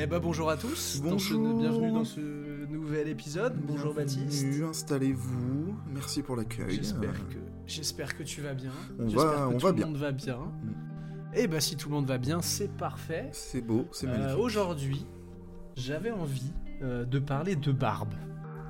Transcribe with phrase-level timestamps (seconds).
[0.00, 1.58] Eh ben bonjour à tous, dans ce- Bonjour.
[1.58, 2.20] bienvenue dans ce
[2.70, 3.54] nouvel épisode.
[3.66, 4.44] Bonjour Baptiste.
[4.44, 5.74] Bienvenue, Installez-vous.
[5.92, 6.70] Merci pour l'accueil.
[6.76, 8.70] J'espère Euh, que j'espère que tu vas bien.
[9.00, 9.86] On va- que on tout va le bien.
[9.86, 10.36] monde va bien.
[10.38, 11.34] Mm.
[11.34, 13.28] Et bah si tout le monde va bien, c'est parfait.
[13.32, 14.38] C'est beau, c'est Euh, magnifique.
[14.38, 15.06] Aujourd'hui,
[15.76, 16.52] j'avais envie
[16.82, 18.14] euh, de parler de barbe.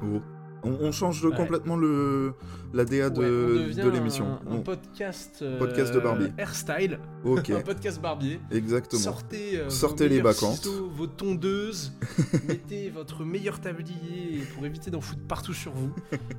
[0.03, 0.21] Oh.
[0.65, 1.37] On, on change Ouais.
[1.37, 2.35] complètement le
[2.75, 4.27] la DA Ouais, de, devient de l'émission.
[4.27, 6.33] Un, un On- podcast, euh, Podcast de Barbie.
[6.37, 8.41] Hairstyle, Ok, un podcast barbier.
[8.51, 9.01] exactement.
[9.03, 11.93] Sortez, euh, Sortez les ciseaux, vos tondeuses,
[12.49, 15.93] mettez votre meilleur tablier pour éviter d'en foutre partout sur vous.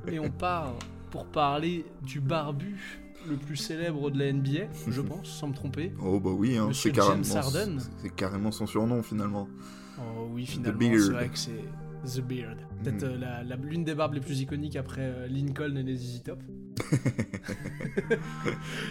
[0.06, 0.74] Et on part
[1.10, 2.76] pour parler du barbu
[3.28, 5.92] le plus célèbre de la NBA, je pense, sans me tromper.
[6.02, 9.48] Oh bah oui, hein, c'est carrément, c'est carrément son surnom finalement.
[9.98, 11.64] Oh oui, finalement, c'est vrai que c'est
[12.04, 12.56] The Beard.
[12.82, 13.06] Peut-être Mm.
[13.12, 16.22] euh, la- la- l'une des barbes les plus iconiques après euh, Lincoln et les ZZ
[16.22, 16.42] Top.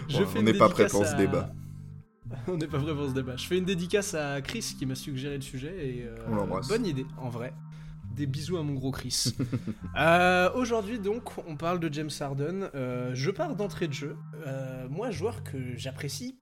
[0.08, 1.52] Je fais on n'est pas prêt pour ce débat.
[2.46, 3.36] On n'est pas prêt pour ce débat.
[3.36, 6.68] Je fais une dédicace à Chris qui m'a suggéré le sujet et euh, On l'embrasse.
[6.68, 7.52] bonne idée en vrai.
[8.14, 9.34] Des bisous à mon gros Chris.
[9.98, 12.70] Euh, Aujourd'hui donc on parle de James Harden.
[12.76, 14.16] Euh, je pars d'entrée de jeu.
[14.88, 16.38] Moi joueur que j'apprécie,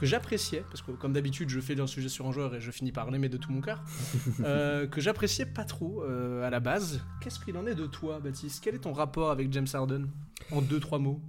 [0.00, 2.70] que j'appréciais parce que comme d'habitude je fais un sujet sur un joueur et je
[2.70, 3.84] finis par l'aimer de tout mon cœur,
[4.40, 7.00] euh, que j'appréciais pas trop euh, à la base.
[7.20, 8.60] Qu'est-ce qu'il en est de toi Baptiste?
[8.64, 10.06] Quel est ton rapport avec James Harden?
[10.50, 11.20] En deux trois mots.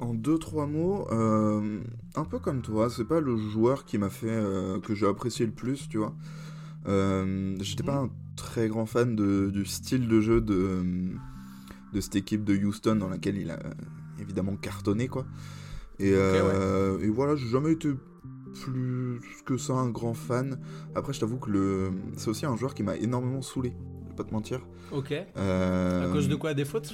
[0.00, 1.80] En deux trois mots, euh,
[2.14, 5.44] un peu comme toi, c'est pas le joueur qui m'a fait euh, que j'ai apprécié
[5.46, 6.14] le plus, tu vois.
[6.86, 10.82] Euh, J'étais pas un très grand fan de- du style de jeu de,
[11.92, 13.58] de cette équipe de Houston dans laquelle il a
[14.18, 15.26] évidemment cartonné, quoi.
[15.98, 17.90] Et, euh, et voilà, j'ai jamais été
[18.54, 20.58] plus que ça un grand fan.
[20.94, 23.72] Après, je t'avoue que le c'est aussi un joueur qui m'a énormément saoulé,
[24.04, 24.60] je vais pas te mentir.
[24.92, 25.14] Ok.
[25.36, 26.52] Euh, À cause de quoi?
[26.52, 26.92] Des fautes?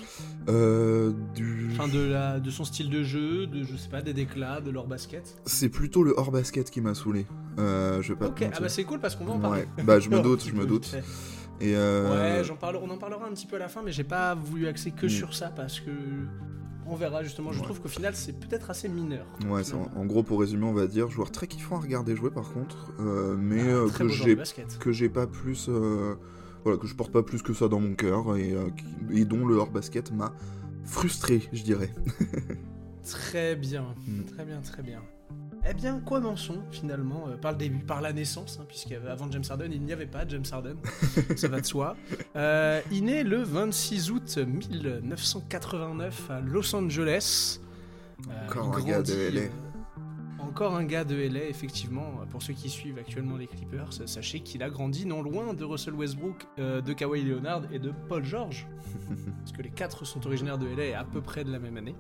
[0.49, 1.71] Euh, du...
[1.73, 4.71] Enfin, de, la, de son style de jeu, de je sais pas, des déclats, de
[4.71, 5.41] leur basket?
[5.47, 7.27] C'est plutôt le hors basket qui m'a saoulé.
[7.59, 8.57] Euh, je vais pas te Ok, mentir.
[8.59, 9.63] ah bah c'est cool parce qu'on va en parler.
[9.79, 10.95] Ouais, bah je me doute, je me doute.
[11.59, 13.93] Et euh, Ouais, j'en parle, on en parlera un petit peu à la fin, mais
[13.93, 15.09] j'ai pas voulu axer que Mm.
[15.09, 15.91] sur ça parce que
[16.89, 17.53] on verra justement.
[17.53, 17.65] Je Ouais.
[17.65, 19.27] trouve qu'au final c'est peut-être assez mineur.
[19.49, 22.15] ouais, c'est en, en gros pour résumer, on va dire joueur très kiffant à regarder
[22.17, 24.79] jouer par contre, euh, mais Ah, euh, que j'ai basket.
[24.79, 26.15] que j'ai pas plus, euh,
[26.65, 28.55] voilà, que je porte pas plus que ça dans mon cœur et,
[29.25, 30.33] dont le hors basket m'a
[30.85, 31.93] frustré, je dirais.
[33.05, 34.23] Très bien, Mm.
[34.25, 35.01] très bien, très bien.
[35.69, 39.71] Eh bien, commençons finalement euh, par le début, par la naissance, hein, puisqu'avant James Harden,
[39.73, 40.77] il n'y avait pas James Harden,
[41.37, 41.97] ça va de soi.
[42.37, 47.61] Euh, il naît le 26 août 1989 à Los Angeles.
[48.31, 49.41] Euh, Encore un gars de LA.
[49.41, 49.49] euh,
[50.39, 52.13] encore un gars de LA, effectivement.
[52.31, 55.95] Pour ceux qui suivent actuellement les Clippers, sachez qu'il a grandi non loin de Russell
[55.95, 58.67] Westbrook, euh, de Kawhi Leonard et de Paul George.
[59.41, 61.95] parce que les quatre sont originaires de LA à peu près de la même année.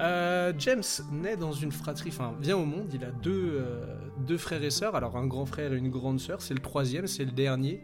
[0.00, 3.84] Euh, James naît dans une fratrie, enfin vient au monde, il a deux, euh,
[4.26, 7.06] deux frères et sœurs, alors un grand frère et une grande sœur, c'est le troisième,
[7.06, 7.82] c'est le dernier.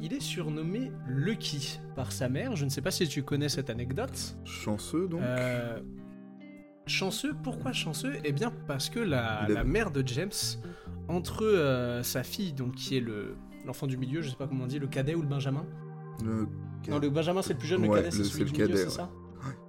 [0.00, 3.68] Il est surnommé Lucky par sa mère, je ne sais pas si tu connais cette
[3.70, 4.36] anecdote.
[4.44, 5.20] Chanceux donc.
[5.22, 5.80] Euh,
[6.86, 8.14] chanceux, pourquoi chanceux?
[8.24, 10.30] Eh bien parce que la, a- la mère de James,
[11.08, 13.34] entre euh, sa fille, donc qui est le
[13.66, 15.66] l'enfant du milieu, je sais pas comment on dit, le cadet ou le benjamin?
[16.24, 16.46] Le-
[16.88, 18.64] Non, le benjamin c'est le plus jeune, le cadet c'est le- celui c'est du le
[18.66, 19.10] milieu, cadet, c'est ça?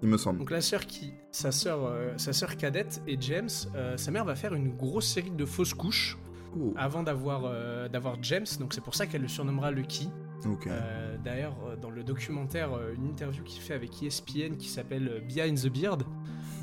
[0.02, 0.40] Il me semble.
[0.40, 4.26] donc la sœur qui, sa sœur, euh, sa sœur cadette et James, euh, sa mère
[4.26, 6.18] va faire une grosse série de fausses couches
[6.60, 8.46] Oh, avant d'avoir euh, d'avoir James.
[8.60, 10.10] Donc c'est pour ça qu'elle le surnommera Lucky.
[10.46, 10.68] ok.
[10.68, 15.68] Euh, D'ailleurs, dans le documentaire, une interview qu'il fait avec ESPN qui s'appelle Behind the
[15.68, 16.04] Beard,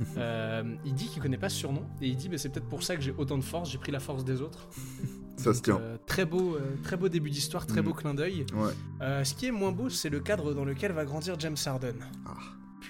[0.84, 2.96] il dit qu'il connaît pas ce surnom et il dit bah, c'est peut-être pour ça
[2.96, 4.69] que j'ai autant de force, j'ai pris la force des autres.
[5.36, 5.78] Ça se tient.
[5.81, 7.84] euh, très beau, euh, très beau début d'histoire, très Mm.
[7.84, 8.46] beau clin d'œil.
[8.54, 8.70] Ouais.
[9.02, 11.96] Euh, ce qui est moins beau, c'est le cadre dans lequel va grandir James Harden.
[12.25, 12.31] Ah.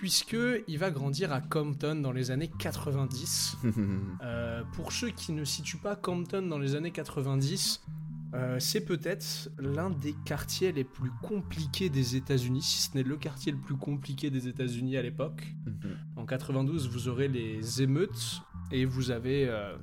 [0.01, 0.37] Puisque
[0.69, 3.57] il va grandir à Compton dans les années 90.
[4.23, 7.83] Euh, pour ceux qui ne situent pas Compton dans les années 90,
[8.35, 13.17] euh, c'est peut-être l'un des quartiers les plus compliqués des États-Unis, si ce n'est le
[13.17, 15.55] quartier le plus compliqué des États-Unis à l'époque.
[16.17, 18.41] En 92, vous aurez les émeutes
[18.73, 19.77] et vous avez euh,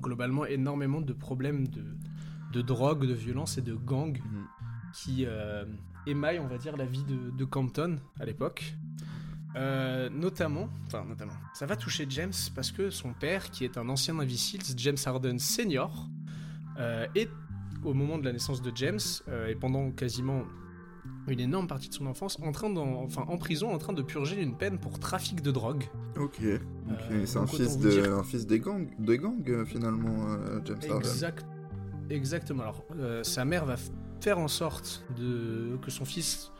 [0.00, 1.82] globalement énormément de problèmes de,
[2.52, 4.46] de drogue, de violence et de gangs Mhm.
[4.92, 5.26] qui
[6.06, 8.74] émaillent, on va dire, la vie de, de Compton à l'époque.
[9.56, 13.88] Euh, notamment, enfin notamment, ça va toucher James parce que son père, qui est un
[13.88, 16.08] ancien Navy Seals, James Harden Senior,
[16.78, 17.30] euh, est
[17.84, 18.98] au moment de la naissance de James
[19.28, 20.42] euh, et pendant quasiment
[21.28, 24.42] une énorme partie de son enfance en train enfin en prison en train de purger
[24.42, 25.84] une peine pour trafic de drogue.
[26.18, 26.40] Ok.
[26.40, 26.98] ok.
[27.12, 30.98] Euh, c'est un fils, de, dire- un fils des gangs, des gangs finalement, James Harden.
[30.98, 31.46] Exact,
[32.10, 32.62] exactement.
[32.64, 32.84] Alors
[33.22, 33.76] sa mère va
[34.20, 36.50] faire en sorte de que son fils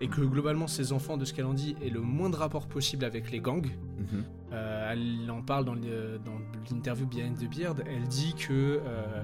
[0.00, 2.66] et que globalement ses enfants, de ce qu'elle en dit, aient le moins de rapport
[2.66, 3.66] possible avec les gangs.
[3.98, 4.24] Mhm.
[4.52, 7.82] Euh, elle en parle dans l'interview Behind the Beard.
[7.86, 9.22] Elle dit que euh,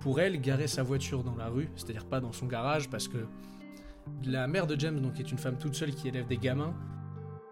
[0.00, 3.18] pour elle, garer sa voiture dans la rue, c'est-à-dire pas dans son garage, parce que
[4.24, 6.74] la mère de James donc est une femme toute seule qui élève des gamins,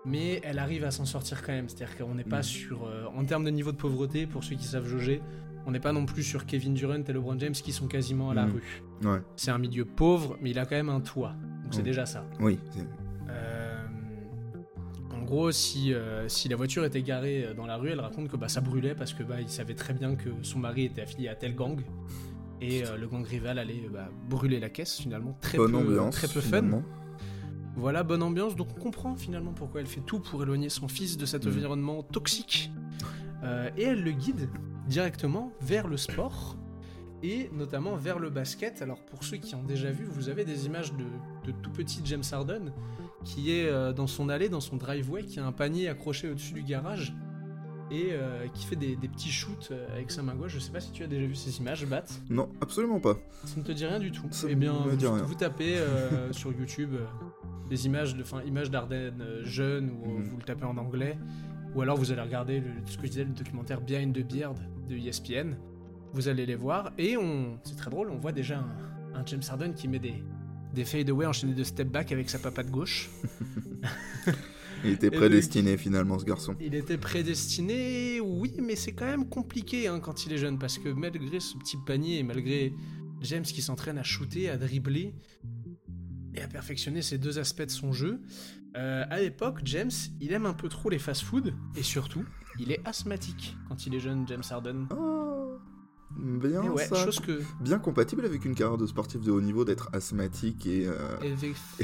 [0.04, 1.68] mais elle arrive à s'en sortir quand même.
[1.68, 2.44] C'est-à-dire qu'on n'est pas Mm.
[2.44, 5.20] sur, euh, en termes de niveau de pauvreté, pour ceux qui savent jauger,
[5.66, 8.34] on n'est pas non plus sur Kevin Durant et LeBron James qui sont quasiment à
[8.34, 8.52] la Mm.
[8.52, 8.82] rue.
[9.04, 11.34] Ouais, C'est un milieu pauvre, mais il a quand même un toit,
[11.66, 11.84] donc c'est Mm.
[11.84, 12.24] déjà ça.
[12.40, 12.58] oui.
[13.28, 13.82] Euh,
[15.14, 18.36] en gros, si, euh, si la voiture était garée dans la rue, elle raconte que
[18.36, 21.28] bah, ça brûlait parce que bah, il savait très bien que son mari était affilié
[21.28, 21.80] à tel gang.
[22.60, 25.36] Et euh, le gang rival allait euh, bah, brûler la caisse finalement.
[25.40, 26.14] Très Bonne peu, ambiance.
[26.14, 26.46] très peu fun.
[26.58, 26.82] finalement.
[27.74, 28.54] Voilà, bonne ambiance.
[28.56, 31.52] Donc on comprend finalement pourquoi elle fait tout pour éloigner son fils de cet Mhm.
[31.52, 32.70] environnement toxique.
[33.42, 34.48] Euh, et elle le guide
[34.86, 36.56] directement vers le sport
[37.22, 38.82] et notamment vers le basket.
[38.82, 41.04] Alors pour ceux qui ont déjà vu, vous avez des images de,
[41.50, 42.72] de tout petit James Harden
[43.24, 46.54] qui est euh, dans son allée, dans son driveway, qui a un panier accroché au-dessus
[46.54, 47.14] du garage
[47.90, 50.52] et euh, qui fait des, des petits shoots euh, avec sa main gauche.
[50.54, 52.04] Je sais pas si tu as déjà vu ces images, Bat.
[52.28, 53.14] Non, absolument pas.
[53.44, 54.26] Ça ne te dit rien du tout.
[54.30, 55.22] Ça eh bien, me vous, rien.
[55.22, 57.04] vous tapez euh, sur YouTube euh,
[57.70, 59.14] des images de, enfin, images d'Arden
[59.44, 60.24] jeune ou Mhm.
[60.24, 61.16] vous le tapez en anglais,
[61.74, 64.56] ou alors vous allez regarder le, ce que je disais, le documentaire Behind the Beard
[64.88, 65.54] de ESPN.
[66.16, 69.42] Vous allez les voir et on, c'est très drôle, on voit déjà un, un James
[69.50, 70.24] Harden qui met des
[70.72, 73.10] des fadeaway enchaînés de step back avec sa papate gauche.
[74.84, 76.56] Il était prédestiné finalement, ce garçon.
[76.58, 80.78] Il était prédestiné, oui, mais c'est quand même compliqué hein, quand il est jeune, parce
[80.78, 82.74] que malgré ce petit panier et malgré
[83.22, 85.14] James qui s'entraîne à shooter, à dribbler
[86.34, 88.20] et à perfectionner ces deux aspects de son jeu,
[88.76, 89.90] euh, à l'époque, James,
[90.20, 92.24] il aime un peu trop les fast-food, et surtout,
[92.58, 94.86] il est asthmatique quand il est jeune, James Harden.
[94.96, 95.58] Oh,
[96.18, 97.04] bien ouais, ça.
[97.04, 97.40] chose que...
[97.60, 100.94] Bien compatible avec une carrière de sportif de haut niveau d'être asthmatique et, euh,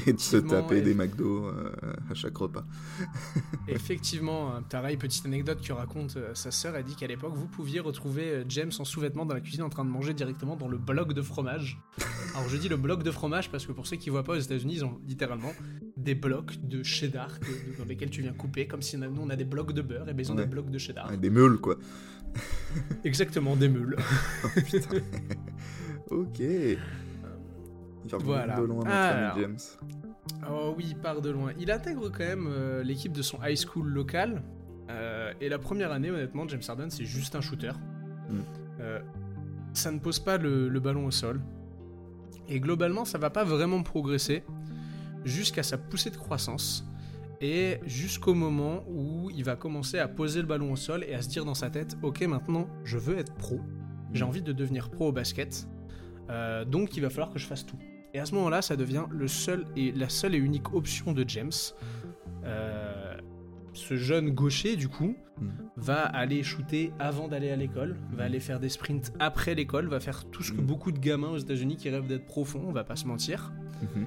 [0.07, 1.73] et de se taper eff- des McDo euh,
[2.11, 2.65] à chaque repas.
[3.69, 7.47] Effectivement, euh, pareil, petite anecdote que raconte euh, sa sœur, elle dit qu'à l'époque, vous
[7.47, 10.79] pouviez retrouver James en sous-vêtements dans la cuisine en train de manger directement dans le
[10.79, 11.81] bloc de fromage.
[12.35, 14.41] Alors je dis le bloc de fromage parce que pour ceux qui voient pas aux
[14.41, 15.53] États-Unis, ils ont littéralement
[15.97, 19.37] des blocs de cheddar que- dans lesquels tu viens couper, comme si nous on a
[19.37, 20.43] des blocs de beurre, et ben ils ont Ouais.
[20.45, 21.11] des blocs de cheddar.
[21.11, 21.77] Ouais, des meules, quoi.
[23.05, 23.97] Exactement, des meules.
[24.55, 24.97] Putain.
[26.11, 26.39] ok.
[26.41, 26.79] Il
[28.11, 28.57] part Voilà.
[28.57, 29.33] de loin, notre Alors.
[29.35, 29.59] ami James.
[30.51, 31.53] Oh oui, il part de loin.
[31.59, 34.43] Il intègre quand même euh, l'équipe de son high school local.
[34.91, 37.73] euh, et la première année, honnêtement, James Harden, c'est juste un shooter.
[38.31, 38.39] Mm.
[38.81, 39.01] Euh,
[39.73, 41.41] ça ne pose pas le, le ballon au sol.
[42.49, 44.43] Et globalement, ça va pas vraiment progresser
[45.25, 46.85] jusqu'à sa poussée de croissance.
[47.43, 51.23] Et jusqu'au moment où il va commencer à poser le ballon au sol et à
[51.23, 53.61] se dire dans sa tête Ok, maintenant, je veux être pro.
[54.15, 55.67] J'ai envie de devenir pro au basket.
[56.31, 57.77] Euh, donc, il va falloir que je fasse tout.
[58.15, 61.25] Et à ce moment-là, ça devient le seul et la seule et unique option de
[61.27, 61.51] James.
[62.45, 63.17] Euh,
[63.73, 65.49] ce jeune gaucher, du coup, Mm.
[65.77, 69.99] va aller shooter avant d'aller à l'école, va aller faire des sprints après l'école, va
[69.99, 70.67] faire tout ce que Mm.
[70.67, 73.51] beaucoup de gamins aux États-Unis qui rêvent d'être profonds, on va pas se mentir.
[73.83, 74.07] Mhm.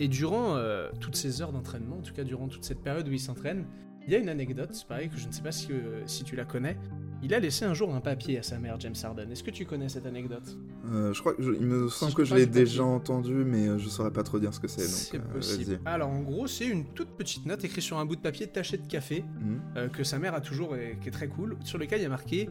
[0.00, 3.12] Et durant euh, toutes ces heures d'entraînement, en tout cas durant toute cette période où
[3.12, 3.66] il s'entraîne,
[4.06, 6.24] il y a une anecdote, c'est pareil que je ne sais pas si, euh, si
[6.24, 6.78] tu la connais.
[7.22, 9.30] Il a laissé un jour un papier à sa mère, James Harden.
[9.30, 10.56] Est-ce que tu connais cette anecdote?
[10.90, 13.88] Euh, je crois que je- il me semble que je l'ai déjà entendu, mais je
[13.90, 14.80] saurais pas trop dire ce que c'est.
[14.88, 15.80] C'est euh, possible.
[15.84, 18.78] Alors en gros, c'est une toute petite note écrite sur un bout de papier taché
[18.78, 19.60] de café Mhm.
[19.76, 22.06] euh, que sa mère a toujours et qui est très cool, sur lequel il y
[22.06, 22.48] a marqué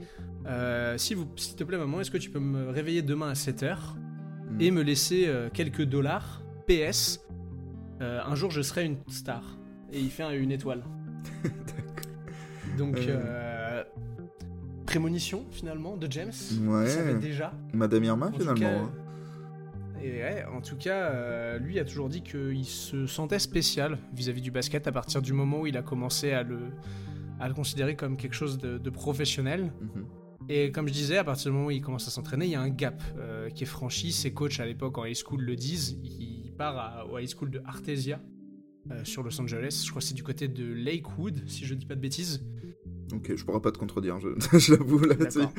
[0.98, 3.96] S'il vous- s'il te plaît, maman, est-ce que tu peux me réveiller demain à 7h
[4.52, 4.62] Mhm.
[4.62, 6.44] et me laisser quelques dollars?
[6.70, 7.20] PS
[8.02, 9.58] euh, Un jour, je serai une star.
[9.92, 10.84] Et il fait un- une étoile.
[12.78, 13.08] Donc, Euh.
[13.10, 13.84] euh,
[14.86, 16.32] prémonition finalement de James.
[16.62, 17.16] Ouais.
[17.20, 17.54] Déjà.
[17.74, 18.56] Madame Irma, En finalement.
[18.60, 18.92] cas, hein.
[20.02, 24.42] Et ouais, en tout cas, euh, lui a toujours dit qu'il se sentait spécial vis-à-vis
[24.42, 26.60] du basket à partir du moment où il a commencé à le,
[27.40, 29.74] à le considérer comme quelque chose de, de professionnel.
[29.82, 30.06] Mhm.
[30.48, 32.56] Et comme je disais, à partir du moment où il commence à s'entraîner, il y
[32.56, 34.12] a un gap euh, qui est franchi.
[34.14, 35.98] Ses coachs à l'époque en high school le disent.
[36.04, 38.20] Il part à- au high school de Artesia
[38.92, 39.82] euh, sur Los Angeles.
[39.86, 42.44] Je crois que c'est du côté de Lakewood, si je dis pas de bêtises.
[43.12, 44.28] Ok, je pourrais pas te contredire, je-
[45.08, 45.40] là-dessus.
[45.40, 45.54] D'accord.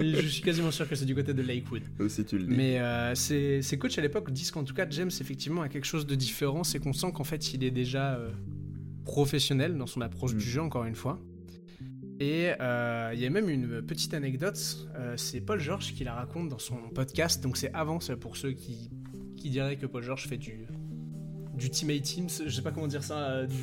[0.00, 1.82] Et je suis quasiment sûr que c'est du côté de Lakewood.
[2.00, 2.54] Aussi, tu le dis.
[2.54, 5.86] Mais euh, ces, ces coachs à l'époque disent qu'en tout cas, James, effectivement, a quelque
[5.86, 6.62] chose de différent.
[6.64, 8.30] C'est qu'on sent qu'en fait, il est déjà euh,
[9.06, 10.38] professionnel dans son approche Mm.
[10.38, 11.18] du jeu, encore une fois.
[12.20, 14.58] Et euh, il y a même une petite anecdote.
[15.16, 17.42] c'est Paul George qui la raconte dans son podcast.
[17.42, 18.90] Donc, c'est avant, c'est pour ceux qui,
[19.44, 20.66] qui diraient que Paul George fait du,
[21.58, 22.30] du teammate teams.
[22.46, 23.56] Je sais pas comment dire ça, euh, du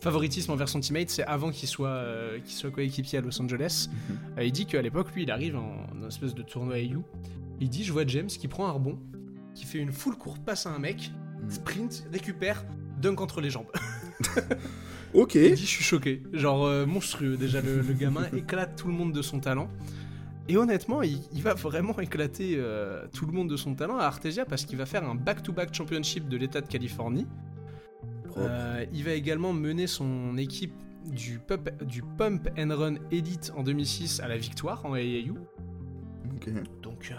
[0.00, 1.10] favoritisme envers son teammate.
[1.10, 3.88] C'est avant qu'il soit, euh, qu'il soit coéquipier à Los Angeles.
[3.88, 4.16] Mhm.
[4.38, 7.04] Euh, il dit qu'à l'époque, lui, il arrive en, en espèce de tournoi AU.
[7.60, 8.98] Il dit Je vois James qui prend un rebond,
[9.54, 11.12] qui fait une full courte passe à un mec,
[11.44, 11.50] Mhm.
[11.50, 12.64] sprint, récupère,
[13.00, 13.70] dunk entre les jambes.
[15.14, 15.34] Ok.
[15.36, 16.22] Il dit Je suis choqué.
[16.32, 17.36] Genre monstrueux.
[17.36, 19.68] Déjà, le, le gamin éclate tout le monde de son talent.
[20.48, 24.04] Et honnêtement, il, il va vraiment éclater euh, tout le monde de son talent à
[24.04, 27.26] Artesia parce qu'il va faire un back-to-back championship de l'État de Californie.
[28.36, 30.72] Euh, il va également mener son équipe
[31.06, 35.34] du, pump, du Pump and Run Elite en 2006 à la victoire en AAU.
[36.82, 37.14] Donc, euh,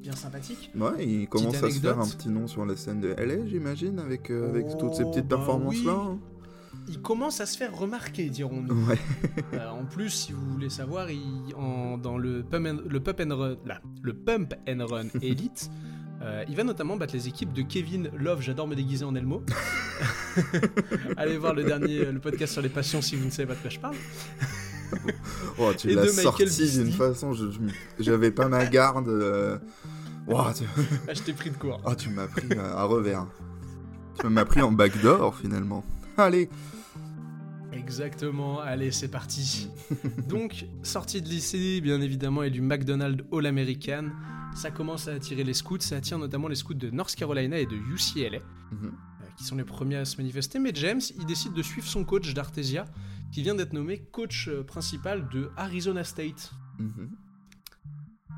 [0.00, 0.70] bien sympathique.
[0.76, 3.98] Ouais, il commence à se faire un petit nom sur la scène de LA, j'imagine,
[3.98, 5.96] avec, euh, avec Oh, toutes ces petites bah performances-là.
[6.10, 6.18] oui.
[6.88, 8.86] Il commence à se faire remarquer, dirons-nous.
[8.86, 8.98] Ouais.
[9.54, 13.20] Euh, en plus, si vous voulez savoir, il, en- dans le Pump and, le pump
[13.20, 15.70] and Run, là, le Pump and Run Elite,
[16.22, 19.42] euh, il va notamment battre les équipes de Kevin Love, j'adore me déguiser en Elmo.
[21.16, 23.60] Allez voir le dernier, le podcast sur les passions si vous ne savez pas de
[23.60, 23.96] quoi je parle.
[25.58, 27.34] Oh, tu Et l'as sorti d'une façon,
[27.98, 29.06] j'avais pas ma garde.
[29.08, 29.58] euh,
[30.56, 30.64] tu...
[31.06, 31.78] Ah, je t'ai pris de court.
[31.84, 33.26] oh, tu m'as pris à revers.
[34.18, 35.84] Tu m'as pris en backdoor finalement.
[36.16, 36.48] Allez.
[37.88, 39.70] Exactement, allez, c'est parti.
[40.28, 44.10] Donc, sortie de lycée, bien évidemment, et du McDonald's All-American,
[44.54, 47.64] ça commence à attirer les scouts, ça attire notamment les scouts de North Carolina et
[47.64, 48.40] de UCLA.
[48.72, 48.92] Mhm.
[48.92, 52.04] euh, qui sont les premiers à se manifester, mais James, il décide de suivre son
[52.04, 52.84] coach d'Artesia,
[53.32, 56.52] qui vient d'être nommé coach euh, principal de Arizona State.
[56.78, 57.08] Mhm.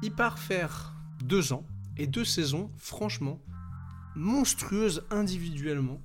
[0.05, 1.67] Il part faire deux ans
[1.97, 3.43] et deux saisons, franchement,
[4.15, 6.01] monstrueuses individuellement.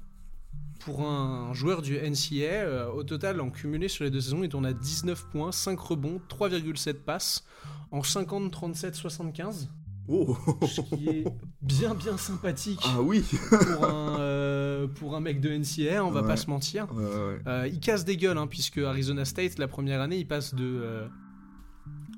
[0.85, 4.49] Pour un joueur du NCA, euh, au total, en cumulé sur les deux saisons, il
[4.49, 7.43] tourne à 19 points, 5 rebonds, 3,7 passes,
[7.91, 9.69] en 50, 37, 75.
[10.07, 10.37] Oh.
[10.67, 11.25] Ce qui est
[11.63, 13.23] bien, bien sympathique Ah oui.
[13.49, 16.27] pour un, euh, pour un mec de NCA, on va Ouais.
[16.27, 16.87] pas se mentir.
[16.93, 17.39] Ouais, ouais.
[17.47, 21.07] Euh, il casse des gueules, hein, puisque Arizona State, la première année, il passe de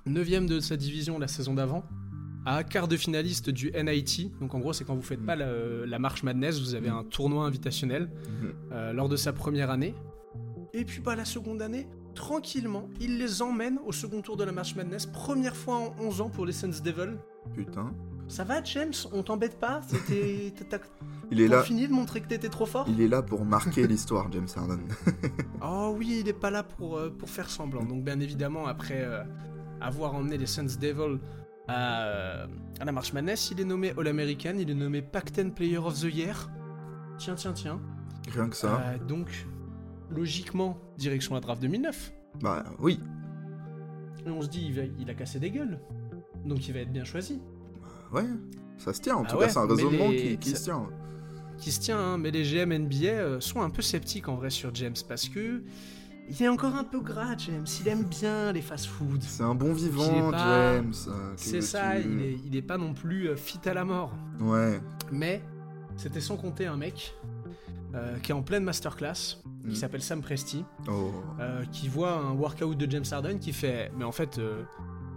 [0.05, 1.85] 9ème de sa division la saison d'avant
[2.49, 4.31] à quart de finaliste du NIT.
[4.39, 5.47] Donc en gros, c'est quand vous faites pas la,
[5.85, 8.09] la marche Madness, vous avez un tournoi invitationnel
[8.41, 8.53] Mhm.
[8.71, 9.93] euh, lors de sa première année.
[10.73, 14.51] Et puis bah, la seconde année, tranquillement, il les emmène au second tour de la
[14.53, 15.05] marche Madness.
[15.07, 17.17] Première fois en 11 ans pour les Suns Devil.
[17.53, 17.93] Putain.
[18.29, 18.93] Ça va, James?
[19.13, 19.81] On t'embête pas?
[19.87, 20.53] C'était-
[21.31, 21.63] Il est là.
[21.63, 22.85] fini de montrer que t'étais trop fort?
[22.89, 24.79] Il est là pour marquer l'histoire, James Harden.
[25.61, 27.83] Oh oui, il est pas là pour, euh, pour faire semblant.
[27.83, 29.23] Donc bien évidemment, après euh,
[29.81, 31.19] avoir emmené les Suns Devil
[31.67, 32.47] à, euh,
[32.79, 36.13] à la Marche Madness, il est nommé All-American, il est nommé Pac-10 Player of the
[36.13, 36.49] Year.
[37.17, 37.79] Tiens, tiens, tiens.
[38.31, 38.79] Rien que ça.
[38.81, 39.47] Euh, donc,
[40.09, 42.13] logiquement, direction la draft 2009.
[42.41, 42.99] Bah oui.
[44.25, 45.79] Et on se dit, il, va- il a cassé des gueules.
[46.45, 47.41] Donc il va être bien choisi.
[48.13, 48.23] Ouais.
[48.77, 49.15] Ça se tient.
[49.15, 50.89] En Ah tout ouais, cas, c'est un raisonnement les- qui, qui ça- se tient.
[51.57, 54.51] Qui se tient, hein, mais les GM NBA euh, sont un peu sceptiques en vrai
[54.51, 55.63] sur James parce que
[56.29, 57.65] il est encore un peu gras, James.
[57.81, 59.19] Il aime bien les fast-foods.
[59.21, 60.93] C'est un bon vivant, pas- James.
[61.07, 63.85] euh, que C'est ça, il est, il est pas non plus euh, fit à la
[63.85, 64.11] mort.
[64.39, 64.79] Ouais.
[65.11, 65.41] Mais
[65.95, 67.13] c'était sans compter un mec
[67.95, 69.69] euh, qui est en pleine masterclass, Mm.
[69.69, 71.11] qui s'appelle Sam Presti, Oh.
[71.39, 74.63] euh, qui voit un workout de James Harden qui fait Mais en fait, euh,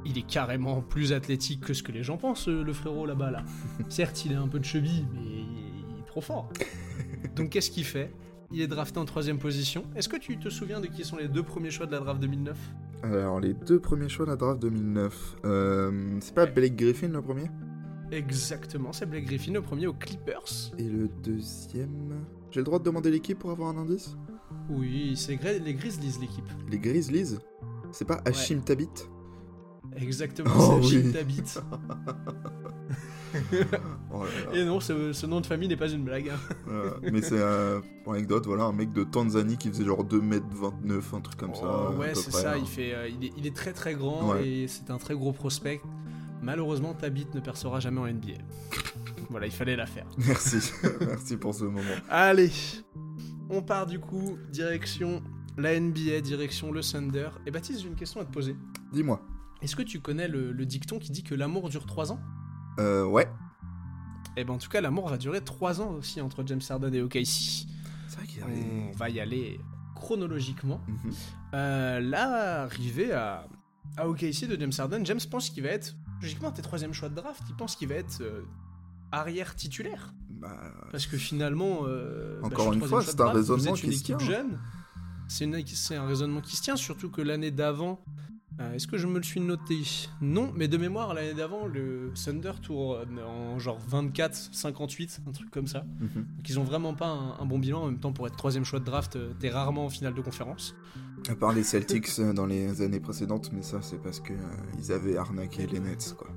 [0.05, 3.31] il est carrément plus athlétique que ce que les gens pensent, le frérot là-bas.
[3.31, 3.43] Là.
[3.89, 6.49] Certes, il a un peu de cheville, mais il, il est trop fort.
[7.37, 8.13] Donc qu'est-ce qu'il fait?
[8.53, 9.85] Il est drafté en troisième position.
[9.95, 12.21] Est-ce que tu te souviens de qui sont les deux premiers choix de la draft
[12.21, 12.57] 2009
[13.05, 15.37] Alors, les deux premiers choix de la draft 2009.
[15.45, 17.49] Euh, c'est pas Blake Griffin le premier?
[18.11, 20.73] Exactement, c'est Blake Griffin, le premier aux Clippers.
[20.79, 24.17] Et le deuxième J'ai le droit de demander l'équipe pour avoir un indice?
[24.69, 26.45] Oui, c'est les Grizzlies l'équipe.
[26.69, 27.39] Les Grizzlies?
[27.93, 28.89] C'est pas Hashim Tabit?
[29.97, 31.13] Exactement, Oh c'est oui.
[31.13, 31.43] Tabit.
[34.13, 34.59] Oh là là.
[34.59, 36.29] Et non, ce, ce nom de famille n'est pas une blague.
[36.31, 36.39] hein.
[36.69, 41.17] Euh, mais c'est, euh, pour anecdote, voilà, un mec de Tanzanie qui faisait genre 2m29,
[41.17, 41.63] un truc comme ça.
[41.91, 42.57] Oh, ouais, c'est ça, hein.
[42.61, 44.47] il, fait, euh, il, est, il est très très grand Ouais.
[44.49, 45.81] et c'est un très gros prospect.
[46.43, 48.39] Malheureusement, Tabit ne percera jamais en NBA.
[49.31, 50.07] voilà, il fallait la faire.
[50.19, 50.59] Merci,
[51.01, 51.81] merci pour ce moment.
[52.09, 52.51] Allez,
[53.51, 55.23] on part du coup, direction
[55.59, 57.29] la NBA, direction le Thunder.
[57.47, 58.57] Et Baptiste, j'ai une question à te poser.
[58.93, 59.21] Dis-moi.
[59.63, 62.21] Est-ce que tu connais le, le dicton qui dit que l'amour dure 3 ans?
[62.79, 63.29] Euh, ouais.
[64.37, 67.03] Eh ben en tout cas, l'amour va durer 3 ans aussi entre James Harden et
[67.03, 67.25] OKC.
[68.09, 69.61] C'est vrai qu'il y a des- On va y aller
[69.95, 70.81] chronologiquement.
[71.55, 73.47] Euh, là, arrivé à,
[73.97, 77.15] à OKC de James Harden, James pense qu'il va être, logiquement, tes troisième choix de
[77.17, 78.43] draft, il pense qu'il va être euh,
[79.13, 80.15] arrière titulaire.
[80.31, 80.57] Bah,
[80.91, 84.05] Parce que finalement, euh, Encore je suis une fois, c'est un draft, raisonnement qui se
[84.05, 84.19] tient.
[84.21, 84.59] jeune.
[85.29, 88.03] C'est une- c'est un raisonnement qui se tient, surtout que l'année d'avant,
[88.59, 89.79] euh, est-ce que je me le suis noté?
[90.21, 95.51] Non, mais de mémoire, l'année d'avant, le Thunder tourne en genre 24, 58, un truc
[95.51, 95.85] comme ça.
[96.01, 96.27] mhm.
[96.37, 97.83] Donc ils ont vraiment pas un, un bon bilan.
[97.83, 100.21] En même temps, pour être troisième choix de draft, euh, t'es rarement en finale de
[100.21, 100.75] conférence.
[101.29, 104.37] À part les Celtics euh, dans les années précédentes, mais ça c'est parce que euh,
[104.79, 106.29] ils avaient arnaqué les Nets, quoi.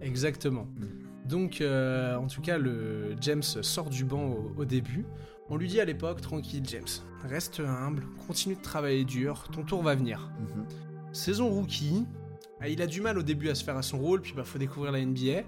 [0.00, 0.66] Exactement.
[1.26, 5.06] Donc, euh, en tout cas, le James sort du banc au, au début.
[5.48, 6.84] On lui dit à l'époque, tranquille James,
[7.24, 10.30] reste humble, continue de travailler dur, ton tour va venir.
[10.40, 10.64] Mhm.
[11.14, 12.04] Saison rookie,
[12.60, 14.44] Ah, il a du mal au début à se faire à son rôle, puis bah
[14.44, 15.42] faut découvrir la NBA.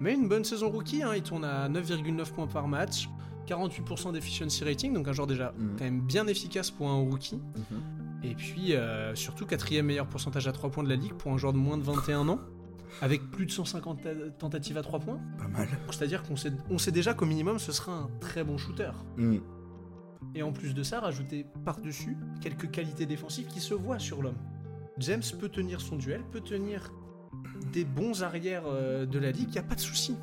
[0.00, 3.08] Mais une bonne saison rookie, hein, il tourne à 9,9 points par match,
[3.46, 5.76] 48% d'efficiency rating, donc un joueur déjà Mhm.
[5.78, 7.36] quand même bien efficace pour un rookie.
[7.36, 7.80] Mhm.
[8.22, 11.38] Et puis euh, surtout quatrième meilleur pourcentage à 3 points de la ligue pour un
[11.38, 12.38] joueur de moins de 21 ans,
[13.02, 15.18] avec plus de 150 ta- tentatives à 3 points.
[15.38, 15.68] Pas mal.
[15.90, 18.92] C'est-à-dire qu'on sait, on sait déjà qu'au minimum ce sera un très bon shooter.
[19.16, 19.38] Mm.
[20.34, 24.36] Et en plus de ça, rajouter par-dessus quelques qualités défensives qui se voient sur l'homme.
[24.98, 26.92] James peut tenir son duel, peut tenir
[27.72, 30.16] des bons arrières euh, de la ligue, y a pas de souci.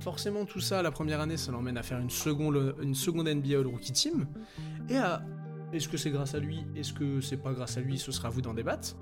[0.00, 3.58] Forcément, tout ça, la première année, ça l'emmène à faire une seconde, une seconde NBA
[3.58, 4.26] All Rookie Team.
[4.88, 5.22] Et à.
[5.72, 8.28] Est-ce que c'est grâce à lui Est-ce que c'est pas grâce à lui Ce sera
[8.28, 8.96] à vous d'en débattre.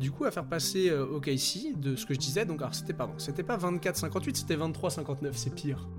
[0.00, 2.94] Du coup, à faire passer euh, OKC de ce que je disais, donc alors c'était
[2.94, 5.88] pardon, c'était pas 24-58, c'était 23-59, c'est pire.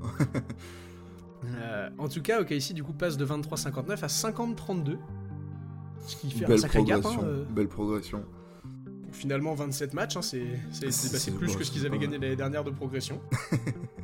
[1.45, 4.97] Euh, en tout cas, OKC du coup passe de 23-59 à 50-32.
[6.05, 7.05] Ce qui fait un Belle sacré gap.
[7.05, 8.23] hein, euh, Belle progression.
[9.03, 11.85] pour finalement 27 matchs, hein, c'est c'est- c'est- c'est C'est plus bon, que ce qu'ils
[11.85, 13.19] avaient gagné l'année dernière de progression.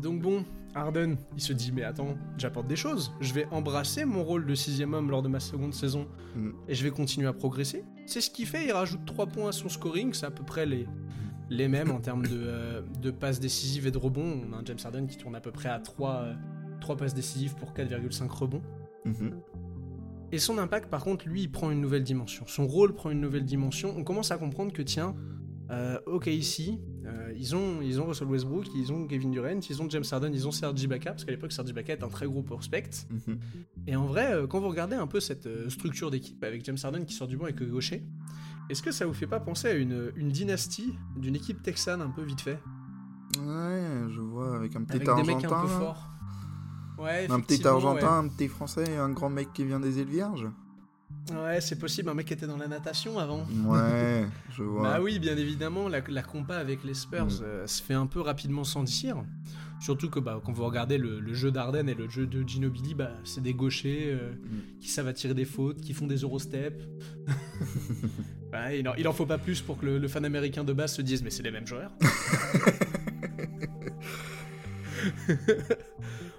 [0.00, 3.12] Donc bon, Harden, il se dit mais attends, j'apporte des choses.
[3.20, 6.50] Je vais embrasser mon rôle de sixième homme lors de ma seconde saison Mm.
[6.68, 7.84] et je vais continuer à progresser.
[8.06, 10.64] C'est ce qu'il fait, il rajoute 3 points à son scoring, c'est à peu près
[10.66, 10.86] les,
[11.50, 14.42] les mêmes en termes de, euh, de passes décisives et de rebonds.
[14.48, 16.34] On a un James Harden qui tourne à peu près à 3, euh,
[16.80, 18.62] 3 passes décisives pour 4,5 rebonds.
[19.04, 19.32] Mhm.
[20.32, 22.44] Et son impact, par contre, lui, il prend une nouvelle dimension.
[22.46, 23.94] Son rôle prend une nouvelle dimension.
[23.96, 25.14] On commence à comprendre que, tiens,
[25.70, 29.82] euh, ok, ici, euh, ils, ont, ils ont Russell Westbrook, ils ont Kevin Durant, ils
[29.82, 32.26] ont James Harden, ils ont Serge Ibaka, parce qu'à l'époque, Serge Ibaka est un très
[32.26, 32.90] gros prospect.
[33.10, 33.38] Mhm.
[33.86, 37.04] Et en vrai, euh, quand vous regardez un peu cette structure d'équipe avec James Harden
[37.04, 38.04] qui sort du banc et que gaucher,
[38.68, 42.10] est-ce que ça vous fait pas penser à une, une dynastie d'une équipe texane un
[42.10, 42.58] peu vite fait?
[43.38, 45.26] Ouais, je vois, avec un petit Avec Argentin.
[45.28, 46.08] des mecs un peu forts
[47.00, 48.26] Ouais, Un petit Argentin, ouais.
[48.26, 50.46] un petit Français un grand mec qui vient des îles Vierges.
[51.32, 53.44] Ouais, c'est possible, un mec qui était dans la natation avant.
[53.66, 54.26] Ouais,
[54.56, 54.82] je vois.
[54.82, 57.42] Bah oui, bien évidemment, la, la compa avec les Spurs Mm.
[57.42, 59.16] euh, se fait un peu rapidement sentir.
[59.80, 62.94] Surtout que bah, quand vous regardez le, le jeu d'Arden et le jeu de Ginobili,
[62.94, 64.78] bah, c'est des gauchers euh, Mm.
[64.80, 66.82] qui savent attirer des fautes, qui font des Eurostep.
[68.52, 70.72] Bah, il, en, il en faut pas plus pour que le, le fan américain de
[70.72, 71.92] base se dise mais c'est les mêmes joueurs.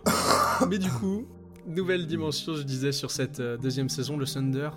[0.69, 1.25] mais du coup,
[1.67, 4.69] nouvelle dimension, je disais, sur cette euh, deuxième saison, le Thunder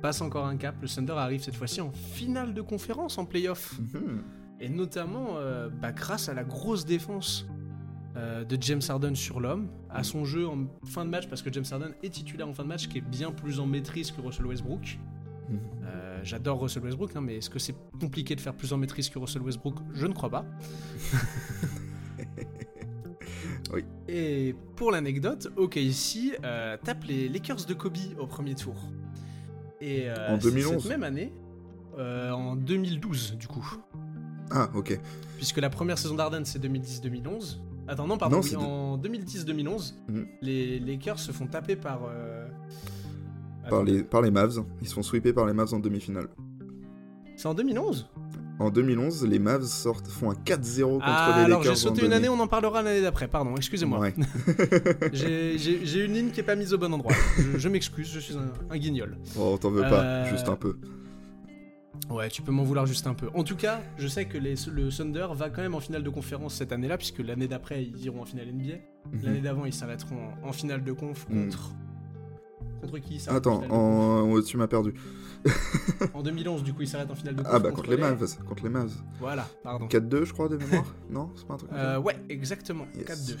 [0.00, 0.76] passe encore un cap.
[0.80, 3.78] Le Thunder arrive cette fois-ci en finale de conférence en playoff.
[3.94, 4.22] Mhm.
[4.60, 7.46] Et notamment euh, bah, grâce à la grosse défense
[8.16, 11.52] euh, de James Harden sur l'homme, à son jeu en fin de match, parce que
[11.52, 14.20] James Harden est titulaire en fin de match, qui est bien plus en maîtrise que
[14.20, 14.98] Russell Westbrook.
[15.48, 15.58] Mhm.
[15.84, 19.08] Euh, J'adore Russell Westbrook, hein, mais est-ce que c'est compliqué de faire plus en maîtrise
[19.08, 19.76] que Russell Westbrook?
[19.94, 20.44] Je ne crois pas.
[23.72, 23.84] Oui.
[24.08, 28.74] Et pour l'anecdote, OKC euh, tape les Lakers de Kobe au premier tour.
[29.80, 30.82] Et euh, En c'est 2011.
[30.82, 31.32] Cette même année,
[31.98, 33.76] euh, en 2012 du coup.
[34.50, 34.98] Ah, ok.
[35.36, 37.58] Puisque la première saison d'Arden c'est 2010-2011.
[37.88, 40.26] Attends, non, pardon, Non, oui, en 2010-2011, Mhm.
[40.42, 42.02] les Lakers se font taper par.
[42.08, 42.46] euh,
[43.68, 44.64] Par les, par les Mavs.
[44.80, 46.28] Ils se font sweeper par les Mavs en demi-finale.
[47.36, 48.08] C'est en 2011
[48.60, 51.74] En 2011, les Mavs sortent, font un 4-0 contre Ah, les alors Lakers.
[51.74, 53.98] j'ai sauté une année, on en parlera l'année d'après, pardon, excusez-moi.
[53.98, 54.14] Ouais.
[55.14, 57.14] J'ai- une ligne qui est pas mise au bon endroit.
[57.38, 59.16] Je, je m'excuse, je suis un, un guignol.
[59.38, 60.76] Oh, t'en veux pas, Euh, juste un peu.
[62.10, 63.28] Ouais, tu peux m'en vouloir juste un peu.
[63.34, 66.10] En tout cas, je sais que les- le Thunder va quand même en finale de
[66.10, 68.74] conférence cette année-là, puisque l'année d'après, ils iront en finale NBA.
[69.12, 69.20] Mhm.
[69.22, 71.44] L'année d'avant, ils s'arrêteront en, en finale de conf Mhm.
[71.44, 71.70] contre.
[72.82, 74.40] Contre qui en Attends, en...
[74.42, 74.92] tu m'as perdu.
[76.14, 77.50] En 2011, du coup, ils s'arrêtent en finale de conf.
[77.54, 78.92] Ah bah contre les les Mavs, contre les Mavs.
[79.18, 79.86] Voilà, pardon.
[79.86, 83.06] 4-2 je crois de mémoire Non, c'est pas un truc Euh, ouais, exactement, Yes.
[83.30, 83.36] 4-2.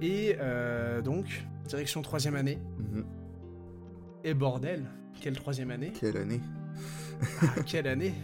[0.00, 2.58] Et euh, donc, direction troisième année.
[2.78, 3.04] Mhm.
[4.24, 4.84] Et bordel,
[5.20, 6.40] quelle troisième année Quelle année
[7.42, 8.14] Ah, Quelle année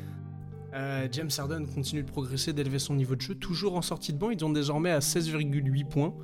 [0.74, 4.18] Euh, James Harden continue de progresser, d'élever son niveau de jeu, toujours en sortie de
[4.18, 4.30] banc.
[4.30, 6.14] Ils sont désormais à 16,8 points,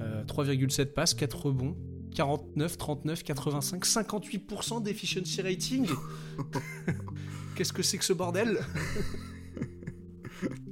[0.00, 1.76] euh, 3,7 passes, 4 rebonds,
[2.16, 5.86] 49, 39, 85, 58% d'efficiency rating.
[7.54, 8.58] Qu'est-ce que c'est que ce bordel?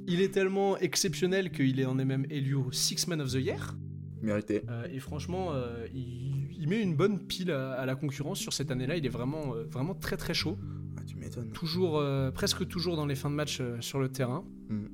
[0.07, 3.75] Il est tellement exceptionnel qu'il en est même élu au Six Man of the Year.
[4.23, 4.63] Mérité.
[4.69, 8.51] Euh, et franchement, euh, il, il met une bonne pile à, à la concurrence sur
[8.51, 8.97] cette année-là.
[8.97, 10.57] Il est vraiment, euh, vraiment très très chaud.
[10.97, 11.51] Ah, tu m'étonnes.
[11.51, 12.03] Toujours,
[12.33, 14.43] presque toujours dans les fins de match sur le terrain.
[14.69, 14.85] Mm.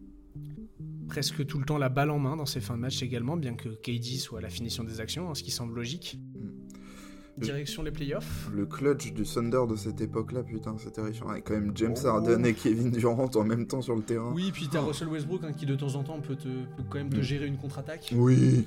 [1.12, 3.54] Presque tout le temps la balle en main dans ses fins de match également, bien
[3.56, 6.18] que KD soit à la finition des actions, hein, ce qui semble logique.
[6.36, 7.42] Mm.
[7.42, 8.50] Direction les playoffs.
[8.54, 11.34] Le clutch du Thunder de cette époque-là, putain, c'est terrifiant.
[11.34, 12.08] Et quand même James Oh.
[12.08, 14.32] Harden et Kevin Durant en même temps sur le terrain.
[14.34, 17.00] Oui, puis t'as Russell Westbrook hein, qui de temps en temps peut, te, peut quand
[17.00, 17.22] même te Mm.
[17.22, 18.14] gérer une contre-attaque.
[18.16, 18.66] Oui.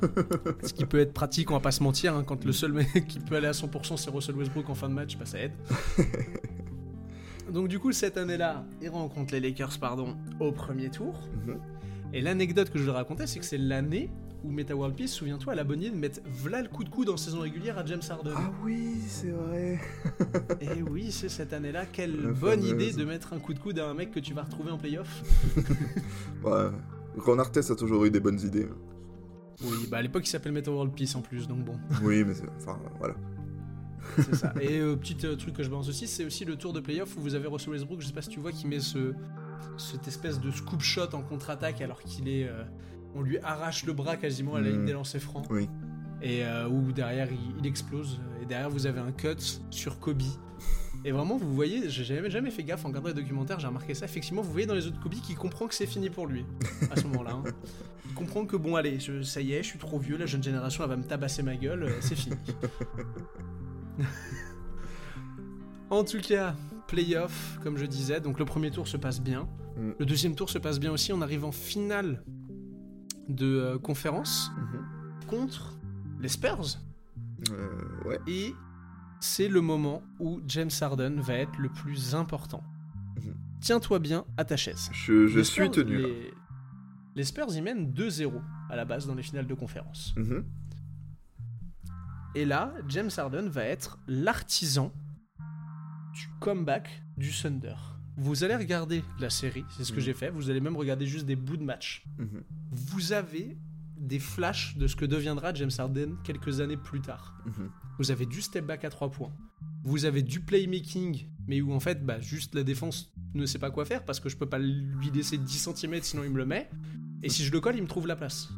[0.62, 3.06] Ce qui peut être pratique, on va pas se mentir, hein, quand le seul mec
[3.06, 5.52] qui peut aller à 100% c'est Russell Westbrook en fin de match, bah ça aide.
[7.52, 11.28] Donc du coup, cette année-là, il rencontre les Lakers, pardon, au premier tour.
[11.46, 11.58] Mhm.
[12.12, 14.10] Et l'anecdote que je voulais raconter, c'est que c'est l'année
[14.44, 17.08] où Meta World Peace, souviens-toi, elle a bonne de mettre v'là le coup de coude
[17.08, 18.32] en saison régulière à James Harden.
[18.36, 19.80] Ah oui, c'est vrai.
[20.60, 22.70] Et oui, c'est cette année-là, quelle La bonne fameuse.
[22.70, 24.78] idée de mettre un coup de coude à un mec que tu vas retrouver en
[24.78, 25.22] playoff.
[26.44, 26.70] Ouais.
[27.18, 28.68] Ron Artest a toujours eu des bonnes idées.
[29.62, 32.34] Oui, bah à l'époque il s'appelle Meta World Peace en plus, donc bon, Oui, mais
[32.34, 32.48] c'est.
[32.58, 33.14] Enfin, voilà.
[34.16, 34.52] c'est ça.
[34.60, 37.16] Et euh, petit euh, truc que je balance aussi, c'est aussi le tour de playoff
[37.16, 39.12] où vous avez Russell Westbrook, je sais pas si tu vois, qui met ce
[39.78, 42.48] cette espèce de scoop shot en contre-attaque alors qu'il est.
[42.48, 42.62] euh,
[43.14, 45.46] on lui arrache le bras quasiment à la ligne des lancers francs.
[45.50, 45.68] Oui.
[46.22, 49.36] et euh, où derrière il, il explose et derrière vous avez un cut
[49.70, 50.22] sur Kobe
[51.04, 53.92] et vraiment vous voyez j'ai jamais, jamais fait gaffe en regardant les documentaires j'ai remarqué
[53.92, 56.46] ça effectivement vous voyez dans les autres Kobe qui comprend que c'est fini pour lui
[56.90, 57.42] à ce moment là hein.
[58.08, 60.42] il comprend que bon allez je- ça y est je suis trop vieux la jeune
[60.42, 62.36] génération elle va me tabasser ma gueule euh, c'est fini
[65.90, 66.54] en tout cas
[66.92, 69.92] playoff comme je disais donc le premier tour se passe bien Mm.
[69.98, 72.22] le deuxième tour se passe bien aussi on arrive en finale
[73.28, 74.84] de euh, conférence Mhm.
[75.26, 75.78] contre
[76.20, 76.78] les Spurs
[77.50, 78.18] Euh, ouais.
[78.26, 78.54] et
[79.20, 82.62] c'est le moment où James Harden va être le plus important.
[83.16, 83.34] Mhm.
[83.60, 84.90] Tiens-toi bien à ta chaise.
[84.92, 85.98] Je, suis tenu.
[86.02, 86.08] là.
[87.16, 87.24] Les...
[87.24, 90.12] Spurs y mènent 2-0 à la base dans les finales de conférence.
[90.18, 90.44] Mhm.
[92.34, 94.92] Et là, James Harden va être l'artisan
[96.42, 97.74] comeback du Thunder.
[98.16, 100.02] Vous allez regarder la série, c'est ce que Mhm.
[100.04, 102.04] j'ai fait, vous allez même regarder juste des bouts de match.
[102.18, 102.42] Mhm.
[102.70, 103.56] Vous avez
[103.96, 107.38] des flashs de ce que deviendra James Harden quelques années plus tard.
[107.46, 107.70] Mhm.
[107.98, 109.32] Vous avez du step back à 3 points.
[109.84, 113.70] Vous avez du playmaking, mais où en fait, bah, juste la défense ne sait pas
[113.70, 116.46] quoi faire parce que je peux pas lui laisser 10 cm sinon il me le
[116.46, 116.68] met.
[117.24, 118.48] Et si je le colle, il me trouve la place.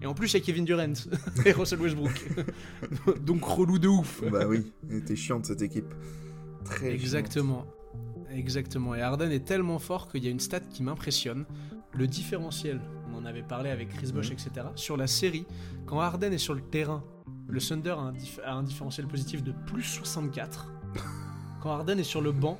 [0.00, 0.92] Et en plus, il y a Kevin Durant
[1.44, 2.28] et Russell Westbrook.
[3.26, 4.22] Donc relou de ouf.
[4.30, 5.92] bah oui, elle était chiante cette équipe.
[6.64, 6.92] Très.
[6.92, 7.64] Exactement.
[8.30, 8.94] Exactement.
[8.94, 11.44] Et Harden est tellement fort qu'il y a une stat qui m'impressionne.
[11.94, 12.80] Le différentiel,
[13.12, 14.32] on en avait parlé avec Chris Bosh, Mhm.
[14.32, 14.66] etc.
[14.76, 15.44] Sur la série,
[15.86, 17.04] quand Harden est sur le terrain,
[17.48, 20.72] le Thunder a un, dif- a un différentiel positif de plus 64.
[21.62, 22.58] quand Harden est sur le banc,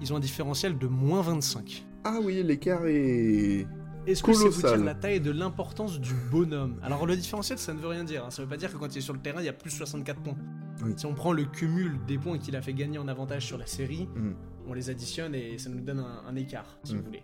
[0.00, 1.84] ils ont un différentiel de moins 25.
[2.04, 3.66] Ah oui, l'écart est.
[4.06, 6.76] Est-ce que c'est vous dire la taille et de l'importance du bonhomme?
[6.82, 8.24] Alors le différentiel, ça ne veut rien dire.
[8.24, 8.30] hein.
[8.30, 9.70] Ça veut pas dire que quand il est sur le terrain, il y a plus
[9.70, 10.36] 64 points.
[10.84, 10.94] Oui.
[10.96, 13.66] Si on prend le cumul des points qu'il a fait gagner en avantage sur la
[13.66, 14.34] série, Mhm.
[14.66, 16.98] on les additionne et ça nous donne un, un écart, si Mm.
[16.98, 17.22] vous voulez.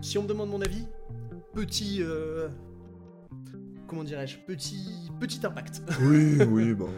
[0.00, 0.86] Si on me demande mon avis,
[1.52, 1.98] petit...
[2.00, 2.48] euh,
[3.86, 5.82] comment dirais-je Petit, petit impact.
[6.00, 6.88] Oui, oui, bon.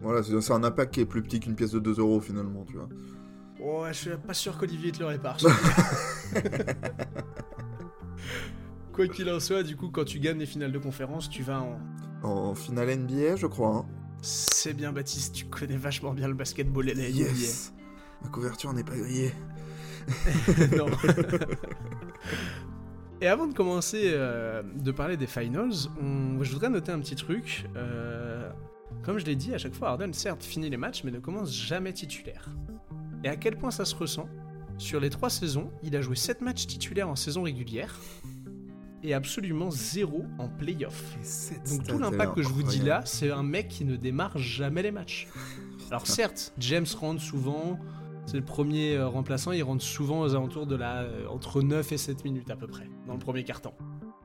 [0.00, 2.64] Voilà, c'est c'est un impact qui est plus petit qu'une pièce de 2 euros finalement,
[2.64, 2.88] tu vois.
[3.60, 5.38] Ouais, je suis pas sûr qu'Olivier te le répare.
[8.92, 11.60] Quoi qu'il en soit, du coup, quand tu gagnes les finales de conférence, tu vas
[11.62, 11.78] en...
[12.22, 13.76] En finale NBA, je crois.
[13.76, 13.86] Hein.
[14.22, 17.30] C'est bien Baptiste, tu connais vachement bien le basketball et la NBA.
[18.22, 19.32] Ma couverture n'est pas grillée.
[20.76, 20.86] non.
[23.20, 27.14] Et avant de commencer euh, de parler des finals, on- je voudrais noter un petit
[27.14, 27.66] truc.
[27.76, 28.50] Euh,
[29.04, 31.54] comme je l'ai dit, à chaque fois, Harden, certes, finit les matchs, mais ne commence
[31.54, 32.48] jamais titulaire.
[33.24, 34.28] Et à quel point ça se ressent?
[34.78, 37.98] Sur les trois saisons, il a joué 7 matchs titulaires en saison régulière
[39.02, 41.16] et absolument zéro en playoff.
[41.68, 44.82] Donc tout l'impact que je vous dis là, c'est un mec qui ne démarre jamais
[44.82, 45.28] les matchs.
[45.90, 47.78] Alors certes, James rentre souvent,
[48.26, 51.92] c'est le premier euh, remplaçant, il rentre souvent aux alentours de la euh, entre 9
[51.92, 53.72] et 7 minutes à peu près dans le premier carton.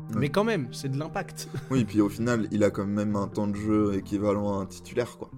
[0.10, 0.16] Ouais.
[0.18, 1.48] Mais quand même, c'est de l'impact.
[1.72, 4.66] Oui, puis au final, il a quand même un temps de jeu équivalent à un
[4.66, 5.32] titulaire, quoi.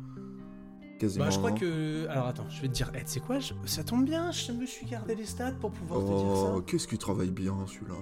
[0.99, 1.25] Quasiment.
[1.25, 3.53] Bah je crois que alors attends, je vais te dire, eh, tu sais quoi, je-
[3.65, 6.63] ça tombe bien, je me suis gardé les stats pour pouvoir te dire Oh, ça.
[6.65, 7.95] qu'est-ce qu'il travaille bien, celui-là.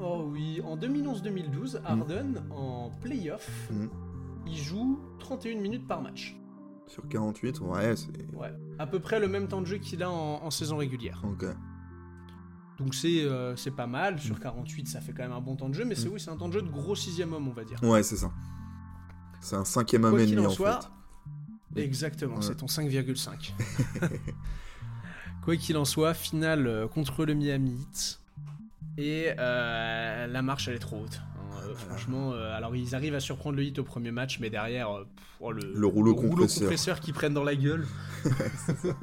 [0.00, 3.86] Oh oui, en 2011-2012, Harden en playoff, Mm.
[4.46, 6.38] il joue 31 minutes par match.
[6.86, 8.34] Sur 48, ouais, c'est.
[8.34, 11.20] Ouais, à peu près le même temps de jeu qu'il a en, en saison régulière.
[11.24, 11.44] Ok.
[12.78, 14.40] Donc c'est euh, c'est pas mal, sur Mm.
[14.40, 16.36] 48 ça fait quand même un bon temps de jeu, mais c'est oui, c'est un
[16.36, 17.78] temps de jeu de gros sixième homme on va dire.
[17.82, 18.30] Ouais, c'est ça.
[19.40, 20.88] C'est un cinquième homme et demi, en en soit, fait.
[21.76, 22.42] Exactement, Ouais.
[22.42, 23.52] c'est ton 5,5.
[25.44, 28.20] Quoi qu'il en soit, finale euh, contre le Miami Heat.
[28.98, 31.20] Et euh, la marche elle est trop haute.
[31.22, 31.44] hein.
[31.68, 34.88] Euh, franchement, euh, alors ils arrivent à surprendre le Heat au premier match, mais derrière,
[35.16, 36.62] pff, oh, le, Le rouleau compresseur.
[36.62, 37.86] compresseur qu'ils prennent dans la gueule.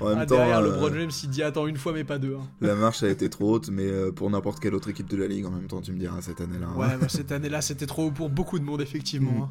[0.00, 2.18] En même Ah, temps, derrière, euh, LeBron James il dit attends une fois mais pas
[2.18, 2.34] deux.
[2.36, 2.46] hein.
[2.60, 5.46] la marche a été trop haute, mais pour n'importe quelle autre équipe de la ligue,
[5.46, 6.66] en même temps, tu me diras cette année-là.
[6.66, 6.76] hein.
[6.76, 9.46] Ouais, bah, cette année-là, c'était trop haut pour beaucoup de monde, effectivement.
[9.46, 9.50] Mm.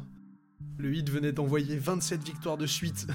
[0.78, 3.06] Le Heat venait d'envoyer 27 victoires de suite.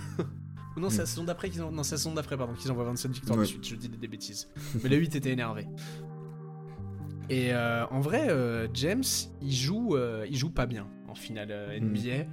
[0.75, 1.71] Ou non, c'est la saison d'après qu'ils en...
[1.71, 3.65] Non, c'est la saison d'après, pardon, qu'ils envoient 27 victoires de suite.
[3.67, 4.49] Je dis des, des bêtises.
[4.83, 5.67] Mais le 8 était énervé.
[7.29, 9.03] Et euh, en vrai, euh, James,
[9.41, 11.85] il joue, euh, il joue pas bien en finale euh, Mm.
[11.85, 12.25] NBA.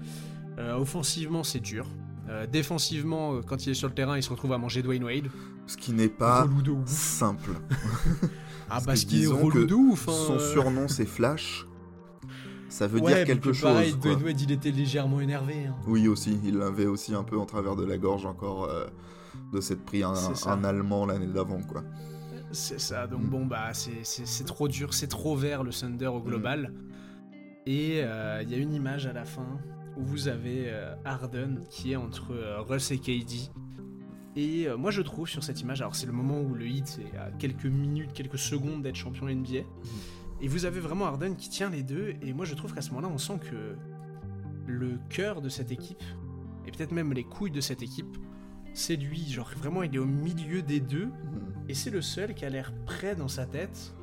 [0.58, 1.86] Euh, offensivement, c'est dur.
[2.28, 5.04] Euh, défensivement, euh, quand il est sur le terrain, il se retrouve à manger Dwayne
[5.04, 5.28] Wade.
[5.66, 6.88] Ce qui n'est pas Relou de ouf.
[6.88, 7.52] simple.
[8.68, 10.08] Ah, Parce parce qu'il est relou que de ouf.
[10.08, 10.52] hein, Son euh.
[10.52, 11.66] surnom c'est Flash.
[12.70, 13.98] Ça veut Ouais, dire quelque pareil, chose.
[14.00, 14.14] quoi.
[14.14, 15.66] Dwayne il était légèrement énervé.
[15.66, 15.74] hein.
[15.86, 18.86] Oui aussi, il l'avait aussi un peu en travers de la gorge encore euh,
[19.52, 20.14] de s'être pris un,
[20.64, 21.82] Allemand l'année d'avant quoi.
[22.52, 23.28] C'est ça, donc Mm.
[23.28, 26.72] bon, bah, c'est- trop dur, c'est trop vert le Thunder au global.
[27.66, 29.46] Et euh, il y a une image à la fin
[29.96, 33.50] où vous avez euh, Harden qui est entre euh, Russ et KD.
[34.36, 37.16] Et moi je trouve sur cette image, alors c'est le moment où le Heat est
[37.18, 39.64] à quelques minutes, quelques secondes d'être champion NBA.
[40.42, 42.14] Et vous avez vraiment Harden qui tient les deux.
[42.22, 43.76] Et moi je trouve qu'à ce moment-là, on sent que
[44.66, 46.02] le cœur de cette équipe,
[46.66, 48.16] et peut-être même les couilles de cette équipe,
[48.72, 49.28] c'est lui.
[49.30, 51.06] Genre vraiment, il est au milieu des deux.
[51.06, 51.12] Mhm.
[51.68, 53.94] Et c'est le seul qui a l'air prêt dans sa tête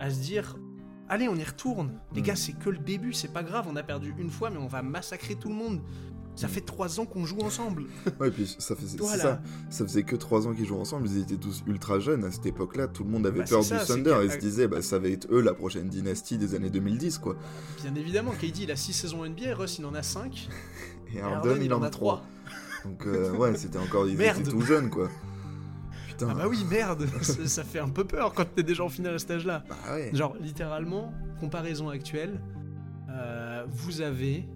[0.00, 0.56] à se dire
[1.08, 2.00] Allez, on y retourne.
[2.14, 2.24] Les Mm.
[2.24, 4.66] gars, c'est que le début, c'est pas grave, on a perdu une fois, mais on
[4.66, 5.82] va massacrer tout le monde.
[6.36, 7.84] Ça fait trois ans qu'on joue ensemble.
[8.20, 9.22] Ouais, puis ça faisait, Voilà.
[9.22, 12.30] ça, ça faisait que 3 ans qu'ils jouent ensemble, ils étaient tous ultra jeunes à
[12.32, 14.98] cette époque-là, tout le monde avait Bah, peur du Thunder et se disait bah ça
[14.98, 17.36] va être eux la prochaine dynastie des années 2010 quoi.
[17.82, 20.48] Bien évidemment, KD il a 6 saisons NBA, Russ il en a 5.
[21.14, 22.24] Et Et Harden il en a 3.
[22.84, 24.40] Donc euh, ouais, c'était encore ils Merde.
[24.40, 25.08] étaient tout jeunes quoi.
[26.08, 26.28] Putain.
[26.30, 29.14] Ah bah oui, merde, ça, ça fait un peu peur quand t'es déjà en finale
[29.14, 29.64] à cet âge-là.
[29.68, 30.10] Bah ouais.
[30.12, 32.40] Genre, littéralement, comparaison actuelle,
[33.10, 34.48] euh, vous avez.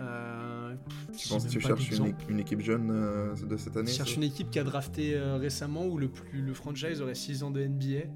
[0.00, 0.74] Euh,
[1.12, 1.90] que tu pas cherches
[2.28, 3.90] une, équipe jeune euh, de cette année.
[3.90, 7.14] Je cherche une équipe qui a drafté euh, récemment où le, plus, le franchise aurait
[7.14, 8.06] 6 ans de NBA.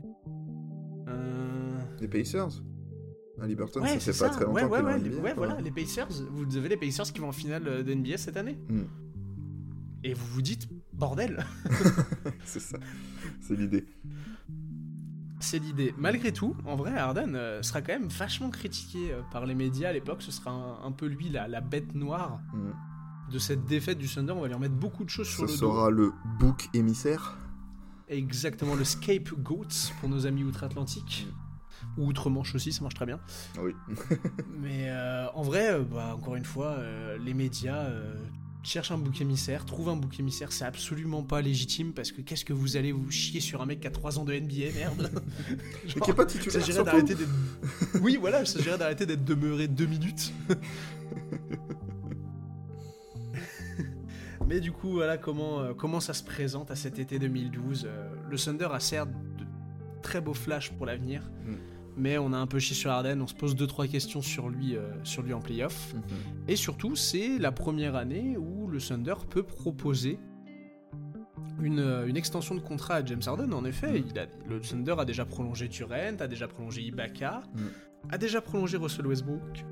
[2.01, 2.62] Les Pacers
[3.40, 4.29] À Liberton, Ouais, ça fait pas ça.
[4.31, 6.09] très Ouais, longtemps ouais, ouais, NBA, ouais, voilà, les Pacers.
[6.33, 8.59] Vous avez les Pacers qui vont en finale de NBA cette année.
[8.68, 8.83] Hmm.
[10.03, 11.45] Et vous vous dites, bordel,
[12.45, 12.79] C'est ça.
[13.40, 13.85] C'est l'idée.
[15.53, 15.95] C'est l'idée.
[15.99, 19.91] Malgré tout, en vrai, Harden euh, sera quand même vachement critiqué euh, par les médias
[19.91, 20.23] à l'époque.
[20.23, 22.73] Ce sera un, un peu lui, la, la bête noire Hmm.
[23.31, 24.33] de cette défaite du Thunder.
[24.33, 27.37] On va lui remettre beaucoup de choses sur Ce le sera le book émissaire.
[28.09, 28.15] dos.
[28.15, 31.29] Exactement, le scapegoat pour nos amis outre-Atlantique.
[31.99, 33.21] Ou outre-Manche aussi, ça marche très bien.
[33.57, 33.75] Ah Oui.
[34.59, 36.77] Mais euh, en vrai, bah, encore une fois,
[37.21, 37.88] les médias
[38.62, 42.44] cherchent un bouc émissaire, trouvent un bouc émissaire, c'est absolument pas légitime parce que qu'est-ce
[42.44, 45.11] que vous allez vous chier sur un mec qui a 3 ans de NBA, merde
[45.85, 47.31] Mais qui est pas Il s'agirait d'arrêter d'être.
[48.01, 50.33] Oui, voilà, il s'agirait d'arrêter d'être demeuré deux minutes.
[54.46, 57.87] Mais du coup, voilà comment, euh, comment ça se présente à cet été 2012.
[57.87, 59.44] Euh, le Thunder a certes de
[60.03, 61.55] très beaux flashs pour l'avenir, Mm.
[61.97, 64.49] Mais on a un peu chié sur Harden, on se pose deux trois questions sur
[64.49, 65.95] lui, euh, sur lui en playoff.
[65.95, 66.03] Mhm.
[66.49, 70.19] Et surtout, c'est la première année où le Thunder peut proposer
[71.61, 73.53] une, euh, une extension de contrat à James Harden.
[73.53, 74.05] En effet, Mm.
[74.11, 77.61] il a- le Thunder a déjà prolongé Durant, a déjà prolongé Ibaka, Mm.
[78.11, 79.65] a déjà prolongé Russell Westbrook.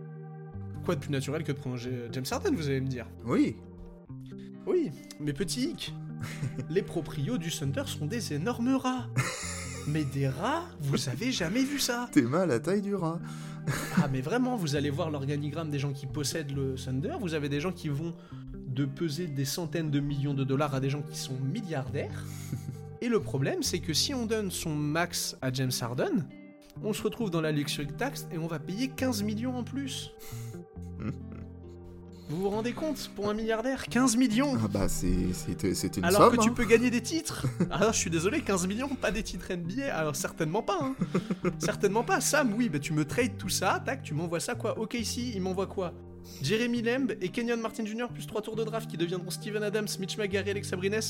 [0.84, 3.06] Quoi de plus naturel que de prolonger euh, James Harden, vous allez me dire?
[3.24, 3.56] Oui.
[4.66, 5.94] Oui, mais petit hic,
[6.70, 9.06] les proprios du Thunder sont des énormes rats.
[9.86, 12.08] Mais des rats, vous avez jamais vu ça?
[12.12, 13.18] T'es mal à la taille du rat.
[13.96, 17.48] Ah mais vraiment, vous allez voir l'organigramme des gens qui possèdent le Thunder, vous avez
[17.48, 18.14] des gens qui vont
[18.54, 22.24] de peser des centaines de millions de dollars à des gens qui sont milliardaires.
[23.00, 26.26] Et le problème, c'est que si on donne son max à James Harden,
[26.82, 30.12] on se retrouve dans la luxury tax et on va payer 15 millions en plus.
[32.30, 36.06] Vous vous rendez compte Pour un milliardaire, 15 millions Ah bah c'est- c'était c'était une
[36.06, 36.36] alors somme.
[36.36, 36.52] que tu hein.
[36.54, 40.14] peux gagner des titres Alors je suis désolé, 15 millions, pas des titres NBA Alors
[40.14, 40.94] certainement pas, hein.
[41.58, 42.20] Certainement pas.
[42.20, 45.32] Sam, oui, bah tu me trades tout ça, tac, tu m'envoies ça quoi Ok, ici,
[45.34, 45.92] il m'envoie quoi?
[46.42, 48.06] Jeremy Lamb et Kenyon Martin Jr.
[48.12, 51.00] plus 3 tours de draft qui deviendront Steven Adams, Mitch McGarry, Alex Sabrines.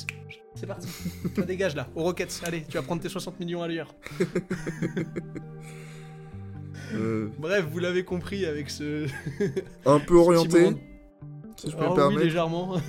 [0.55, 0.89] C'est parti.
[1.47, 2.41] Dégage là, aux Rockets.
[2.45, 3.95] Allez, tu vas prendre tes 60 millions à l'heure.
[6.93, 9.07] Euh, Bref, vous l'avez compris avec ce.
[9.87, 10.79] un peu orienté, moment-
[11.61, 12.81] si je peux me oui, légèrement.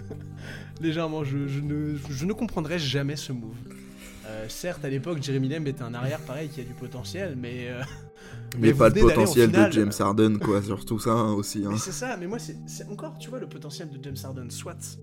[0.80, 3.56] légèrement, je, je ne, je ne comprendrai jamais ce move.
[4.26, 7.68] Euh, certes, à l'époque, Jeremy Lamb était un arrière pareil qui a du potentiel, mais.
[7.68, 7.82] euh,
[8.58, 9.70] mais, pas le potentiel finale.
[9.70, 11.64] de James Harden, quoi, surtout ça hein, aussi.
[11.64, 11.70] Hein.
[11.72, 14.50] Mais c'est ça, mais moi, c'est c'est encore, tu vois, le potentiel de James Harden.
[14.50, 14.98] Soit.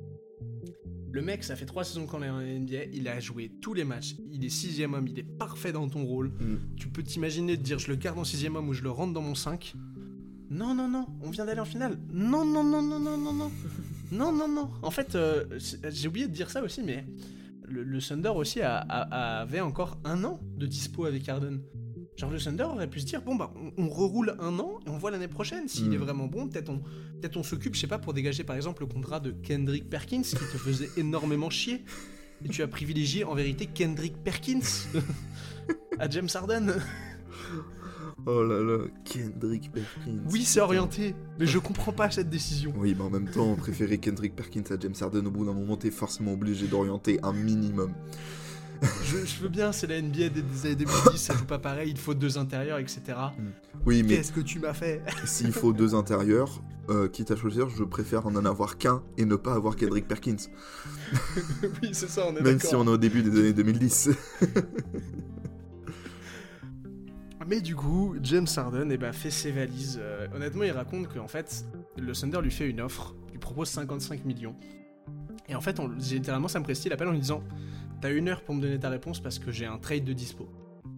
[1.13, 3.83] Le mec, ça fait 3 saisons qu'on est en NBA, il a joué tous les
[3.83, 6.29] matchs, il est sixième homme, il est parfait dans ton rôle.
[6.29, 6.57] Mm.
[6.77, 9.11] Tu peux t'imaginer de dire je le garde en sixième homme ou je le rentre
[9.11, 9.75] dans mon 5.
[10.51, 11.97] Non, non, non, on vient d'aller en finale.
[12.11, 13.51] Non, non, non, non, non, non, non.
[14.11, 14.69] Non, non, non.
[14.81, 15.45] En fait, euh,
[15.89, 17.05] j'ai oublié de dire ça aussi, mais
[17.63, 21.61] le, le Thunder aussi a- a- avait encore un an de dispo avec Harden.
[22.17, 24.89] Genre le Thunder aurait pu se dire bon bah on, on reroule un an et
[24.89, 25.93] on voit l'année prochaine s'il Mm.
[25.93, 28.83] est vraiment bon peut-être on peut-être on s'occupe je sais pas pour dégager par exemple
[28.83, 31.85] le contrat de Kendrick Perkins qui te faisait énormément chier
[32.43, 34.59] et tu as privilégié en vérité Kendrick Perkins
[35.99, 36.73] à James Harden
[38.25, 40.19] Oh là là, Kendrick Perkins.
[40.29, 42.71] Oui, c'est orienté, mais je comprends pas cette décision.
[42.77, 45.75] Oui, mais en même temps, préférer Kendrick Perkins à James Harden, au bout d'un moment,
[45.77, 47.93] t'es forcément obligé d'orienter un minimum.
[49.03, 51.89] je, je veux bien, c'est la NBA des, des années 2010, ça joue pas pareil,
[51.91, 53.01] il faut deux intérieurs, etc.
[53.85, 55.01] Oui, mais Qu'est-ce que tu m'as fait?
[55.25, 59.25] s'il faut deux intérieurs, euh, quitte à choisir, je préfère en en avoir qu'un et
[59.25, 60.35] ne pas avoir Kendrick Perkins.
[61.81, 64.09] Oui, c'est ça, on est Même si on est au début des années 2010.
[67.47, 69.99] Mais du coup, James Harden eh ben, fait ses valises.
[70.01, 71.65] Euh, honnêtement, il raconte qu'en fait,
[71.97, 74.55] le Thunder lui fait une offre, lui propose 55 millions.
[75.49, 77.43] Et en fait, on, littéralement, Sam Presti l'appelle en lui disant
[78.01, 80.49] T'as une heure pour me donner ta réponse parce que j'ai un trade de dispo.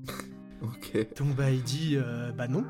[0.61, 1.17] ok.
[1.17, 2.63] Donc bah il dit euh, bah non.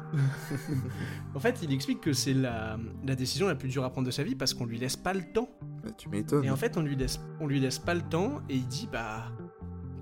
[1.36, 4.12] en fait il explique que c'est la, la décision la plus dure à prendre de
[4.12, 5.50] sa vie parce qu'on lui laisse pas le temps.
[5.84, 6.44] Bah, tu m'étonnes.
[6.46, 8.90] Et en fait on lui laisse on lui laisse pas le temps et il dit
[8.92, 9.32] bah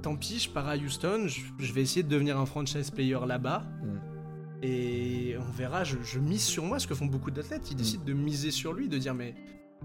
[0.02, 3.20] tant pis je pars à Houston, je, je vais essayer de devenir un franchise player
[3.28, 3.66] là-bas.
[3.84, 4.64] Mm.
[4.64, 8.04] Et on verra, je, je mise sur moi, ce que font beaucoup d'athlètes, ils décident
[8.04, 9.34] de miser sur lui, de dire mais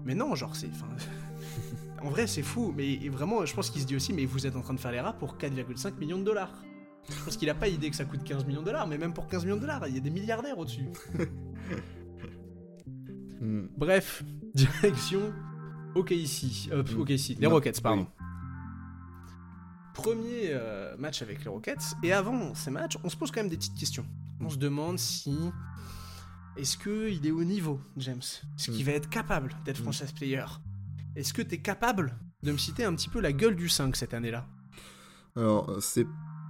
[0.05, 0.69] mais non genre c'est
[2.03, 4.55] en vrai c'est fou mais vraiment je pense qu'il se dit aussi mais vous êtes
[4.55, 6.53] en train de faire les rats pour 4,5 millions de dollars.
[7.09, 9.13] Je pense qu'il a pas idée que ça coûte 15 millions de dollars, mais même
[9.13, 10.89] pour 15 millions de dollars, il y a des milliardaires au-dessus.
[13.39, 13.67] Hmm.
[13.77, 15.33] Bref, direction
[15.95, 16.69] OKC.
[16.71, 17.01] Euh, Mm.
[17.01, 18.05] OKC, les Rockets, pardon.
[18.16, 18.16] oui.
[19.97, 23.49] Premier euh, match avec les Rockets, et avant ces matchs, on se pose quand même
[23.49, 24.05] des petites questions.
[24.39, 25.35] On se demande si.
[26.55, 28.21] Est-ce qu'il est au niveau, James?
[28.57, 28.87] Est-ce qu'il Mm.
[28.87, 29.83] va être capable d'être Mm.
[29.83, 30.45] franchise player?
[31.15, 34.13] Est-ce que t'es capable de me citer un petit peu la gueule du 5 cette
[34.13, 34.45] année-là?
[35.35, 36.05] Alors, c'est.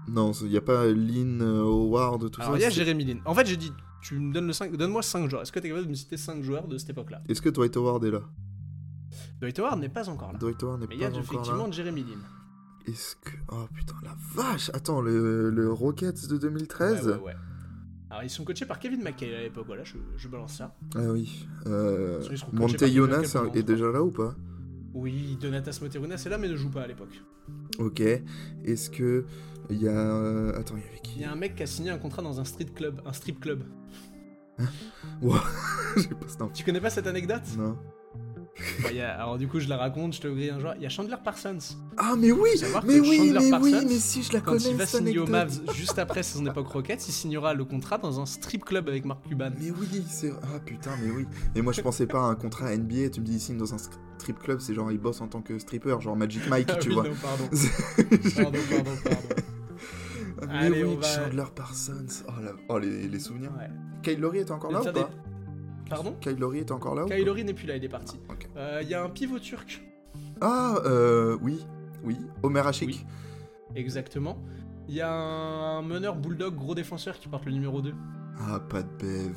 [0.08, 2.60] Non, il n'y a pas Lynn euh, Howard, tout Alors ça.
[2.60, 3.20] il y a Jérémy Lin.
[3.26, 5.42] En fait, j'ai dit, tu me donnes le 5, donne-moi 5 joueurs.
[5.42, 7.22] Est-ce que t'es capable de me citer 5 joueurs de cette époque-là?
[7.28, 8.22] Est-ce que Dwight Howard est là?
[9.42, 10.40] Dwight Howard n'est pas encore là.
[10.40, 11.72] Dwight Howard n'est Mais il y a pas encore effectivement là.
[11.72, 12.18] Jérémy Lin.
[12.88, 13.32] Est-ce que.
[13.52, 17.34] Oh putain, la vache Attends, le, le Rockets de 2013 Ouais, ouais, ouais.
[18.10, 20.73] Alors, ils sont coachés par Kevin McKay à l'époque, voilà, je, je balance ça.
[20.95, 21.45] Ah oui.
[21.67, 22.21] Euh,
[22.54, 24.34] Monte Jonas est déjà là ou pas?
[24.93, 27.21] Oui, Donatas Moterunas est là, mais ne joue pas à l'époque.
[27.80, 28.00] Ok.
[28.00, 29.26] Est-ce que.
[29.69, 29.91] Il y a.
[29.91, 32.21] euh, Attends, il y avait Il y a un mec qui a signé un contrat
[32.21, 33.63] dans un street club, un strip club.
[34.58, 36.52] J'ai pas cette info.
[36.54, 37.43] Tu connais pas cette anecdote?
[37.58, 37.78] Non.
[38.82, 40.74] Bon, il y a- Alors, du coup, je la raconte, je te grille un joueur.
[40.78, 41.58] Il y a Chandler Parsons.
[41.98, 42.50] Ah, mais oui
[42.86, 45.30] Mais oui, Chandler mais oui, mais si, je la Quand connais, il va signer anecdote.
[45.30, 49.06] Mavs juste après son époque Rockets, il signera le contrat dans un strip club avec
[49.06, 49.52] Mark Cuban.
[49.60, 50.32] Mais oui, c'est.
[50.43, 51.26] Ah putain, mais oui.
[51.56, 53.10] Mais moi, je pensais pas à un contrat NBA.
[53.12, 55.41] Tu me dis, il signe dans un strip club, c'est genre, il bosse en tant
[55.41, 57.04] que stripper, genre Magic Mike, Ah tu oui, vois.
[57.04, 57.43] non, pardon.
[58.00, 60.52] mais Pardon, pardon, pardon.
[60.52, 62.06] Allez, oui, va- Chandler Parsons.
[62.28, 63.52] Oh, la- oh, les, les souvenirs.
[63.58, 63.70] Ouais.
[64.04, 65.10] Kyle Lowry était encore là ou pas?
[65.89, 68.19] Pardon Lowry était encore là Kylori n'est plus là, il est parti.
[68.30, 68.47] Ok.
[68.58, 69.82] Euh, Il y a un pivot turc,
[70.41, 71.65] Ah, euh, oui,
[72.04, 72.17] oui.
[72.43, 72.89] Omer Hachik.
[72.89, 73.06] Oui.
[73.76, 74.38] exactement.
[74.88, 77.93] Il y a un meneur bulldog gros défenseur qui porte le numéro 2.
[78.39, 79.36] Ah, pas de Bev.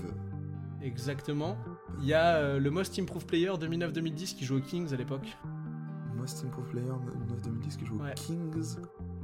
[0.82, 1.56] Exactement.
[2.00, 5.36] Il y a euh, le Most Improved Player 2009-2010 qui joue aux Kings à l'époque.
[6.16, 8.10] Most Improved Player 9-2010 qui joue Ouais.
[8.12, 8.76] aux Kings.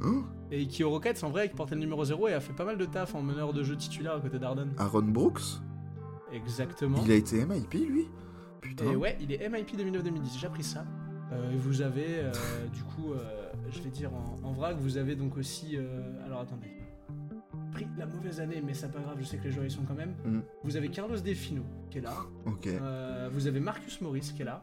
[0.03, 2.53] Hein Et qui aux Rockets en vrai qui portait le numéro 0 et a fait
[2.53, 4.71] pas mal de taf en meneur de jeu titulaire à côté d'Arden.
[4.79, 5.61] Aaron Brooks
[6.33, 6.99] Exactement.
[7.05, 8.09] Il a été MIP, lui?
[8.61, 8.91] Putain.
[8.91, 10.85] Et ouais, il est MIP 2009-2010, j'ai appris ça.
[11.33, 12.33] Euh, vous avez, euh,
[12.73, 15.77] du coup, euh, je vais dire en, en vrac, vous avez donc aussi.
[15.77, 16.69] euh, alors attendez.
[17.73, 19.83] Pris la mauvaise année, mais c'est pas grave, je sais que les joueurs y sont
[19.87, 20.15] quand même.
[20.25, 20.41] Mm.
[20.65, 22.15] Vous avez Carlos Defino qui est là.
[22.47, 22.69] Ok,
[23.33, 24.63] vous avez Marcus Morris qui est là.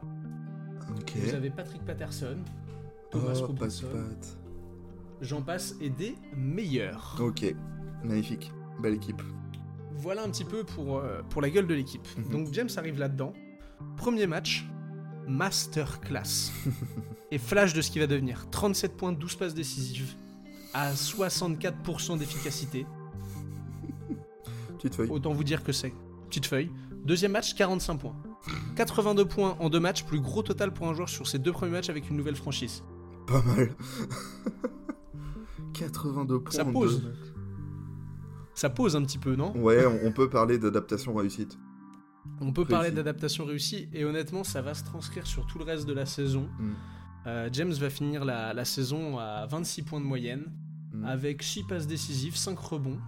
[0.98, 1.12] ok.
[1.16, 2.36] Vous avez Patrick Patterson.
[3.10, 3.86] Thomas oh, Robinson.
[5.20, 7.16] J'en passe et des meilleurs.
[7.20, 7.54] Ok,
[8.02, 8.52] magnifique.
[8.82, 9.22] Belle équipe.
[9.96, 12.06] Voilà un petit peu pour, euh, pour la gueule de l'équipe.
[12.16, 12.28] Mhm.
[12.30, 13.32] Donc James arrive là-dedans.
[13.96, 14.66] Premier match,
[15.26, 16.50] masterclass.
[17.30, 18.48] Et flash de ce qui va devenir.
[18.50, 20.14] 37 points, 12 passes décisives,
[20.72, 22.86] à 64% d'efficacité.
[24.76, 25.10] Petite feuille.
[25.10, 25.92] Autant vous dire que c'est.
[26.28, 26.70] Petite feuille.
[27.04, 28.16] Deuxième match, 45 points.
[28.76, 31.72] 82 points en deux matchs, plus gros total pour un joueur sur ses deux premiers
[31.72, 32.82] matchs avec une nouvelle franchise.
[33.26, 33.74] Pas mal.
[35.74, 36.52] 82 points.
[36.52, 37.00] Ça en pose.
[37.00, 37.33] deux matchs.
[38.54, 41.58] Ça pose un petit peu, non Ouais, on, on peut parler d'adaptation réussite.
[42.40, 45.86] On peut parler d'adaptation réussie et honnêtement, ça va se transcrire sur tout le reste
[45.86, 46.48] de la saison.
[46.58, 46.72] Mm.
[47.26, 50.52] Euh, James va finir la, la saison à 26 points de moyenne,
[50.92, 51.04] Mm.
[51.06, 52.98] avec 6 passes décisives, 5 rebonds,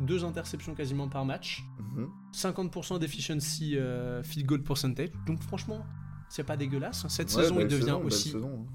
[0.00, 1.62] 2 interceptions quasiment par match,
[1.94, 2.08] Mhm.
[2.32, 5.10] 50% d'efficiency euh, field goal percentage.
[5.26, 5.86] Donc franchement,
[6.28, 7.04] c'est pas dégueulasse.
[7.04, 7.08] hein.
[7.08, 8.30] Cette Ouais, saison, il devient saison, aussi.
[8.30, 8.72] saison, hein.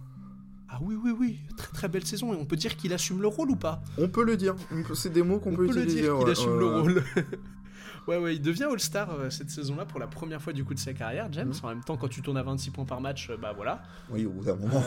[0.76, 3.28] Ah oui, oui, oui, très très belle saison et on peut dire qu'il assume le
[3.28, 3.84] rôle ou pas?
[4.00, 4.56] On peut le dire.
[4.56, 6.02] Peut- C'est des mots qu'on On peut, peut le utiliser.
[6.02, 7.04] dire qu'il assume ouais, le rôle.
[8.08, 10.80] ouais, ouais, il devient All-Star euh, cette saison-là pour la première fois du coup de
[10.80, 11.50] sa carrière, James.
[11.50, 11.60] Mhm.
[11.64, 13.84] En même temps, quand tu tournes à 26 points par match, euh, bah voilà.
[14.10, 14.82] Oui, au bout d'un moment.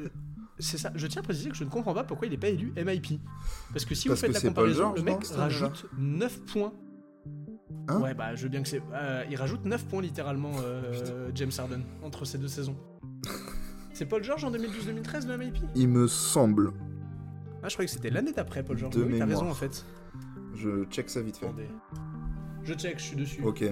[0.00, 0.08] Euh,
[0.58, 0.90] c'est ça.
[0.96, 3.20] Je tiens à préciser que je ne comprends pas pourquoi il n'est pas élu MIP.
[3.72, 6.72] Parce que si Parce vous faites la comparaison, le mec rajoute 9 points
[7.90, 8.00] Hein?
[8.00, 8.82] Ouais, bah je veux bien que c'est.
[8.92, 12.76] euh, il rajoute 9 points littéralement, euh, James Harden, entre ces deux saisons.
[13.98, 16.72] c'est Paul George en 2012-2013 le MIP Il me semble.
[17.64, 18.94] Ah, je croyais que c'était l'année d'après Paul George.
[18.94, 19.84] De oui, t'as raison en fait.
[20.54, 21.46] Je check ça vite fait.
[21.46, 21.66] Attendez.
[22.62, 23.42] Je check, je suis dessus.
[23.42, 23.64] Ok.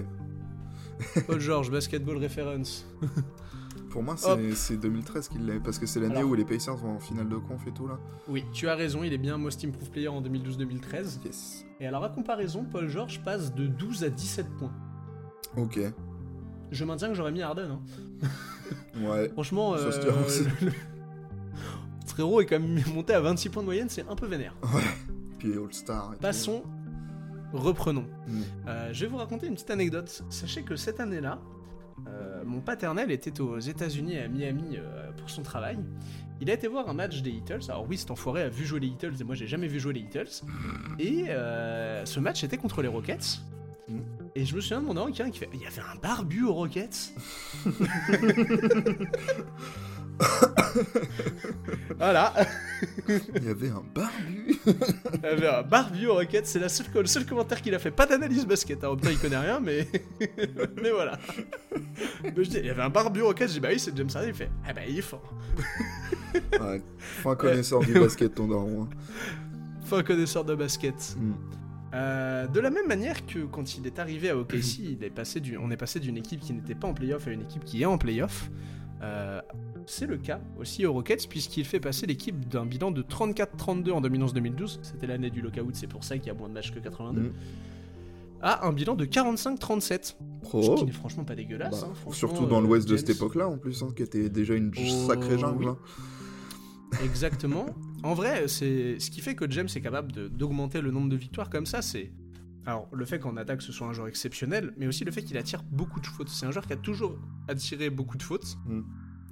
[1.29, 2.85] Paul George, basketball reference.
[3.91, 6.97] Pour moi, c'est c'est 2013 qu'il l'est, parce que c'est l'année où les Pacers vont
[6.97, 8.01] en finale de conf et tout là.
[8.27, 11.24] Oui, tu as raison, il est bien Most Improved Player en 2012-2013.
[11.24, 11.64] Yes.
[11.79, 14.72] Et alors, à comparaison, Paul George passe de 12 à 17 points.
[15.57, 15.79] Ok.
[16.70, 17.70] Je maintiens que j'aurais mis Harden.
[17.70, 18.28] hein.
[19.00, 19.28] Ouais.
[19.32, 19.90] Franchement, euh,
[20.60, 20.72] le- le-
[22.06, 24.54] Frérot est quand même monté à 26 points de moyenne, c'est un peu vénère.
[25.38, 26.12] Puis All-Star.
[26.12, 26.22] et tout.
[26.22, 26.62] Passons,
[27.52, 28.06] reprenons.
[28.26, 28.40] Mm.
[28.68, 30.22] Euh, je vais vous raconter une petite anecdote.
[30.30, 31.38] Sachez que cette année-là,
[32.08, 35.78] euh, mon paternel était aux États-Unis à Miami euh, pour son travail.
[36.40, 37.62] Il a été voir un match des Eagles.
[37.68, 39.94] Alors oui, cet enfoiré a vu jouer les Eagles et moi j'ai jamais vu jouer
[39.94, 40.28] les Eagles.
[40.98, 43.40] Et euh, ce match était contre les Rockets.
[43.89, 44.01] Mm.
[44.34, 46.45] Et je me souviens de mon daron qui qui fait Il y avait un barbu
[46.45, 47.12] aux Rockets
[51.99, 52.32] Voilà,
[53.37, 54.59] Il y avait un barbu.
[54.66, 57.91] il y avait un barbu aux Rockets, c'est seule, le seul commentaire qu'il a fait.
[57.91, 58.95] Pas d'analyse basket, hein.
[58.97, 59.87] Putain, il connaît rien, mais,
[60.82, 61.18] mais voilà.
[62.22, 63.97] Mais je dis, il y avait un barbu aux Rockets, j'ai dit Bah oui, c'est
[63.97, 64.28] James Harden.
[64.28, 65.22] Il fait Ah bah il est fort.
[66.61, 66.82] Ouais.
[66.99, 68.84] Fin connaisseur du basket, ton daron.
[68.84, 68.89] hein.
[69.84, 71.16] Fin connaisseur de basket.
[71.18, 71.32] Mm.
[71.95, 75.41] Euh, de la même manière que quand il est arrivé à OKC, il est passé
[75.41, 77.82] du, on est passé d'une équipe qui n'était pas en playoff à une équipe qui
[77.82, 78.51] est en playoff.
[79.03, 79.41] Euh,
[79.87, 84.01] c'est le cas aussi aux Rockets puisqu'il fait passer l'équipe d'un bilan de 34-32 en
[84.01, 86.80] 2011-2012, c'était l'année du lockout, c'est pour ça qu'il y a moins de matchs que
[86.80, 87.32] 82, Mm.
[88.43, 91.82] à un bilan de 45-37, ce qui n'est franchement pas dégueulasse.
[91.82, 94.28] Bah, hein, franchement, surtout dans euh, l'ouest de cette époque-là, en plus, hein, qui était
[94.30, 95.64] déjà une Oh, sacrée jungle.
[95.64, 95.70] oui.
[95.70, 95.78] hein.
[97.03, 97.66] Exactement.
[98.03, 101.51] En vrai, c'est ce qui fait que James est capable d'augmenter le nombre de victoires
[101.51, 102.12] comme ça, c'est
[102.66, 105.39] alors le fait qu'en attaque ce soit un joueur exceptionnel, mais aussi le fait qu'il
[105.39, 106.28] attire beaucoup de fautes.
[106.28, 107.16] C'est un joueur qui a toujours
[107.49, 108.59] attiré beaucoup de fautes.
[108.66, 108.80] Mm.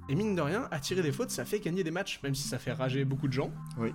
[0.07, 2.59] Et mine de rien, attirer des fautes, ça fait gagner des matchs, même si ça
[2.59, 3.51] fait rager beaucoup de gens.
[3.77, 3.93] Oui.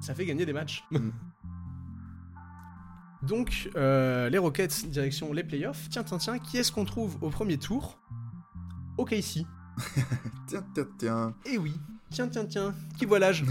[0.00, 0.84] Ça fait gagner des matchs.
[0.90, 1.10] Mm.
[3.22, 5.88] Donc, euh, les Rockets, direction les playoffs.
[5.90, 8.00] Tiens, tiens, tiens, qui est-ce qu'on trouve au premier tour?
[8.98, 9.44] OKC.
[10.46, 11.34] Tiens, tiens, tiens.
[11.44, 11.74] Eh oui,
[12.16, 13.44] tiens, tiens, tiens, qui voit l'âge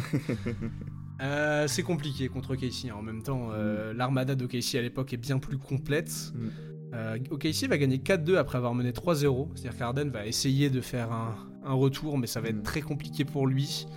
[1.22, 2.90] Euh, C'est compliqué contre OKC.
[2.90, 2.96] hein.
[2.98, 6.12] En même temps, euh, l'armada d'OKC à l'époque est bien plus complète.
[6.34, 6.48] Mm.
[6.94, 9.50] Euh, OKC va gagner 4-2 après avoir mené 3-0.
[9.56, 12.64] C'est-à-dire qu'Arden va essayer de faire un, un retour, mais ça va être Mm.
[12.64, 13.88] très compliqué pour lui.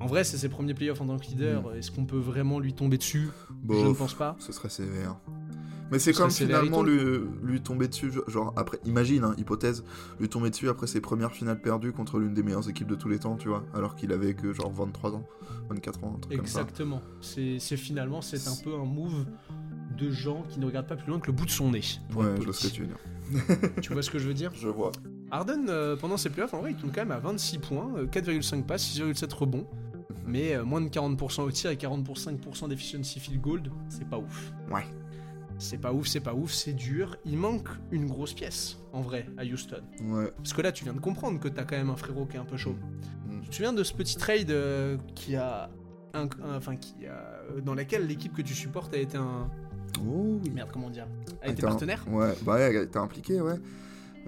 [0.00, 1.74] En vrai, c'est ses premiers playoffs en tant que leader.
[1.74, 3.28] Est-ce qu'on peut vraiment lui tomber dessus?
[3.68, 4.34] Je ne pense pas.
[4.40, 5.16] ce serait sévère.
[5.90, 7.00] Mais c'est Ce comme finalement lui,
[7.42, 9.84] lui tomber dessus, genre après, imagine, hein, hypothèse,
[10.20, 13.08] lui tomber dessus après ses premières finales perdues contre l'une des meilleures équipes de tous
[13.08, 15.24] les temps, tu vois, alors qu'il avait que genre 23 ans,
[15.68, 16.60] 24 ans, un truc comme ça.
[16.60, 17.02] Exactement.
[17.20, 19.26] C'est finalement, c'est un peu un move
[19.98, 21.82] de gens qui ne regardent pas plus loin que le bout de son nez.
[22.14, 22.72] Ouais, je vois ce que poli.
[22.72, 22.96] tu veux dire.
[23.82, 24.50] Tu vois ce que je veux dire?
[24.54, 24.92] Je vois.
[25.30, 28.06] Harden, euh, pendant ses playoffs, en vrai, il tourne quand même à 26 points, euh,
[28.06, 29.66] 4,5 passes, 6,7 rebonds,
[30.26, 34.52] mais euh, moins de 40% au tir et 40% d'efficiency field goal, c'est pas ouf.
[34.72, 34.84] Ouais.
[35.60, 37.16] C'est pas ouf, c'est pas ouf, c'est dur.
[37.26, 39.82] Il manque une grosse pièce, en vrai, à Houston.
[40.04, 40.32] Ouais.
[40.38, 42.40] Parce que là, tu viens de comprendre que t'as quand même un frérot qui est
[42.40, 42.76] un peu chaud.
[43.28, 43.40] Mm.
[43.42, 45.68] Tu te souviens de ce petit trade euh, qui a...
[46.14, 47.10] un- un- enfin, qui a...
[47.12, 49.48] euh, dans laquelle l'équipe que tu supportes a été un...
[50.06, 50.50] Oh oui.
[50.50, 51.06] Merde, comment dire?
[51.42, 52.04] A été un- partenaire?
[52.08, 53.52] Ouais, bah ouais, t'es impliqué, ouais.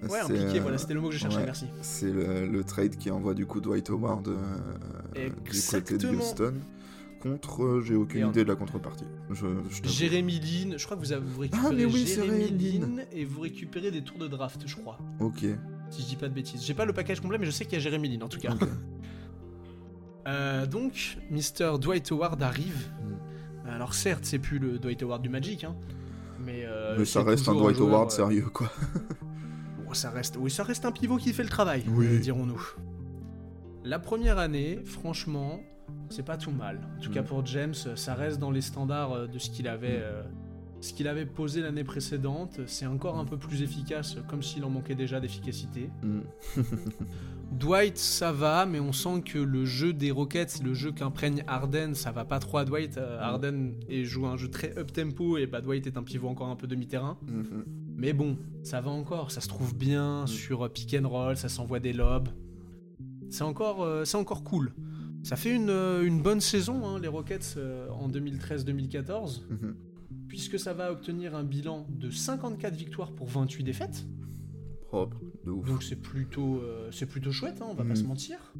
[0.03, 1.45] Ouais, C'est, impliqué, euh, voilà, c'était le mot que je cherchais, ouais.
[1.45, 1.66] merci.
[1.80, 4.35] C'est le, le trade qui envoie du coup Dwight Howard euh,
[5.14, 6.12] du côté de Exactement.
[6.22, 6.55] Houston.
[7.23, 9.05] Contre, euh, j'ai aucune idée de la contrepartie.
[9.31, 9.89] Je, je.
[9.89, 12.79] Jérémy Lin, je crois que vous, avez, vous récupérez Ah, mais oui, c'est Jérémy.
[12.81, 14.99] Lin et vous récupérez des tours de draft, je crois.
[15.20, 15.45] Ok.
[15.91, 16.64] Si je dis pas de bêtises.
[16.64, 18.41] J'ai pas le package complet, mais je sais qu'il y a Jérémy Lin en tout
[18.41, 18.55] cas.
[20.29, 21.79] Euh, donc, Mr.
[21.81, 22.89] Dwight Howard arrive.
[23.03, 23.68] Hmm.
[23.68, 25.75] Alors, certes, c'est plus le Dwight Howard du Magic, hein.
[26.45, 28.70] Mais, euh, Mais ça reste un Dwight joueur, Howard euh, sérieux, quoi.
[29.85, 32.20] bon, ça reste, oui, ça reste un pivot qui fait le travail, Oui.
[32.20, 32.62] dirons-nous.
[33.85, 35.61] La première année, franchement,
[36.12, 36.80] c'est pas tout mal.
[36.98, 37.26] En tout cas Mm.
[37.26, 40.02] pour James, ça reste dans les standards euh, de ce qu'il avait, Mm.
[40.02, 40.22] euh,
[40.80, 42.60] ce qu'il avait posé l'année précédente.
[42.66, 45.90] C'est encore un peu plus efficace, comme s'il en manquait déjà d'efficacité.
[46.02, 46.20] Mm.
[47.52, 51.94] Dwight, ça va, mais on sent que le jeu des Rockets, le jeu qu'imprègne Harden,
[51.94, 52.96] ça va pas trop à Dwight.
[52.96, 53.20] Euh.
[53.20, 56.56] Harden et joue un jeu très up-tempo et bah Dwight est un pivot encore un
[56.56, 57.18] peu demi-terrain.
[57.26, 57.64] Mhm.
[57.94, 61.50] Mais bon, ça va encore, ça se trouve bien sur euh, pick and roll, ça
[61.50, 62.30] s'envoie des lobes.
[63.28, 64.72] C'est encore, euh, c'est encore cool.
[65.23, 69.77] Ça fait une, euh, une bonne saison, hein, les Rockets, euh, en 2013-2014, Mhm.
[70.29, 74.05] puisque ça va obtenir un bilan de 54 victoires pour 28 défaites.
[74.89, 75.66] Propre, de ouf.
[75.66, 77.97] Donc c'est plutôt, euh, c'est plutôt chouette, hein, on va pas Mhm.
[77.97, 78.53] se mentir.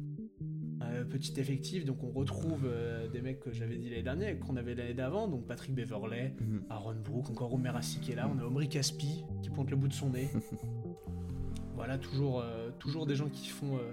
[0.81, 2.67] Euh, petit effectif, donc on retrouve
[3.11, 6.63] des mecs que j'avais dit l'année dernière, qu'on avait l'année d'avant, donc Patrick Beverley, Mhm.
[6.69, 9.77] Aaron Brook, encore Omer Assi qui est là, on a Omri Caspi qui pointe le
[9.77, 10.29] bout de son nez.
[11.75, 12.43] voilà, toujours,
[12.79, 13.91] toujours des gens qui font, euh,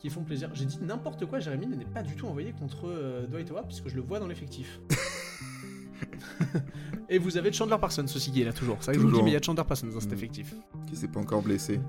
[0.00, 0.50] qui font plaisir.
[0.54, 3.88] J'ai dit n'importe quoi, Jérémy n'est pas du tout envoyé contre euh, Dwight Howard, puisque
[3.88, 4.80] je le vois dans l'effectif.
[7.08, 8.76] Et vous avez Chandler Parsons aussi qui est là toujours.
[8.80, 9.24] C'est vrai que je vous dis, Toujours.
[9.24, 10.18] mais il y a Chandler Parsons dans cet Mhm.
[10.18, 10.54] effectif.
[10.86, 11.80] Qui s'est pas encore blessé.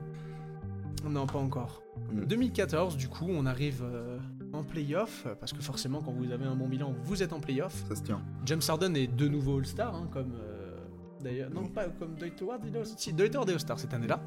[1.08, 1.82] Non, pas encore.
[2.14, 2.26] Mm.
[2.26, 4.18] 2014, du coup, on arrive euh,
[4.54, 7.84] en playoff, parce que forcément, quand vous avez un bon bilan, vous êtes en playoff.
[7.90, 8.22] Ça se tient.
[8.46, 10.78] James Harden est de nouveau All-Star, hein, comme euh,
[11.22, 11.52] d'ailleurs.
[11.52, 12.96] Non, pas comme Dwight Howard, il est aussi.
[12.98, 14.22] Si, Dwight Howard est All-Star cette année-là.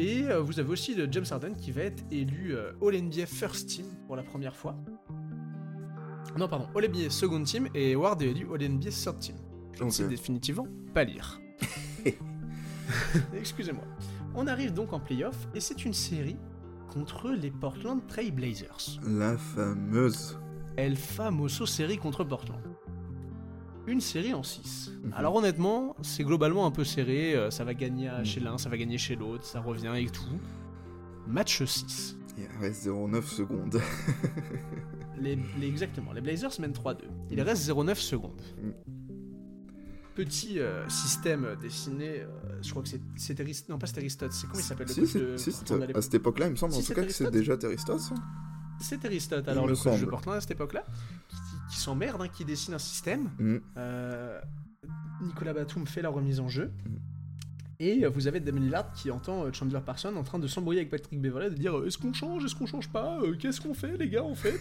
[0.00, 3.68] Et euh, vous avez aussi le James Harden qui va être élu euh, All-NBA First
[3.68, 4.74] Team pour la première fois.
[6.38, 9.36] Non, pardon, All-NBA Second Team et Howard est élu All-NBA Third Team.
[9.78, 11.38] Je ne sais définitivement pas lire.
[13.34, 13.84] Excusez-moi.
[14.34, 16.38] On arrive donc en playoff et c'est une série
[16.88, 19.00] contre les Portland Trail Blazers.
[19.06, 20.38] La fameuse.
[20.78, 22.62] El Famoso série contre Portland.
[23.90, 24.92] Une série en 6.
[25.02, 25.12] Mhm.
[25.14, 28.76] Alors honnêtement, c'est globalement un peu serré, euh, ça va gagner chez l'un, ça va
[28.76, 30.22] gagner chez l'autre, ça revient et tout.
[31.26, 32.16] Match 6.
[32.38, 33.80] Il reste 0,9 secondes.
[35.20, 36.96] Les, les- exactement, les Blazers mènent 3-2.
[37.30, 38.40] Il reste 0,9 secondes.
[38.62, 38.72] Mhm.
[40.14, 42.26] Petit euh, système dessiné, euh,
[42.62, 45.18] je crois que c'est- c'est Non, pas c'est Aristote, c'est comment il s'appelle le Si,
[45.18, 45.50] de si,
[45.94, 48.12] à cette époque-là, il me semble Si, en tout cas que c'est déjà Teristos.
[48.12, 48.14] hein.
[48.80, 50.06] C'est Aristote, Il alors le coach de.
[50.06, 50.84] Portland à cette époque-là,
[51.70, 53.30] qui, s'emmerde, hein, qui dessine un système.
[53.38, 53.56] Mm.
[53.76, 54.40] Euh,
[55.22, 56.72] Nicolas Batum fait la remise en jeu.
[56.84, 56.96] Mm.
[57.82, 60.80] Et euh, vous avez Damien Lillard qui entend euh, Chandler Parsons en train de s'embrouiller
[60.80, 63.96] avec Patrick Beverley, de dire est-ce qu'on change, est-ce qu'on change pas, qu'est-ce qu'on fait
[63.96, 64.60] les gars en fait?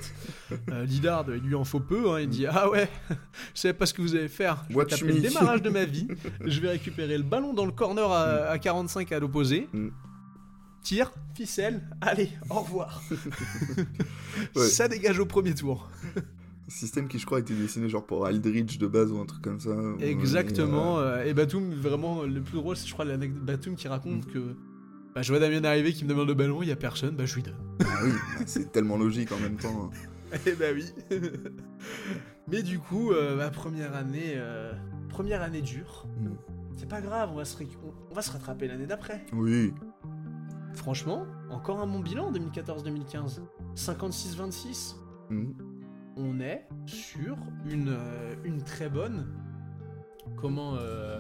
[0.71, 2.89] Euh, Lillard, il lui en faut peu, hein, il dit ah ouais,
[3.55, 5.85] je savais pas ce que vous allez faire, je vais taper le démarrage de ma
[5.85, 6.07] vie,
[6.45, 9.89] je vais récupérer le ballon dans le corner à, à 45 à l'opposé, Mm.
[10.81, 13.01] tire, ficelle, allez, au revoir.
[14.55, 14.67] Ouais.
[14.67, 15.89] Ça dégage au premier tour.
[16.69, 19.41] Système qui, je crois, a été dessiné genre pour Aldridge de base ou un truc
[19.41, 19.71] comme ça.
[19.75, 20.99] Ouais, Exactement.
[20.99, 24.31] euh, et Batum, vraiment, le plus drôle, c'est je crois l'anecdote Batum qui raconte Mm.
[24.31, 24.39] que
[25.15, 27.25] bah, je vois Damien arriver qui me demande le ballon, il y a personne, bah
[27.25, 27.55] je lui donne.
[27.81, 29.89] euh, Ah oui, bah, c'est tellement logique en même temps.
[30.45, 30.85] Eh bah oui.
[32.51, 34.71] Mais du coup, euh, ma première année, euh,
[35.09, 36.05] première année dure.
[36.19, 36.29] Mm.
[36.75, 39.25] C'est pas grave, on va se, on- on va se rattraper l'année d'après.
[39.33, 39.73] Oui.
[40.75, 43.41] Franchement, encore un bon bilan en 2014-2015.
[43.75, 44.95] 56-26.
[45.29, 45.51] Mm.
[46.19, 47.37] On est sur
[47.69, 49.25] une, euh, une très bonne.
[50.37, 50.75] Comment.
[50.75, 51.19] euh,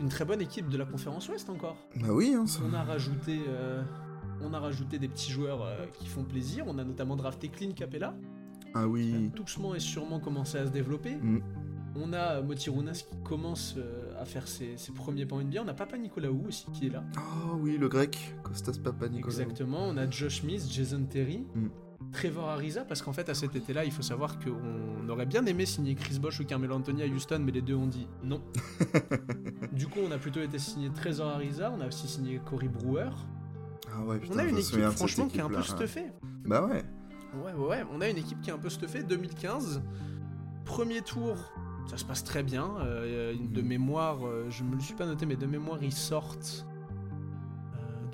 [0.00, 1.76] une très bonne équipe de la conférence Ouest encore.
[1.96, 2.60] Bah oui, hein, ça.
[2.64, 3.40] On a rajouté.
[3.48, 3.82] euh,
[4.40, 5.66] on a rajouté des petits joueurs
[5.98, 6.64] qui font plaisir.
[6.68, 8.14] On a notamment drafté Clint Capella,
[8.74, 9.30] Ah oui.
[9.34, 11.16] doucement et sûrement commencé à se développer.
[11.16, 11.40] Mm.
[11.96, 13.76] On a Motirunas qui commence
[14.20, 15.62] à faire ses, ses premiers pas NBA.
[15.64, 17.02] On a Papa Nicolaou aussi qui est là.
[17.16, 18.36] Ah oui, le grec.
[18.44, 19.34] Costas Papa Nicolas.
[19.40, 19.80] Exactement.
[19.88, 21.66] On a Josh Smith, Jason Terry, Mm.
[22.12, 25.66] Trevor Ariza, parce qu'en fait, à cet été-là, il faut savoir qu'on aurait bien aimé
[25.66, 28.40] signer Chris Bosh ou Carmelo Anthony à Houston, mais les deux ont dit non.
[29.72, 33.10] du coup, on a plutôt été signé Trevor Ariza, on a aussi signé Cory Brewer.
[33.92, 36.06] Ah ouais, putain, on a une équipe, de franchement, qui est un peu stuffée.
[36.46, 36.84] Bah ouais.
[37.44, 39.02] Ouais, ouais, ouais, on a une équipe qui est un peu stuffée.
[39.02, 39.82] 2015,
[40.64, 41.36] premier tour,
[41.86, 42.70] ça se passe très bien.
[42.80, 43.68] Euh, de Mhm.
[43.68, 46.64] mémoire, euh, je me le suis pas noté, mais de mémoire, ils sortent.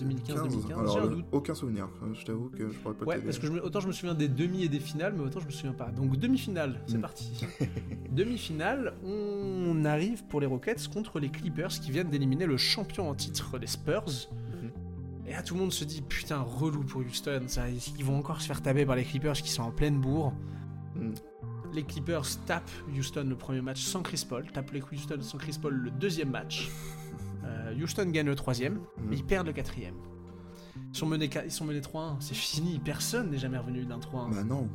[0.02, 1.24] Euh, 2015-2015, Alors, j'ai un doute.
[1.32, 1.88] aucun souvenir.
[2.02, 3.92] Euh, Je t'avoue que je pourrais pas Ouais, parce que je me- autant je me
[3.92, 5.90] souviens des demi et des finales, mais autant je me souviens pas.
[5.90, 7.00] Donc demi-finale, c'est Mm.
[7.02, 7.32] parti.
[8.10, 13.14] demi-finale, on arrive pour les Rockets contre les Clippers qui viennent d'éliminer le champion en
[13.14, 14.04] titre, les Spurs.
[14.62, 14.70] Mhm.
[15.26, 18.40] Et là, tout le monde se dit putain, relou pour Houston, ça, ils vont encore
[18.40, 20.32] se faire taper par les Clippers qui sont en pleine bourre.
[20.96, 21.12] Mm.
[21.72, 25.58] Les Clippers tapent Houston le premier match sans Chris Paul, tapent les Houston sans Chris
[25.60, 26.70] Paul le deuxième match.
[27.44, 29.94] Euh, Houston gagne le troisième, mais ils perdent le quatrième.
[30.92, 34.34] Ils sont menés, ils sont menés 3-1, c'est fini, personne n'est jamais revenu d'un 3-1.
[34.34, 34.68] Bah non.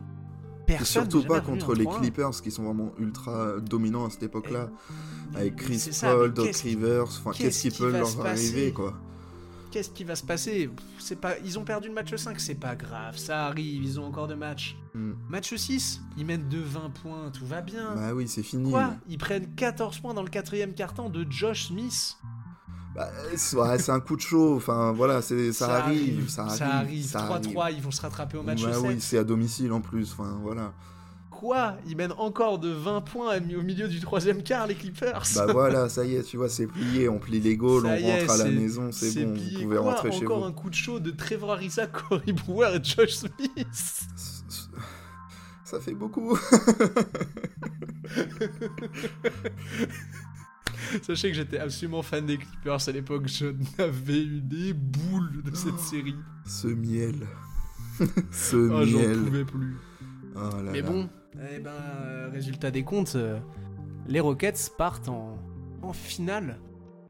[0.66, 2.00] Personne surtout pas contre les 3-1.
[2.00, 4.70] Clippers qui sont vraiment ultra dominants à cette époque-là.
[5.36, 7.04] Avec Chris ça, Paul, Doc Rivers.
[7.04, 8.94] Enfin, qu'est-ce qui qui peut leur arriver, quoi
[9.72, 10.70] Qu'est-ce qui va se passer?
[10.98, 14.06] C'est pas, Ils ont perdu le match 5, c'est pas grave, ça arrive, ils ont
[14.06, 14.76] encore de matchs.
[14.96, 15.12] Mm.
[15.30, 17.94] Match 6, ils mènent de 20 points, tout va bien.
[17.96, 18.72] Bah oui, c'est fini.
[18.72, 18.96] Quoi?
[19.08, 22.18] Ils prennent 14 points dans le quatrième quart-temps de Josh Smith.
[22.96, 24.56] Bah, c'est ouais, c'est un coup de chaud.
[24.58, 26.58] Enfin, voilà, c'est- ça, arrive, ça arrive.
[26.58, 27.06] Ça arrive.
[27.06, 28.82] ça 3-3, ils vont se rattraper au match Bah 7.
[28.84, 30.12] oui, c'est à domicile en plus.
[30.18, 30.74] Enfin, voilà.
[31.30, 31.76] Quoi?
[31.88, 35.22] Ils mènent encore de 20 points au milieu du troisième quart, les Clippers?
[35.36, 37.08] Bah voilà, ça y est, tu vois, c'est plié.
[37.08, 39.56] On plie les goals, Ça on est, rentre à la maison, c'est bon, plié.
[39.56, 39.92] vous pouvez Quoi?
[39.92, 40.46] rentrer chez Encore vous.
[40.46, 44.02] un coup de chaud de Trevor Ariza, Cory Brewer et Josh Smith?
[45.64, 46.38] Ça fait beaucoup.
[51.04, 55.56] Sachez que j'étais absolument fan des Clippers à l'époque, je n'avais eu des boules de
[55.56, 56.16] cette série.
[56.46, 57.16] Ce miel.
[58.32, 59.18] Ce Oh, j'en miel.
[59.24, 59.76] pouvais plus.
[60.36, 60.90] Oh là Mais là.
[60.90, 61.10] bon,
[61.54, 63.40] eh ben, euh, résultat des comptes, euh,
[64.08, 65.38] les Rockets partent en,
[65.82, 66.60] en finale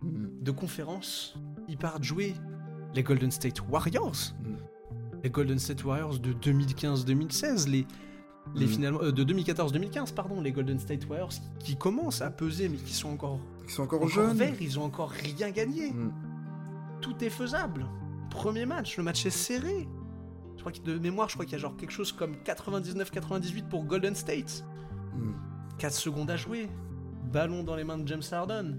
[0.01, 0.41] Mm.
[0.43, 1.35] de conférence.
[1.67, 2.33] Ils partent jouer
[2.95, 4.33] les Golden State Warriors.
[4.41, 4.55] Mm.
[5.25, 7.85] Les Golden State Warriors de 2015-2016, les,
[8.55, 8.69] les Mm.
[8.69, 12.77] finalement euh, de 2014-2015 pardon, les Golden State Warriors qui, qui commencent à peser mais
[12.77, 14.35] qui sont encore, Ils sont encore, encore jeunes.
[14.37, 15.91] verts, ils ont encore rien gagné.
[15.91, 16.11] Mm.
[17.01, 17.85] Tout est faisable.
[18.29, 19.87] Premier match, le match est serré.
[20.55, 23.69] Je crois que de mémoire, je crois qu'il y a genre quelque chose comme 99-98
[23.69, 24.65] pour Golden State.
[25.15, 25.31] Mm.
[25.77, 26.67] 4 secondes à jouer.
[27.31, 28.77] Ballon dans les mains de James Harden.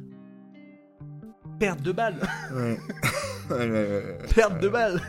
[1.58, 2.16] Perte de balle.
[3.50, 4.18] Ouais.
[4.34, 5.00] Perte de balle.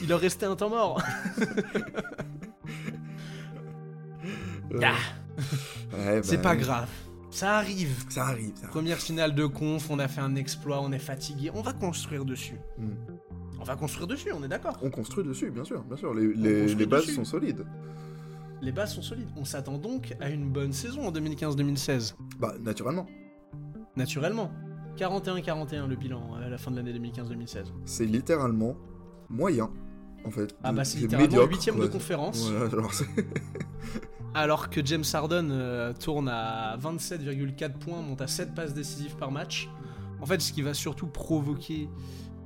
[0.00, 1.02] Il leur restait un temps mort.
[4.70, 4.84] Ouais.
[4.84, 4.94] Ah,
[5.96, 6.60] Ouais, c'est bah, pas oui.
[6.60, 6.88] grave.
[7.30, 7.94] Ça arrive.
[8.08, 8.68] Ça arrive, ça arrive.
[8.70, 11.50] Première finale de conf, on a fait un exploit, on est fatigué.
[11.54, 12.56] On va construire dessus.
[12.78, 12.88] Mm.
[13.60, 14.78] On va construire dessus, on est d'accord.
[14.82, 16.14] On construit dessus, bien sûr, bien sûr.
[16.14, 17.14] Les, les, construit les bases dessus.
[17.14, 17.66] sont solides.
[18.62, 19.28] Les bases sont solides.
[19.36, 22.14] On s'attend donc à une bonne saison en 2015-2016.
[22.38, 23.06] Bah, naturellement.
[23.96, 24.50] Naturellement.
[24.96, 27.66] 41-41 le bilan à la fin de l'année 2015-2016.
[27.84, 28.76] C'est littéralement
[29.28, 29.70] moyen,
[30.24, 30.56] en fait.
[30.64, 32.50] Ah bah c'est c'est littéralement huitième de conférence.
[32.50, 32.90] Genre.
[34.34, 39.30] Alors que James Harden euh, tourne à 27,4 points, monte à 7 passes décisives par
[39.32, 39.68] match.
[40.20, 41.88] En fait, ce qui va surtout provoquer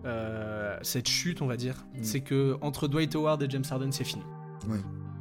[0.04, 1.98] euh, cette chute, on va dire, Mm.
[2.02, 4.22] c'est que entre Dwight Howard et James Harden, c'est fini.
[4.68, 4.78] Ouais.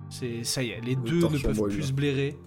[0.09, 2.37] C'est ça y est, les Le deux ne peuvent plus se blairer.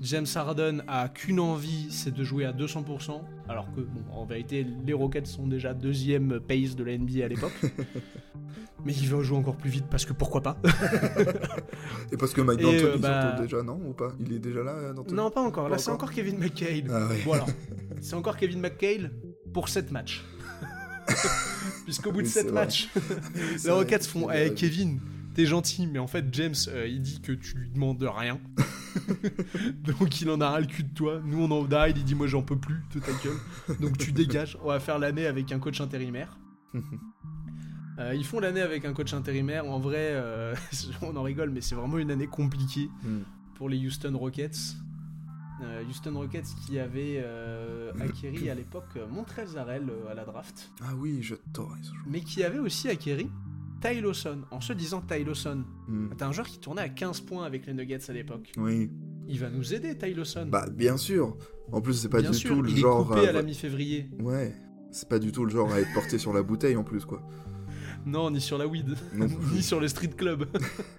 [0.00, 4.66] James Harden a qu'une envie, c'est de jouer à 200%, alors que, bon, en vérité,
[4.86, 7.52] les Rockets sont déjà deuxième pace de la NBA à l'époque.
[8.84, 10.58] Mais il veut jouer encore plus vite parce que pourquoi pas?
[12.12, 14.12] Et parce que Mike Et, D'Antoni, euh, bah- déjà, non Ou pas?
[14.20, 15.16] Il est déjà là, euh, D'Antoni?
[15.16, 15.70] Non, pas encore.
[15.70, 16.84] Là, c'est encore Kevin McHale.
[16.90, 17.08] Ah.
[17.24, 17.48] Bon alors,
[18.02, 19.10] c'est encore Kevin McHale
[19.54, 20.22] pour 7 matchs.
[21.84, 22.60] Puisqu'au bout de Oui, 7 c'est vrai.
[22.60, 22.90] matchs,
[23.64, 24.54] les Rockets font est Eh.
[24.54, 25.00] Kevin,
[25.34, 28.38] t'es gentil, mais en fait, James, euh, il dit que tu lui demandes rien.
[29.86, 31.20] Donc il en a ras le cul de toi.
[31.24, 33.78] Nous, on en a, il dit Moi, j'en peux plus de ta gueule.
[33.80, 34.56] Donc tu dégages.
[34.62, 36.38] On va faire l'année avec un coach intérimaire.
[38.00, 39.66] Euh, ils font l'année avec un coach intérimaire.
[39.66, 40.52] En vrai, euh,
[41.02, 43.20] on en rigole, mais c'est vraiment une année compliquée Hmm.
[43.54, 44.74] pour les Houston Rockets.
[45.62, 47.24] Euh, Houston Rockets qui avait
[48.00, 51.78] acquéri à l'époque Montrezl Harrell à la draft, Ah oui, je t'aurais
[52.08, 53.30] mais qui avait aussi acquéri
[53.80, 55.64] Ty Lawson, en se disant Ty Lawson.
[55.88, 56.08] Hmm.
[56.16, 58.52] T'as un joueur qui tournait à 15 points avec les Nuggets à l'époque.
[58.56, 58.90] Oui.
[59.28, 60.46] Il va nous aider, Ty Lawson.
[60.50, 61.36] Bah, bien sûr.
[61.72, 63.02] En plus, c'est pas Bien du sûr, tout le il genre.
[63.02, 64.08] est coupé à- la mi-février.
[64.20, 64.54] Ouais.
[64.90, 67.22] C'est pas du tout le genre à être porté sur la bouteille en plus, quoi.
[68.06, 69.26] Non, ni sur la weed, Non.
[69.54, 70.44] ni sur les street clubs.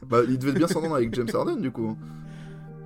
[0.07, 1.95] Bah, il devait bien s'entendre avec James Harden, du coup.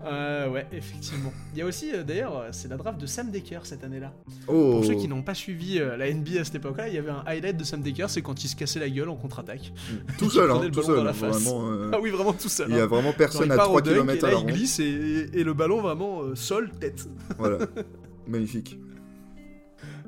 [0.06, 1.32] Euh, ouais, effectivement.
[1.54, 4.14] Il y a aussi, euh, d'ailleurs, euh, c'est la draft de Sam Decker cette année-là.
[4.48, 6.98] Oh Pour ceux qui n'ont pas suivi euh, la NBA à cette époque-là, il y
[6.98, 9.74] avait un highlight de Sam Decker, c'est quand il se cassait la gueule en contre-attaque.
[10.18, 10.98] Tout qui seul, hein, tout seul.
[10.98, 11.44] dans la face.
[11.44, 12.68] Vraiment, Ah oui, vraiment tout seul.
[12.70, 12.88] Il y a hein.
[12.88, 15.54] vraiment personne à part 3 au dunk, km à la il glisse et, et le
[15.54, 17.08] ballon vraiment sol, tête.
[17.38, 17.60] Voilà.
[18.28, 18.78] Magnifique.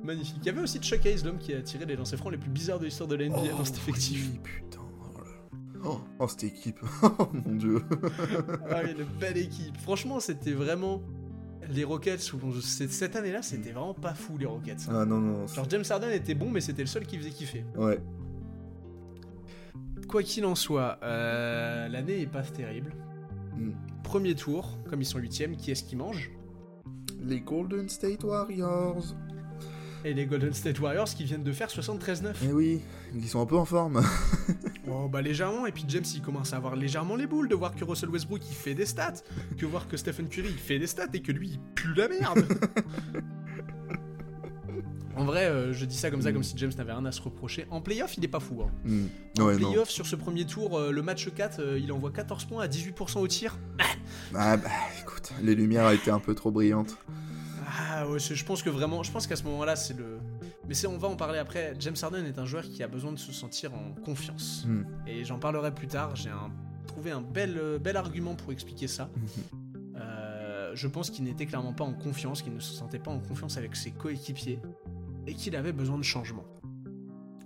[0.04, 0.36] Magnifique.
[0.42, 2.50] Il y avait aussi Chuck Hayes, l'homme qui a tiré les lancers francs les plus
[2.50, 4.30] bizarres de l'histoire de la NBA dans cet effectif.
[4.32, 4.80] oui, putain.
[5.84, 6.80] Oh, oh, cette équipe.
[7.04, 7.82] Oh mon dieu.
[8.70, 9.78] Ah, une belle équipe.
[9.82, 11.02] Franchement, c'était vraiment
[11.70, 12.20] les Rockets.
[12.62, 14.88] Cette année-là, c'était vraiment pas fou les Rockets.
[14.90, 15.00] hein.
[15.02, 15.48] Ah non, non.
[15.48, 17.66] Genre James Harden était bon, mais c'était le seul qui faisait kiffer.
[17.76, 18.00] Ouais.
[20.08, 22.94] Quoi qu'il en soit, euh, l'année est pas terrible.
[23.58, 23.72] Hmm.
[24.04, 26.32] Premier tour, comme ils sont huitièmes, qui est-ce qui mange
[27.20, 29.16] Les Golden State Warriors.
[30.04, 32.34] Et les Golden State Warriors qui viennent de faire 73-9.
[32.44, 32.82] Eh oui,
[33.14, 34.02] ils sont un peu en forme.
[34.94, 37.74] Oh bah légèrement, et puis James il commence à avoir légèrement les boules de voir
[37.76, 39.14] que Russell Westbrook il fait des stats,
[39.58, 42.08] que voir que Stephen Curry il fait des stats et que lui il pue la
[42.10, 42.44] merde.
[45.16, 47.22] en vrai, euh, je dis ça comme ça, comme si James n'avait rien à se
[47.22, 47.68] reprocher.
[47.70, 48.64] En playoff, il est pas fou.
[48.64, 48.72] Hein.
[48.84, 49.06] Hmm.
[49.40, 52.46] En Ouais, playoff, sur ce premier tour, euh, le match 4, euh, il envoie 14
[52.46, 53.58] points à 18% au tir.
[54.36, 54.70] Ah bah
[55.02, 56.98] écoute, les lumières étaient un peu trop brillantes.
[58.12, 60.20] Ouais, je pense que vraiment, je pense qu'à ce moment-là, c'est le.
[60.68, 61.74] Mais c'est, on va en parler après.
[61.80, 64.66] James Harden est un joueur qui a besoin de se sentir en confiance.
[64.68, 64.84] Hmm.
[65.08, 66.16] Et j'en parlerai plus tard.
[66.16, 66.52] J'ai un-
[66.88, 69.10] trouvé un bel, euh, bel argument pour expliquer ça.
[69.96, 73.20] Euh, je pense qu'il n'était clairement pas en confiance, qu'il ne se sentait pas en
[73.20, 74.60] confiance avec ses coéquipiers
[75.28, 76.46] et qu'il avait besoin de changement.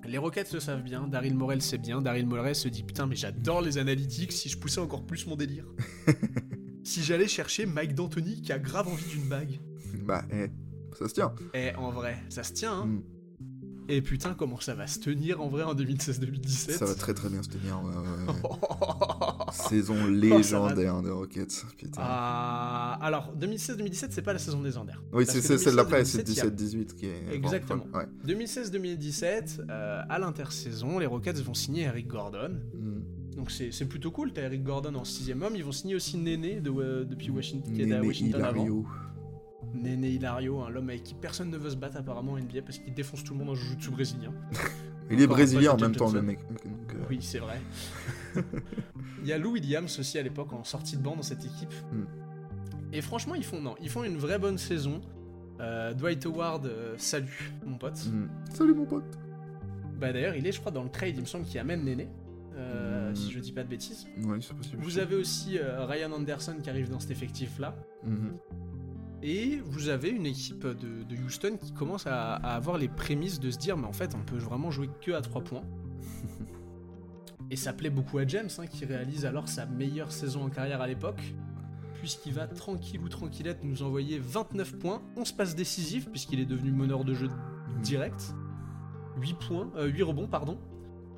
[0.05, 3.16] Les Rockets le savent bien, Daryl Morel sait bien, Daryl Morel se dit putain mais
[3.16, 5.66] j'adore les analytics si je poussais encore plus mon délire.
[6.84, 9.59] si j'allais chercher Mike D'Antoni qui a grave envie d'une bague.
[10.06, 10.47] Bah, eh,
[10.97, 11.34] ça se tient.
[11.53, 12.86] Et en vrai, ça se tient hein.
[12.86, 13.01] Hmm.
[13.88, 17.30] Et putain comment ça va se tenir en vrai en 2016-2017 Ça va très très
[17.30, 17.80] bien se tenir.
[17.84, 18.49] ouais, ouais, ouais.
[19.47, 21.66] Oh, Saison légendaire des Rockets.
[21.78, 22.01] Putain.
[22.03, 25.03] Ah, alors 2016-2017 c'est pas la saison légendaire.
[25.14, 27.34] oui, c'est celle d'après, c'est 2016-2017, il y a 17-18 qui est.
[27.34, 27.86] Exactement.
[27.91, 28.08] folle.
[28.26, 28.34] Ouais.
[28.34, 33.01] 2016-2017, euh, à l'intersaison, les Rockets vont signer Eric Gordon, Hmm.
[33.36, 36.62] Donc c'est plutôt cool, t'as Eric Gordon en sixième homme, ils vont signer aussi Néné
[36.62, 38.66] de, euh, depuis Washington, qui était à Washington avant.
[39.76, 42.80] Néné Hilario, un l'homme avec qui personne ne veut se battre apparemment en NBA parce
[42.80, 44.34] qu'il défonce tout le monde en jiu-jitsu brésilien.
[45.11, 46.39] Il est brésilien en même temps, le mec.
[46.49, 46.59] Donc,
[46.95, 47.59] euh, Oui, c'est vrai.
[49.21, 51.73] Il y a Lou Williams aussi à l'époque en sortie de banc dans cette équipe.
[51.91, 52.03] Mm.
[52.93, 55.01] Et franchement, ils font, non, ils font une vraie bonne saison.
[55.59, 58.03] Euh, Dwight Howard, euh, salut mon pote.
[58.05, 58.28] hmm.
[58.53, 59.17] Salut mon pote.
[59.99, 62.07] Bah d'ailleurs, il est, je crois, dans le trade, il me semble, qui amène Néné.
[62.57, 63.15] euh, Mm.
[63.15, 64.05] Si je dis pas de bêtises.
[64.23, 64.82] Oui, c'est possible.
[64.82, 67.76] Vous avez aussi Ryan Anderson qui arrive dans cet effectif-là.
[69.28, 73.39] Et vous avez une équipe de, de Houston qui commence à, à avoir les prémices
[73.39, 75.63] de se dire mais en fait on peut vraiment jouer que à 3 points.
[77.49, 80.80] Et ça plaît beaucoup à James hein, qui réalise alors sa meilleure saison en carrière
[80.80, 81.34] à l'époque.
[81.95, 86.71] Puisqu'il va tranquille ou tranquillette nous envoyer 29 points, 11 passes décisives puisqu'il est devenu
[86.71, 87.30] meneur de jeu
[87.82, 88.36] direct.
[89.17, 90.59] 8 points, euh, 8 rebonds pardon.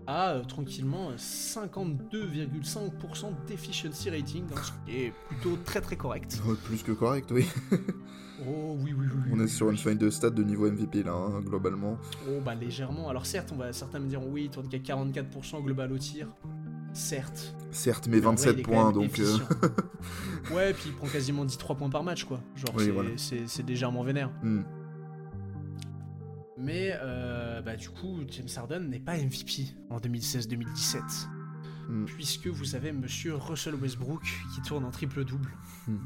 [0.07, 6.41] À euh, tranquillement euh, 52,5% d'efficiency rating, hein, ce qui est plutôt très très correct.
[6.63, 7.45] Plus que correct, oui.
[8.47, 9.19] Oh oui oui oui.
[9.25, 9.71] oui, On est sur oui.
[9.71, 11.97] une feuille de stade de niveau MVP là, hein, globalement.
[12.29, 13.09] Oh bah légèrement.
[13.09, 16.27] Alors certes, on va certains me diront oui, tourne qu'à 44% global au tir.
[16.93, 17.55] Certes.
[17.71, 19.17] Certes, mais en vrai, 27 il est quand points, donc.
[19.19, 19.37] euh,
[20.55, 22.39] ouais, puis il prend quasiment 10-3 points par match quoi.
[22.55, 23.09] Genre c'est, voilà.
[23.67, 24.29] légèrement vénère.
[24.43, 24.61] hmm.
[26.59, 31.27] Mais euh, bah du coup, James Harden n'est pas MVP en 2016-2017.
[31.89, 32.05] Hmm.
[32.05, 35.49] Puisque vous avez monsieur Russell Westbrook qui tourne en triple-double.
[35.87, 35.97] Hmm.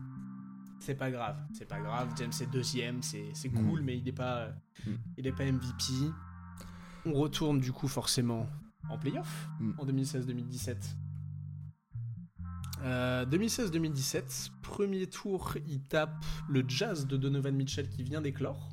[0.80, 2.14] C'est pas grave, c'est pas grave.
[2.18, 3.70] James est deuxième, c'est, c'est Hmm.
[3.70, 4.50] cool, mais il n'est pas,
[5.18, 6.12] il est pas MVP.
[7.06, 8.48] On retourne du coup forcément
[8.90, 9.48] en playoff
[9.78, 10.76] en 2016-2017.
[12.84, 18.70] Euh, 2016-2017, premier tour, il tape le Jazz de Donovan Mitchell qui vient d'éclore.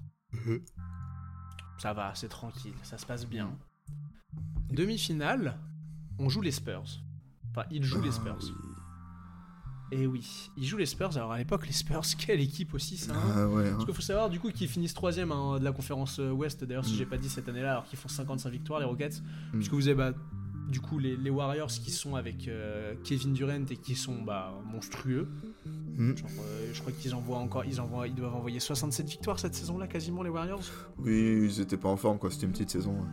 [1.79, 1.83] Mhm.
[1.83, 3.51] Ça va, c'est tranquille, ça se passe bien.
[4.71, 5.57] Demi-finale,
[6.19, 7.01] on joue les Spurs.
[7.51, 8.39] Enfin, il joue les Ah, Spurs.
[8.41, 8.53] oui.
[9.91, 11.17] Et oui, il joue les Spurs.
[11.17, 13.69] Alors à l'époque, les Spurs, quelle équipe aussi ça hein Ah ouais.
[13.69, 13.73] hein.
[13.73, 16.63] Parce qu'il faut savoir du coup qu'ils finissent troisième hein, de la conférence euh, Ouest.
[16.65, 16.97] D'ailleurs, si Mm.
[16.99, 19.57] j'ai pas dit cette année-là, alors qu'ils font 55 victoires les Rockets, Mm.
[19.57, 20.13] puisque vous avez bah,
[20.69, 24.53] du coup les, les Warriors qui sont avec euh, Kevin Durant et qui sont bah,
[24.67, 25.27] monstrueux.
[25.99, 26.17] Hmm.
[26.17, 29.55] Genre, euh, je crois qu'ils envoient encore, ils envoient, ils doivent envoyer 67 victoires cette
[29.55, 30.63] saison-là quasiment les Warriors.
[30.99, 32.93] Oui, ils étaient pas en forme quoi, c'était une petite saison.
[32.93, 33.07] ouais.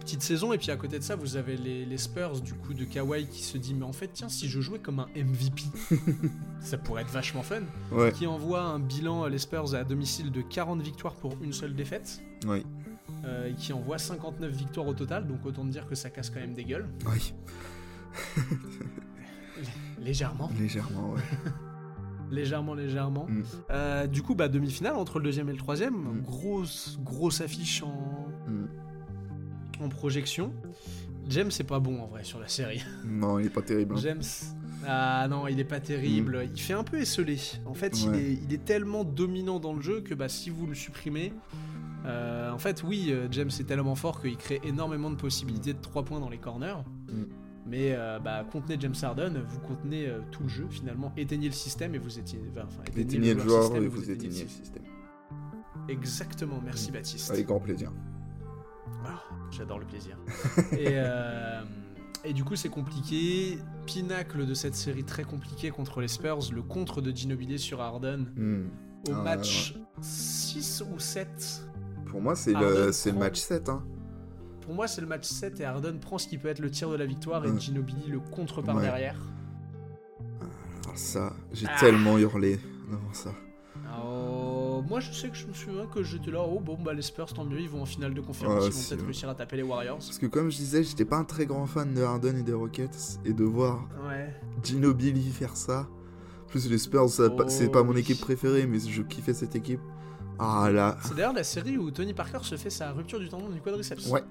[0.00, 2.72] Petite saison et puis à côté de ça, vous avez les, les Spurs du coup
[2.72, 5.64] de Kawhi qui se dit mais en fait tiens si je jouais comme un MVP,
[6.60, 7.60] ça pourrait être vachement fun.
[7.92, 11.52] Ouais, Qui envoie un bilan euh, les Spurs à domicile de 40 victoires pour une
[11.52, 12.22] seule défaite.
[12.46, 12.64] oui,
[13.26, 16.54] euh, qui envoie 59 victoires au total, donc autant dire que ça casse quand même
[16.54, 16.88] des gueules.
[17.06, 17.34] oui,
[20.00, 20.50] Légèrement.
[20.58, 21.20] légèrement, ouais.
[22.30, 23.26] Légèrement, légèrement.
[23.28, 23.42] Mm.
[23.70, 25.94] Euh, du coup, bah, demi-finale entre le deuxième et le troisième.
[25.94, 26.22] Mm.
[26.22, 28.66] Grosse, grosse affiche en, Hmm.
[29.84, 30.52] en projection.
[31.28, 32.82] James, c'est pas bon en vrai sur la série.
[33.04, 33.94] Non, il est pas terrible.
[33.94, 34.00] hein.
[34.00, 34.22] James.
[34.86, 36.46] Ah non, il est pas terrible.
[36.54, 37.36] Il fait un peu esselé.
[37.66, 38.18] En fait, il, Ouais.
[38.22, 41.34] est, il est tellement dominant dans le jeu que bah, si vous le supprimez.
[42.06, 45.80] euh, en fait, oui, euh, James est tellement fort qu'il crée énormément de possibilités de
[45.80, 46.76] 3 points dans les corners.
[47.68, 47.70] Mm.
[47.70, 51.12] Mais euh, bah, contenez James Harden, vous contenez euh, tout le jeu finalement.
[51.16, 52.50] Éteignez le système et vous éteignez.
[52.56, 54.82] enfin, éteignez Éteignez le joueur système et vous éteignez le le système.
[55.88, 57.30] Exactement, merci Baptiste.
[57.30, 57.92] Avec grand plaisir.
[59.04, 60.18] Ah, J'adore le plaisir.
[60.72, 61.62] et, euh,
[62.24, 63.58] et du coup, c'est compliqué.
[63.86, 68.26] Pinacle de cette série très compliquée contre les Spurs, le contre de Ginobili sur Harden
[68.36, 68.66] Hmm.
[69.08, 71.62] au Ah, match 6 ou 7.
[72.06, 73.68] Pour moi, c'est le, match 7.
[73.70, 73.82] Hein.
[74.68, 76.90] Pour moi, c'est le match 7 et Harden prend ce qui peut être le tir
[76.90, 77.58] de la victoire et.
[77.58, 78.82] Ginobili le contre par Ouais.
[78.82, 79.16] derrière.
[80.84, 81.80] Alors ça, j'ai Ah.
[81.80, 82.60] tellement hurlé
[82.90, 83.30] devant ça.
[84.04, 86.42] Oh, moi, je sais que je me souviens que j'étais là.
[86.46, 88.66] Oh, bon, bah, les Spurs, tant mieux, ils vont en finale de conférence.
[88.66, 89.04] Ils vont peut-être ouais.
[89.06, 89.96] réussir à taper les Warriors.
[89.96, 92.52] Parce que comme je disais, j'étais pas un très grand fan de Harden et des
[92.52, 93.20] Rockets.
[93.24, 94.34] Et de voir Ouais.
[94.62, 95.88] Ginobili faire ça.
[96.44, 98.00] En plus, les Spurs, Oh, c'est pas mon oui.
[98.00, 99.80] équipe préférée, mais je kiffais cette équipe.
[100.38, 100.98] Ah là.
[101.02, 104.06] C'est d'ailleurs la série où Tony Parker se fait sa rupture du tendon du quadriceps.
[104.10, 104.22] Ouais.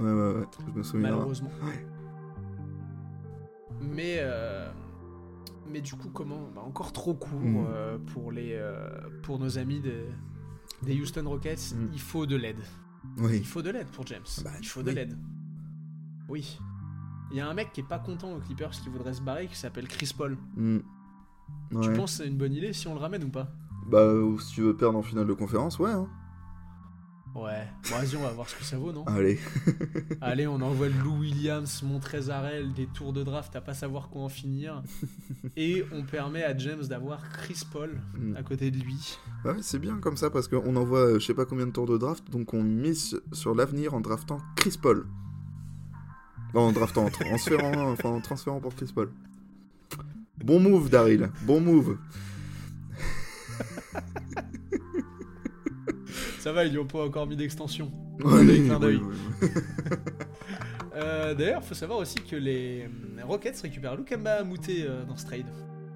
[0.00, 1.10] Ouais, ouais, ouais, je me souviens.
[1.10, 1.50] malheureusement.
[1.64, 1.86] Ouais.
[3.80, 4.70] Mais, euh,
[5.70, 7.64] mais du coup, comment bah, Encore trop court Mm.
[7.68, 8.88] euh, pour, les, euh,
[9.22, 10.04] pour nos amis des,
[10.82, 11.74] des Houston Rockets.
[11.74, 11.88] Mm.
[11.92, 12.60] Il faut de l'aide.
[13.18, 13.38] Oui.
[13.38, 14.22] Il faut de l'aide pour James.
[14.42, 15.16] Bah, il faut de l'aide.
[16.28, 16.58] Oui.
[17.30, 19.46] Il y a un mec qui est pas content aux Clippers qui voudrait se barrer
[19.46, 20.36] qui s'appelle Chris Paul.
[20.56, 20.78] Hmm.
[21.82, 23.48] Tu penses que c'est une bonne idée si on le ramène ou pas?
[23.88, 24.08] Bah,
[24.40, 25.90] si tu veux perdre en finale de conférence, ouais.
[25.90, 26.08] Hein.
[27.34, 27.66] Ouais.
[27.90, 29.40] Bon, vas-y, on va voir ce que ça vaut, non Allez.
[30.20, 34.28] Allez, on envoie Lou Williams, Montrezarel, des tours de draft à pas savoir quoi en
[34.28, 34.82] finir.
[35.56, 38.36] Et on permet à James d'avoir Chris Paul Hmm.
[38.36, 39.18] à côté de lui.
[39.44, 41.86] Ouais, c'est bien comme ça parce qu'on envoie euh, je sais pas combien de tours
[41.86, 45.06] de draft, donc on mise sur l'avenir en draftant Chris Paul.
[46.54, 49.10] Non, en draftant, en transférant, enfin, en transférant pour Chris Paul.
[50.44, 51.30] Bon move, Daryl.
[51.46, 51.98] Bon move.
[56.44, 57.90] Ça va, ils lui ont pas encore mis d'extension.
[58.22, 59.00] Oui, oui, oui.
[60.94, 62.82] Euh, D'ailleurs, faut savoir aussi que les
[63.18, 65.46] euh, Rockets récupèrent Lukemba Amouté euh, dans ce trade.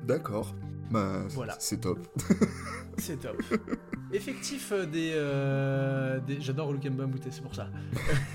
[0.05, 0.55] D'accord.
[0.90, 1.55] Bah, Voilà.
[1.61, 2.09] c'est top.
[2.96, 3.40] C'est top.
[4.12, 7.68] Effectif euh, des, euh, des- J'adore Lukemba Amouté, c'est pour ça.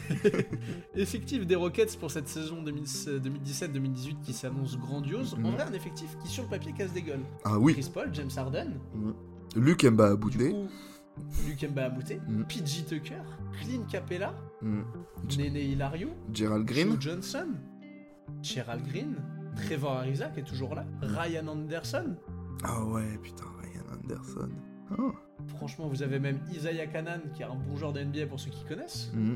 [0.96, 5.34] effectif des Rockets pour cette saison 2000 2017-2018 qui s'annonce grandiose.
[5.34, 5.56] En Mhm.
[5.56, 7.26] vrai, un effectif qui, sur le papier, casse des gueules.
[7.44, 7.74] Ah oui.
[7.74, 8.72] Chris Paul, James Harden,
[9.58, 10.16] Luke Mba a
[11.18, 11.36] du bouté.
[11.42, 12.46] coup, Lukemba Amouté, Mhm.
[12.46, 13.22] PG Tucker,
[13.62, 14.82] Clint Capella, Mm.
[15.38, 16.90] Nene Hilario, Gerald Green.
[16.92, 17.48] Joe Johnson,
[18.42, 19.16] Gerald Green,
[19.56, 22.16] Trevor Ariza qui est toujours là, Ryan Anderson.
[22.64, 24.50] Ah ouais, putain, Ryan Anderson.
[24.92, 24.96] Ah.
[25.48, 28.50] Franchement, vous avez même Isaiah Kanan qui est un bon joueur de NBA pour ceux
[28.52, 29.12] qui connaissent.
[29.14, 29.36] Mm.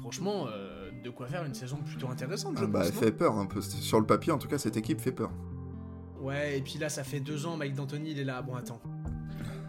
[0.00, 2.88] Franchement, euh, de quoi faire une saison plutôt intéressante, je Ah bah, pense.
[2.88, 3.60] elle fait peur un peu.
[3.60, 5.30] Sur le papier, en tout cas, cette équipe fait peur.
[6.20, 8.42] Ouais, et puis là, ça fait deux ans, Mike D'Antoni, il est là.
[8.42, 8.80] Bon, attends.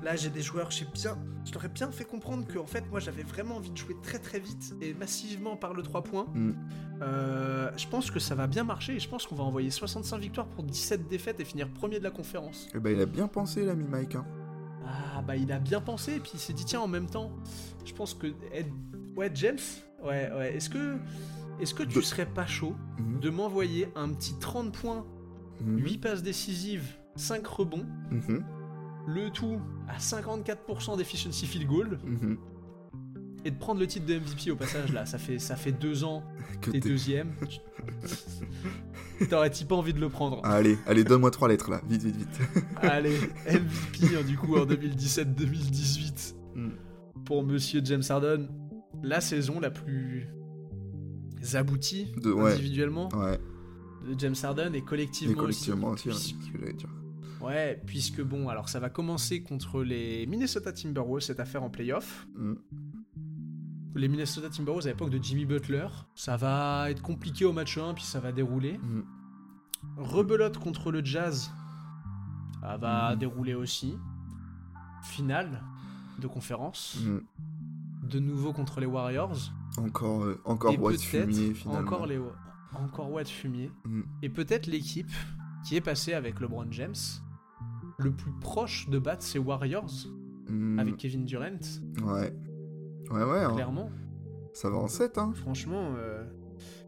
[0.03, 2.83] Là, j'ai des joueurs, j'ai bien, je leur ai bien fait comprendre que, en fait,
[2.89, 6.25] moi, j'avais vraiment envie de jouer très très vite et massivement par le 3 points.
[6.33, 6.51] Mm.
[7.01, 10.17] Euh, je pense que ça va bien marcher et je pense qu'on va envoyer 65
[10.19, 12.67] victoires pour 17 défaites et finir premier de la conférence.
[12.75, 14.15] Eh bah, il a bien pensé, l'ami Mike.
[14.15, 14.25] Hein.
[14.85, 17.31] Ah, bah, il a bien pensé et puis il s'est dit, tiens, en même temps,
[17.85, 18.27] je pense que.
[19.15, 19.57] Ouais, James
[20.03, 20.55] Ouais, ouais.
[20.55, 20.97] Est-ce que.
[21.61, 23.19] Est-ce que tu De- serais pas chaud Mhm.
[23.21, 25.05] de m'envoyer un petit 30 points,
[25.61, 25.77] Mhm.
[25.79, 26.83] 8 passes décisives,
[27.15, 28.43] 5 rebonds Mhm.
[29.07, 32.37] Le tout à 54% d'efficiency field goal Mhm.
[33.45, 36.03] et de prendre le titre de MVP au passage là, ça fait ça fait deux
[36.03, 36.23] ans,
[36.61, 37.33] Que t'es deuxième.
[39.29, 40.43] T'aurais-tu pas envie de le prendre?
[40.45, 42.39] Allez, allez, donne-moi trois lettres là, vite, vite, vite.
[42.81, 46.69] Allez, MVP hein, du coup en 2017-2018 Mm.
[47.25, 48.47] pour Monsieur James Harden,
[49.01, 50.27] la saison la plus
[51.55, 53.39] aboutie De- individuellement Ouais,
[54.07, 56.35] de James Harden et et collectivement, aussi, hein, aussi.
[57.43, 62.27] Ouais, puisque bon, alors ça va commencer contre les Minnesota Timberwolves cette affaire en playoff.
[62.35, 62.53] Mm.
[63.95, 65.87] les Minnesota Timberwolves à l'époque de Jimmy Butler.
[66.15, 68.77] Ça va être compliqué au match 1, puis ça va dérouler.
[68.77, 69.03] Mm.
[69.97, 71.51] Rebelote contre le Jazz.
[72.61, 73.97] Ça va dérouler aussi.
[75.03, 75.61] Finale
[76.19, 76.99] de conférence.
[77.03, 78.07] Mm.
[78.07, 79.51] De nouveau contre les Warriors.
[79.77, 81.81] Encore, euh, encore Et White peut-être fumier finalement.
[81.81, 82.19] Encore les
[82.73, 83.71] encore fumier.
[84.21, 85.11] Et peut-être l'équipe
[85.65, 86.95] qui est passée avec LeBron James
[87.99, 90.07] le plus proche de battre ces Warriors
[90.49, 90.77] Mm.
[90.79, 91.45] avec Kevin Durant,
[92.03, 92.33] Ouais.
[93.11, 93.53] Ouais, ouais, hein.
[93.55, 93.89] clairement.
[94.53, 95.31] ça va en 7, hein.
[95.35, 96.23] Franchement, euh,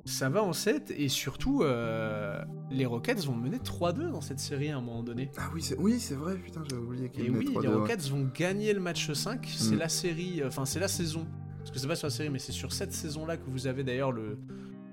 [0.04, 4.70] ça va en 7 et surtout, euh, les Rockets vont mener 3-2 dans cette série
[4.72, 5.32] à un moment donné.
[5.38, 7.68] Ah oui, c'est oui, c'est vrai, putain, j'avais oublié qu'il y Et oui, 3-2, les
[7.70, 7.74] ouais.
[7.76, 9.48] Rockets vont gagner le match 5.
[9.58, 9.80] C'est Mm.
[9.80, 11.26] la série, euh, enfin c'est la saison.
[11.60, 13.84] Parce que c'est pas sur la série, mais c'est sur cette saison-là que vous avez
[13.86, 14.38] d'ailleurs le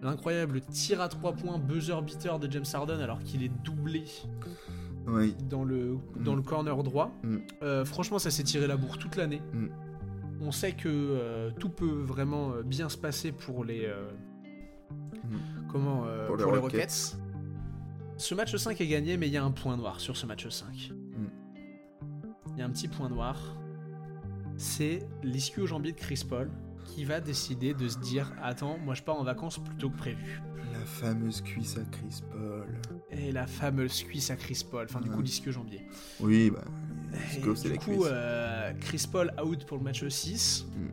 [0.03, 4.05] l'incroyable tir à 3 points buzzer beater de James Harden alors qu'il est doublé
[5.07, 5.35] Oui.
[5.49, 6.37] dans le, dans Mm.
[6.37, 7.13] le corner droit.
[7.23, 7.37] Mm.
[7.63, 9.43] Euh, franchement, ça s'est tiré la bourre toute l'année.
[9.53, 9.67] Mm.
[10.41, 14.11] On sait que euh, tout peut vraiment euh, bien se passer pour les, euh,
[15.71, 17.17] comment, Pour pour, les les Rockets.
[18.17, 20.49] Ce match 5 est gagné, mais il y a un point noir sur ce match
[20.49, 20.93] 5.
[20.93, 21.27] Mm.
[22.55, 23.37] Il y a un petit point noir.
[24.57, 26.51] C'est l'escu au jambier de Chris Paul
[26.85, 30.43] qui va décider de se dire Attends, moi je pars en vacances plutôt que prévu.
[30.83, 32.67] La fameuse cuisse à Chris Paul.
[33.13, 35.23] Et la fameuse cuisse à Chris Paul, enfin du coup Ouais.
[35.23, 35.87] l'escu au jambier.
[36.19, 36.65] Oui, bah,
[37.31, 38.07] Scope, c'est du la coup, cuisse.
[38.11, 40.67] euh, Chris Paul out pour le match 6.
[40.75, 40.89] Mm.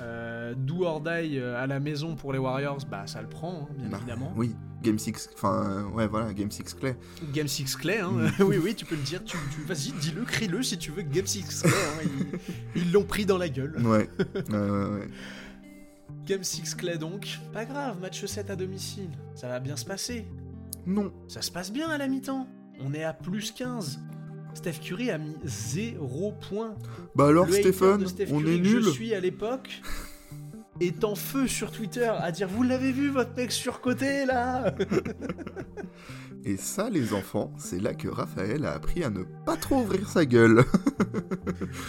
[0.00, 3.68] Euh, Do or die euh, à la maison pour les Warriors, bah ça le prend,
[3.70, 4.32] hein, bien Bah, évidemment.
[4.36, 6.94] Oui, Game 6, enfin, euh, ouais, voilà, Game 6 clé.
[7.32, 8.10] Game 6 clé, hein.
[8.12, 8.30] Mm.
[8.44, 11.26] oui, oui, tu peux le dire, tu, tu- vas-y, dis-le, crie-le si tu veux, Game
[11.26, 12.08] 6 clé, hein,
[12.76, 13.76] ils- ils l'ont pris dans la gueule.
[13.84, 14.08] Ouais,
[14.48, 15.08] ouais, ouais, ouais.
[16.26, 20.26] Game 6 clé donc, pas grave, match 7 à domicile, ça va bien se passer.
[20.86, 22.46] Non, Ça se passe bien à la mi-temps,
[22.80, 24.00] on est à plus 15.
[24.54, 26.76] Steph Curry a mis 0 points.
[27.14, 28.82] bah alors, Stéphane, on Curry est nul.
[28.84, 29.82] je suis à l'époque
[30.80, 34.74] est en feu sur Twitter à dire vous l'avez vu votre mec surcoté là?
[36.46, 40.08] Et ça, les enfants, c'est là que Raphaël a appris à ne pas trop ouvrir
[40.10, 40.64] sa gueule.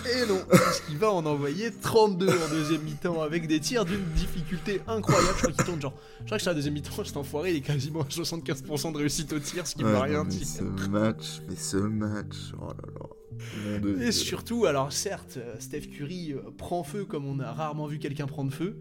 [0.05, 4.03] Et non, parce qu'il va en envoyer 32 en deuxième mi-temps avec des tirs d'une
[4.15, 5.27] difficulté incroyable.
[5.35, 5.93] Je crois qu'il tourne genre.
[6.21, 8.97] Je crois que sur la deuxième mi-temps, cet enfoiré il est quasiment à 75% de
[8.97, 10.47] réussite au tir, ce qui Ouais, veut rien mais dire.
[10.47, 14.01] ce match, mais ce match, oh là là.
[14.07, 17.99] Et surtout, alors certes, euh, Steph Curry euh, prend feu comme on a rarement vu
[17.99, 18.77] quelqu'un prendre feu,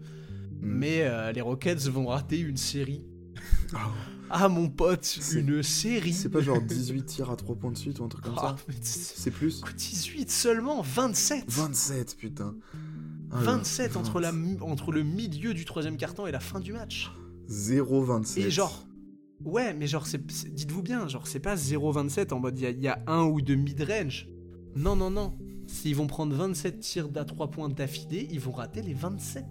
[0.51, 0.57] Mm.
[0.61, 3.03] mais euh, les Rockets vont rater une série.
[3.73, 3.91] Ah,
[4.29, 7.99] Ah mon pote, une série C'est pas genre 18 tirs à 3 points de suite
[7.99, 12.55] ou un truc comme Ah, ça c'est- plus 18 seulement, 27 27, putain.
[13.31, 16.73] Ah là, 27 entre, la, entre le milieu du troisième carton et la fin du
[16.73, 17.11] match.
[17.47, 18.37] 0,27.
[18.45, 18.85] Et genre,
[19.43, 22.71] ouais, mais genre, c'est- dites-vous bien, genre, c'est pas 0,27 en mode il y, a-
[22.71, 24.27] il y a un ou deux mid-range.
[24.75, 25.37] Non, non, non.
[25.67, 29.45] S'ils vont prendre 27 tirs d'à 3 points d'affilée, ils vont rater les 27.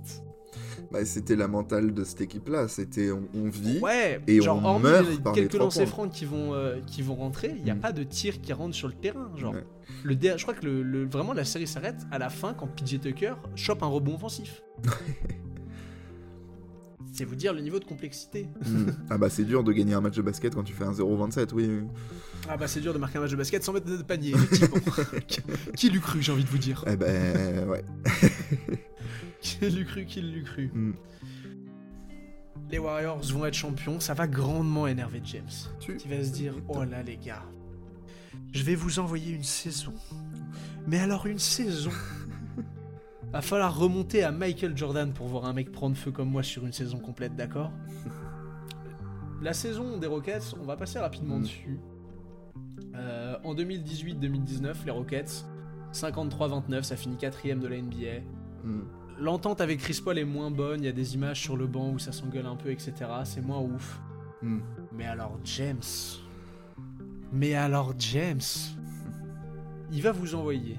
[0.93, 2.69] Bah, c'était la mentale de cette équipe-là.
[2.69, 3.79] C'était on, on vit.
[3.81, 7.15] Ouais, Et genre, on meurt les par quelques lancers francs qui vont, euh, qui vont
[7.17, 7.81] rentrer, il n'y a Mm.
[7.81, 9.31] pas de tirs qui rentrent sur le terrain.
[9.37, 9.65] Genre, Ouais.
[10.05, 13.01] le je crois que le, le- vraiment la série s'arrête à la fin quand PJ
[13.01, 14.63] Tucker chope un rebond offensif.
[17.17, 18.49] C'est vous dire le niveau de complexité.
[18.67, 18.87] Mm.
[19.09, 21.51] ah bah c'est dur de gagner un match de basket quand tu fais un 0,27,
[21.55, 21.65] oui.
[21.69, 21.87] oui.
[22.49, 24.33] Ah bah c'est dur de marquer un match de basket sans mettre de panier,
[25.77, 26.85] qui l'eût cru, j'ai envie de vous dire.
[26.89, 27.85] Eh ben ouais.
[29.41, 30.71] Qui l'eût cru, qui l'eût cru.
[30.75, 30.95] Mm.
[32.71, 35.45] Les Warriors vont être champions, ça va grandement énerver James.
[35.79, 37.45] Tu- Qui va se dire, oh là les gars,
[38.53, 39.95] je vais vous envoyer une saison.
[40.89, 41.93] Mais alors une saison
[43.35, 46.65] Va falloir remonter à Michael Jordan pour voir un mec prendre feu comme moi sur
[46.65, 47.73] une saison complète, d'accord
[49.43, 51.43] La saison des Rockets, on va passer rapidement Mm.
[51.43, 51.81] dessus.
[52.95, 55.45] Euh, en 2018-2019, les Rockets,
[55.93, 58.21] 53-29, ça finit quatrième de la NBA.
[58.63, 58.83] Mm.
[59.19, 61.91] L'entente avec Chris Paul est moins bonne, il y a des images sur le banc
[61.91, 62.93] où ça s'engueule un peu, etc.
[63.25, 64.01] C'est moins ouf.
[64.43, 64.61] Mm.
[64.93, 65.81] Mais alors James...
[67.33, 68.41] Mais alors James...
[69.91, 70.79] Il va vous envoyer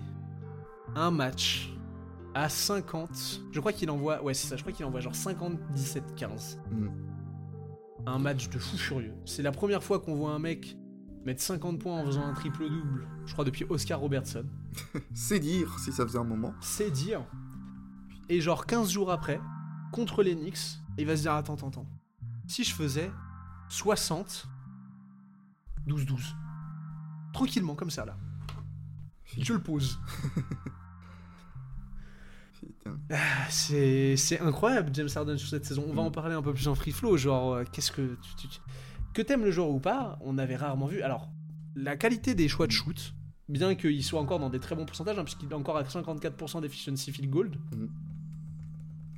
[0.95, 1.74] un match
[2.36, 3.41] à 50...
[3.51, 4.21] Je crois qu'il envoie...
[4.21, 6.57] Ouais c'est ça, je crois qu'il envoie genre 50-17-15.
[6.69, 6.89] Mm.
[8.05, 9.15] Un match de fou furieux.
[9.25, 10.77] C'est la première fois qu'on voit un mec
[11.25, 14.45] mettre 50 points en faisant un triple-double, je crois depuis Oscar Robertson.
[15.15, 16.53] C'est dire si ça faisait un moment.
[16.61, 17.25] C'est dire.
[18.29, 19.39] Et genre 15 jours après,
[19.91, 21.88] contre les Knicks, il va se dire attends, attends, attends.
[22.47, 23.11] Si je faisais
[23.69, 24.47] 60,
[25.88, 26.19] 12-12.
[27.33, 28.17] Tranquillement, comme ça là.
[29.38, 29.99] Je le pose.
[33.49, 35.86] C'est incroyable, James Harden, sur cette saison.
[35.88, 37.17] On va en parler un peu plus en free flow.
[37.17, 38.15] Genre, euh, qu'est-ce que.
[38.38, 38.59] tu- tu-
[39.13, 41.01] Que t'aimes le joueur ou pas, on avait rarement vu.
[41.01, 41.29] Alors,
[41.75, 43.13] la qualité des choix de shoot,
[43.47, 46.59] bien qu'il soit encore dans des très bons pourcentages, hein, puisqu'il est encore à 54%
[46.61, 47.51] d'efficiency field goal.
[47.73, 47.89] Mhm.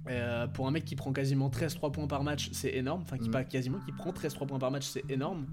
[0.09, 3.01] Euh, pour un mec qui prend quasiment 13 3 points par match, c'est énorme.
[3.01, 3.31] Enfin, qui Mhm.
[3.31, 5.47] pas quasiment, qui prend 13 3 points par match, c'est énorme.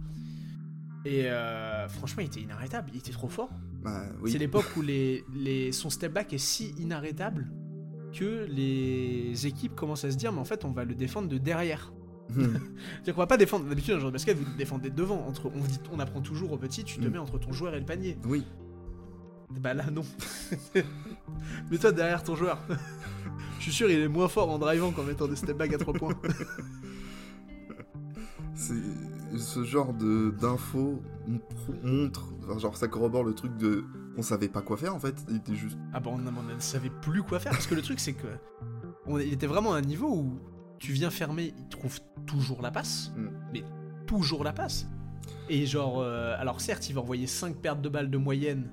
[1.06, 3.50] Et euh, franchement, il était inarrêtable, il était trop fort.
[3.82, 7.50] Bah C'est l'époque où les, les, son step back est si inarrêtable
[8.14, 11.38] que les équipes commencent à se dire mais en fait on va le défendre de
[11.38, 11.92] derrière.
[12.30, 12.42] Mm.
[12.94, 15.26] C'est-à-dire qu'on va pas défendre d'habitude un joueur de basket vous le défendez de devant
[15.26, 17.10] entre on, dit, on apprend toujours au petit tu te Mm.
[17.10, 18.16] mets entre ton joueur et le panier.
[18.24, 18.44] Oui.
[19.60, 20.02] Bah là non.
[21.70, 22.58] Mets-toi derrière ton joueur.
[23.58, 25.78] Je suis sûr il est moins fort en drivant qu'en mettant des step back à
[25.78, 26.14] 3 points.
[28.54, 28.74] C'est
[29.36, 31.02] ce genre de d'infos
[31.82, 32.24] montre,
[32.58, 33.84] genre ça corrobore le truc de,
[34.16, 35.14] on savait pas quoi faire en fait.
[35.28, 35.76] Il était juste.
[35.92, 38.26] Ah bah on, on ne savait plus quoi faire parce que le truc c'est que
[39.06, 40.38] on, il était vraiment à un niveau où
[40.78, 43.28] tu viens fermer, il trouve toujours la passe, Mm.
[43.52, 43.64] mais
[44.06, 44.86] toujours la passe.
[45.48, 48.70] Et genre, euh, alors certes il va envoyer 5 pertes de balles de moyenne,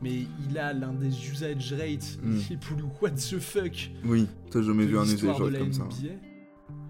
[0.00, 2.38] mais il a l'un des usage rates Mm.
[2.50, 4.26] les plus what the fuck Oui.
[4.50, 5.88] T'as jamais vu un usage rate comme ça.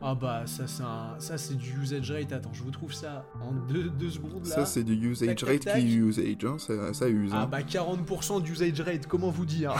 [0.06, 2.30] Ah bah ça c'est un, ça c'est du usage rate.
[2.32, 4.54] Attends, je vous trouve ça en 2 deux, secondes là.
[4.54, 5.80] Ça c'est du usage Tac, rate tac.
[5.80, 6.56] qui usage, hein.
[6.58, 7.30] ça, ça use.
[7.32, 7.46] Ah hein.
[7.50, 9.74] bah 40% d'usage rate, comment vous dire?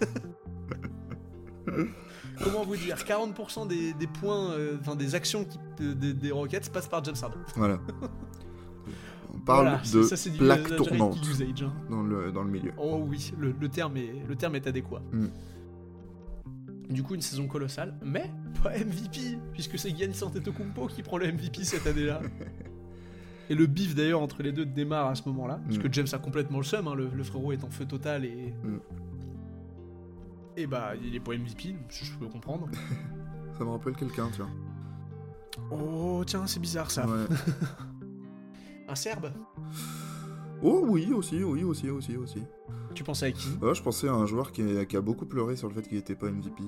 [2.42, 2.96] Comment vous dire?
[2.96, 7.04] 40% des, des points, euh, enfin des actions qui, de- des- des Rockets passent par
[7.04, 7.38] James Harden.
[7.54, 7.78] Voilà.
[9.34, 11.62] On parle Voilà, de ça, du plaque tournante usage.
[11.62, 11.72] hein.
[11.90, 12.72] dans le, dans le milieu.
[12.78, 15.02] Oh oui, le, le terme est, le terme est adéquat.
[15.12, 15.26] Mm.
[16.90, 18.30] Du coup, une saison colossale, mais
[18.62, 22.20] pas MVP, puisque c'est Giannis Antetokounmpo qui prend le MVP cette année-là.
[23.48, 25.82] Et le bif d'ailleurs entre les deux démarre à ce moment-là, parce Mm.
[25.82, 28.52] que James a complètement le seum, hein, le, le frérot est en feu total et.
[28.64, 28.78] Mm.
[30.56, 32.68] Et bah, il est pas MVP, je je peux comprendre.
[33.58, 34.50] Ça me rappelle quelqu'un, tu vois.
[35.70, 37.06] Oh, tiens, c'est bizarre ça.
[37.06, 37.24] Ouais.
[38.88, 39.30] Un Serbe?
[40.62, 42.42] Oh oui, aussi, oui, aussi, aussi, aussi.
[42.94, 43.48] Tu pensais à qui?
[43.62, 45.82] Ouais, je pensais à un joueur qui a, qui a beaucoup pleuré sur le fait
[45.82, 46.62] qu'il était pas MVP.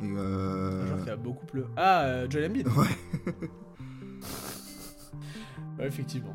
[0.00, 0.86] Et Un euh...
[0.86, 1.68] joueur qui a beaucoup pleuré.
[1.76, 3.48] Ah, euh, Joel Embiid Ouais.
[5.78, 6.34] Ouais, effectivement.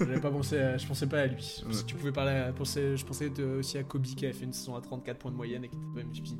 [0.00, 1.62] J'avais pas pensé à- je pensais pas à lui.
[1.66, 1.72] Ouais.
[1.72, 4.74] Si tu pouvais parler à- je pensais aussi à Kobe qui a fait une saison
[4.74, 6.30] à 34 points de moyenne et qui était pas MVP.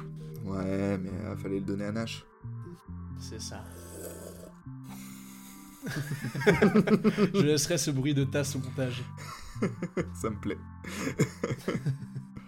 [0.45, 2.25] Ouais, mais euh, fallait le donner à Nash.
[3.19, 3.63] C'est ça.
[7.35, 9.03] je laisserai ce bruit de tasse au montage.
[10.21, 10.59] Ça me plaît.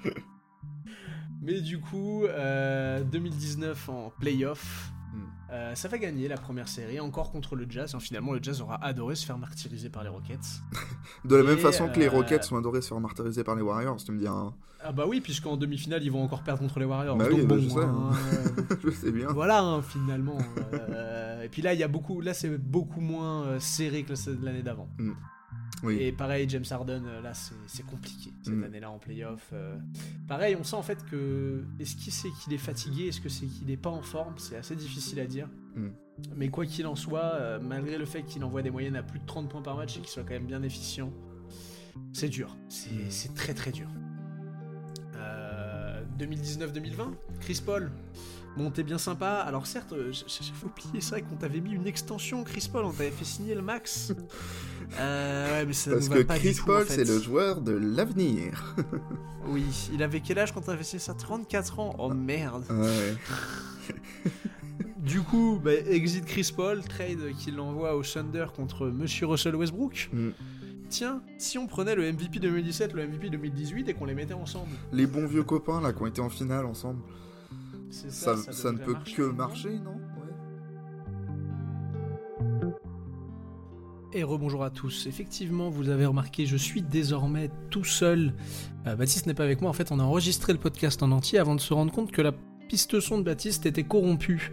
[1.42, 4.90] Mais du coup, euh, 2019 en playoff.
[5.54, 7.96] Euh, ça va gagner la première série, encore contre le Jazz.
[8.00, 10.40] finalement, le Jazz aura adoré se faire martyriser par les Rockets.
[11.24, 14.02] de la même façon que les Rockets ont adoré se faire martyriser par les Warriors,
[14.02, 14.26] tu me dis.
[14.26, 14.52] Hein.
[14.82, 17.16] Ah bah oui, puisqu'en demi-finale, ils vont encore perdre contre les Warriors.
[17.16, 18.10] Bah oui, bah, je, sais, hein.
[18.84, 19.28] je sais bien.
[19.28, 20.38] Voilà, hein, finalement.
[21.42, 24.88] et puis là, il y a beaucoup, là, c'est beaucoup moins serré que l'année d'avant.
[24.98, 25.12] Mm.
[25.90, 28.64] Et pareil, James Harden, euh, là, c'est compliqué cette mm.
[28.64, 29.50] année-là en playoff.
[29.52, 29.76] Euh.
[30.26, 31.64] Pareil, on sent en fait que.
[31.78, 34.56] Est-ce qu'il sait qu'il est fatigué Est-ce que c'est qu'il n'est pas en forme C'est
[34.56, 35.48] assez difficile à dire.
[35.74, 35.88] Mm.
[36.36, 39.18] Mais quoi qu'il en soit, euh, malgré le fait qu'il envoie des moyennes à plus
[39.18, 41.12] de 30 points par match et qu'il soit quand même bien efficient,
[42.12, 42.56] c'est dur.
[42.68, 43.34] C'est mm.
[43.34, 43.88] très très dur.
[46.18, 47.90] 2019-2020, Chris Paul,
[48.56, 49.38] Bon, t'es bien sympa.
[49.38, 53.24] Alors certes, j'avais oublié ça qu'on t'avait mis une extension, Chris Paul, on t'avait fait
[53.24, 54.12] signer le max.
[54.98, 58.74] Euh, ouais, mais ça Parce que Chris Paul, c'est le joueur de l'avenir.
[59.48, 61.14] oui, il avait quel âge quand t'avais fait ça?
[61.14, 61.96] 34 ans?
[61.98, 62.64] Oh merde.
[62.70, 63.16] Ouais.
[64.98, 70.10] du coup, bah, exit Chris Paul, trade qu'il envoie au Thunder contre Monsieur Russell Westbrook.
[70.12, 70.30] Mm.
[70.88, 74.70] Tiens, si on prenait le MVP 2017, le MVP 2018 et qu'on les mettait ensemble.
[74.92, 77.00] Les bons vieux copains là qui ont été en finale ensemble.
[77.90, 80.00] Ça, ça, ne peut que marcher, non?
[84.16, 85.08] Et rebonjour à tous.
[85.08, 88.32] Effectivement, vous avez remarqué, je suis désormais tout seul.
[88.86, 89.68] Euh, Baptiste n'est pas avec moi.
[89.68, 92.22] En fait, on a enregistré le podcast en entier avant de se rendre compte que
[92.22, 92.30] la
[92.68, 94.52] piste son de Baptiste était corrompue.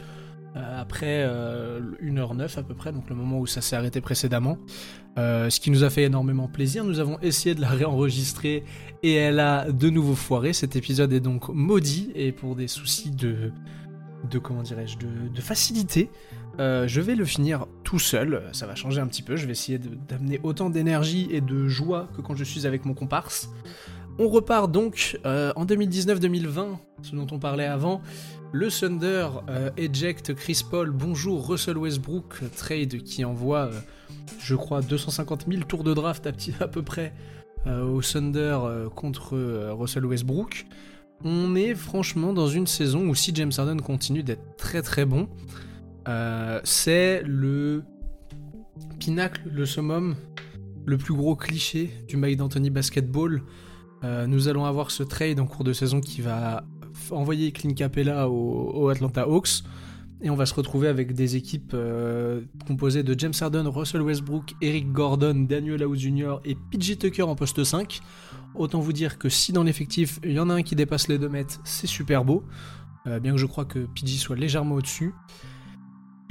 [0.56, 1.24] Euh, après
[2.04, 4.58] 1h09 euh, à peu près, donc le moment où ça s'est arrêté précédemment.
[5.16, 6.84] ce qui nous a fait énormément plaisir.
[6.84, 8.64] Nous avons essayé de la réenregistrer
[9.04, 10.54] et elle a de nouveau foiré.
[10.54, 13.52] Cet épisode est donc maudit et pour des soucis de,
[14.30, 16.10] de comment dirais-je, de, facilité,
[16.60, 18.44] euh, je vais le finir tout seul.
[18.54, 19.36] Ça va changer un petit peu.
[19.36, 22.94] Je vais essayer d'amener autant d'énergie et de joie que quand je suis avec mon
[22.94, 23.50] comparse.
[24.20, 28.02] On repart donc euh, en 2019-2020, ce dont on parlait avant.
[28.52, 29.70] Le Thunder euh,
[30.36, 33.70] Chris Paul, bonjour Russell Westbrook, trade qui envoie,
[34.40, 36.32] je crois, 250 000 tours de draft à,
[36.64, 37.14] à peu près
[37.68, 40.66] euh, au Thunder euh, contre euh, Russell Westbrook.
[41.24, 45.30] On est franchement dans une saison où si James Harden continue d'être très très bon,
[46.64, 47.84] c'est le
[49.00, 50.16] pinacle, le summum,
[50.86, 53.44] le plus gros cliché du Mike d'Anthony Basketball.
[54.04, 56.64] nous allons avoir ce trade en cours de saison qui va
[57.12, 59.64] envoyer Clint Capella au Atlanta Hawks.
[60.24, 64.54] Et on va se retrouver avec des équipes euh, composées de James Harden, Russell Westbrook,
[64.62, 66.36] Eric Gordon, Daniel House Jr.
[66.46, 68.02] et PJ Tucker en poste 5.
[68.54, 71.18] Autant vous dire que si dans l'effectif il y en a un qui dépasse les
[71.18, 72.44] 2 mètres, c'est super beau.
[73.08, 75.12] Euh, bien que je crois que PJ soit légèrement au-dessus.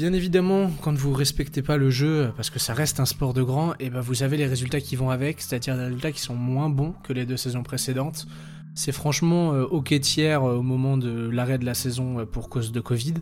[0.01, 3.43] Bien évidemment, quand vous respectez pas le jeu, parce que ça reste un sport de
[3.43, 6.35] grand, et ben vous avez les résultats qui vont avec, c'est-à-dire des résultats qui sont
[6.35, 8.27] moins bons que les deux saisons précédentes.
[8.75, 12.81] C'est franchement euh, ok tiers au moment de l'arrêt de la saison pour cause de
[12.81, 13.13] Covid.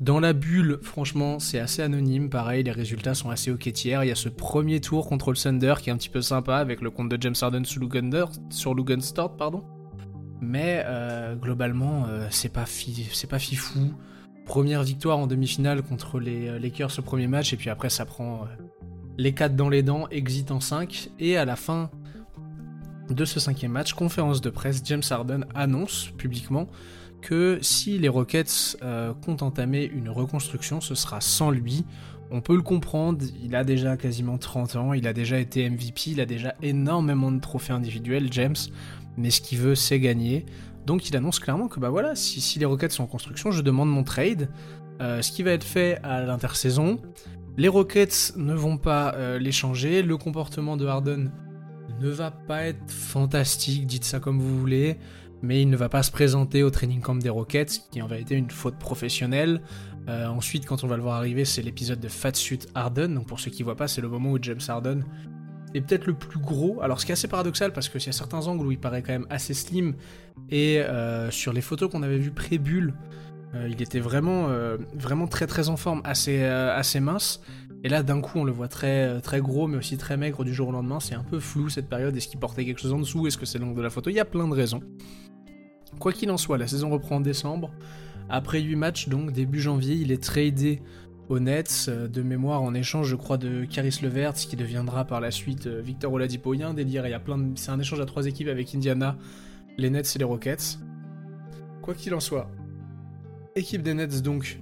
[0.00, 2.30] Dans la bulle, franchement, c'est assez anonyme.
[2.30, 4.02] Pareil, les résultats sont assez ok tiers.
[4.02, 6.56] Il y a ce premier tour contre le Thunder qui est un petit peu sympa
[6.56, 9.62] avec le compte de James Harden sur Lugenstort, pardon.
[10.40, 13.92] Mais euh, globalement, euh, c'est pas, c'est pas fifou.
[14.52, 18.04] Première victoire en demi-finale contre les euh, Lakers au premier match, et puis après ça
[18.04, 18.46] prend
[19.16, 21.90] les 4 dans les dents, exit en 5, et à la fin
[23.08, 26.68] de ce cinquième match, conférence de presse, James Harden annonce publiquement
[27.22, 31.86] que si les Rockets euh, comptent entamer une reconstruction, ce sera sans lui.
[32.30, 36.10] On peut le comprendre, il a déjà quasiment 30 ans, il a déjà été MVP,
[36.10, 38.56] il a déjà énormément de trophées individuels, James,
[39.16, 40.44] mais ce qu'il veut, c'est gagner.
[40.86, 43.90] Donc il annonce clairement que bah voilà, si, les Rockets sont en construction, je demande
[43.90, 44.48] mon trade.
[45.00, 47.00] Euh, ce qui va être fait à l'intersaison.
[47.56, 50.02] Les Rockets ne vont pas euh, l'échanger.
[50.02, 51.30] Le comportement de Harden
[52.00, 54.98] ne va pas être fantastique, dites ça comme vous voulez
[55.42, 58.36] mais il ne va pas se présenter au training camp des Rockets, qui en vérité
[58.36, 59.60] une faute professionnelle.
[60.08, 63.08] Euh, ensuite, quand on va le voir arriver, c'est l'épisode de Fat Suit Harden.
[63.08, 65.04] Donc pour ceux qui ne voient pas, c'est le moment où James Harden
[65.74, 66.80] est peut-être le plus gros.
[66.82, 69.02] Alors ce qui est assez paradoxal, parce qu'il y a certains angles où il paraît
[69.02, 69.94] quand même assez slim,
[70.50, 72.94] et euh, sur les photos qu'on avait vues pré-bulle,
[73.54, 74.48] euh, il était vraiment,
[74.94, 77.40] vraiment très très en forme, assez, assez mince.
[77.84, 80.54] Et là, d'un coup, on le voit très, très gros, mais aussi très maigre du
[80.54, 81.00] jour au lendemain.
[81.00, 82.16] C'est un peu flou cette période.
[82.16, 83.26] Est-ce qu'il portait quelque chose en dessous?
[83.26, 84.08] Est-ce que c'est l'angle de la photo?
[84.08, 84.80] Il y a plein de raisons.
[85.98, 87.70] Quoi qu'il en soit, la saison reprend en décembre.
[88.28, 90.80] Après 8 matchs, donc début janvier, il est tradé
[91.38, 95.30] Nets euh, de mémoire en échange, je crois, de Caris Levert, qui deviendra par la
[95.30, 96.54] suite euh, Victor Oladipo.
[96.54, 97.58] Il y un délire, il y a plein de...
[97.58, 99.16] c'est un échange à trois équipes avec Indiana,
[99.78, 100.78] les Nets et les Rockets.
[101.82, 102.50] Quoi qu'il en soit,
[103.56, 104.60] équipe des Nets donc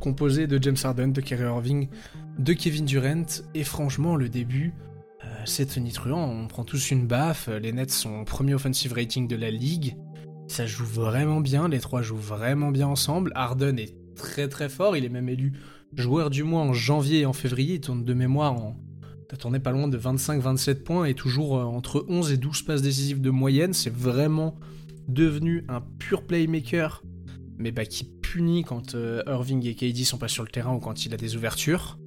[0.00, 1.88] composée de James Harden, de Kyrie Irving,
[2.38, 3.24] de Kevin Durant,
[3.54, 4.74] et franchement, le début,
[5.24, 6.28] euh, c'est tonitruant.
[6.28, 7.48] On prend tous une baffe.
[7.48, 9.96] Les Nets sont premier offensive rating de la ligue.
[10.48, 13.32] Ça joue vraiment bien, les trois jouent vraiment bien ensemble.
[13.34, 14.96] Harden est très très fort.
[14.96, 15.52] Il est même élu
[15.94, 17.74] joueur du mois en janvier et en février.
[17.74, 18.76] Il tourne de mémoire en.
[19.40, 23.20] Tourné pas loin de 25-27 points et toujours euh, entre 11 et 12 passes décisives
[23.20, 23.74] de moyenne.
[23.74, 24.56] C'est vraiment
[25.08, 27.02] devenu un pur playmaker,
[27.58, 30.78] mais bah, qui punit quand euh, Irving et KD sont pas sur le terrain ou
[30.78, 31.98] quand il a des ouvertures.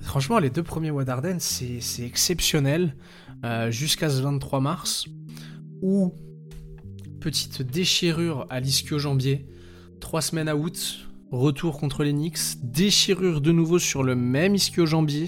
[0.00, 2.96] Franchement, les deux premiers mois d'Arden, c'est exceptionnel.
[3.44, 5.06] Euh, jusqu'à ce 23 mars,
[5.80, 6.14] où
[7.20, 9.46] petite déchirure à l'ischio-jambier,
[10.00, 15.26] trois semaines à août, retour contre les Knicks, déchirure de nouveau sur le même ischio-jambier.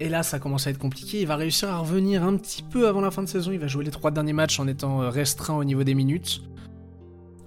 [0.00, 1.20] Et là, ça commence à être compliqué.
[1.20, 3.52] Il va réussir à revenir un petit peu avant la fin de saison.
[3.52, 6.42] Il va jouer les trois derniers matchs en étant restreint au niveau des minutes.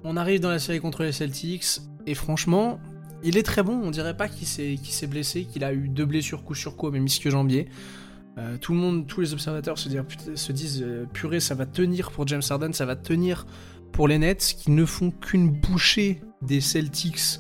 [0.04, 1.82] On arrive dans la série contre les Celtics.
[2.06, 2.80] Et franchement,
[3.24, 3.82] il est très bon.
[3.84, 7.06] On dirait pas qu'il s'est blessé, qu'il a eu deux blessures coup sur coup, même
[7.06, 7.68] ischio-jambier.
[8.38, 9.90] Euh, tout le monde, tous les observateurs se,
[10.36, 13.46] se disent euh, purée, ça va tenir pour James Harden, ça va tenir
[13.94, 17.40] pour les Nets qui ne font qu'une bouchée des Celtics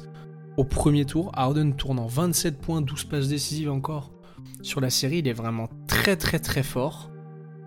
[0.58, 1.32] au premier tour.
[1.34, 4.12] Harden tourne en 27 points, 12 passes décisives encore
[4.62, 5.20] sur la série.
[5.20, 7.12] Il est vraiment très très très fort.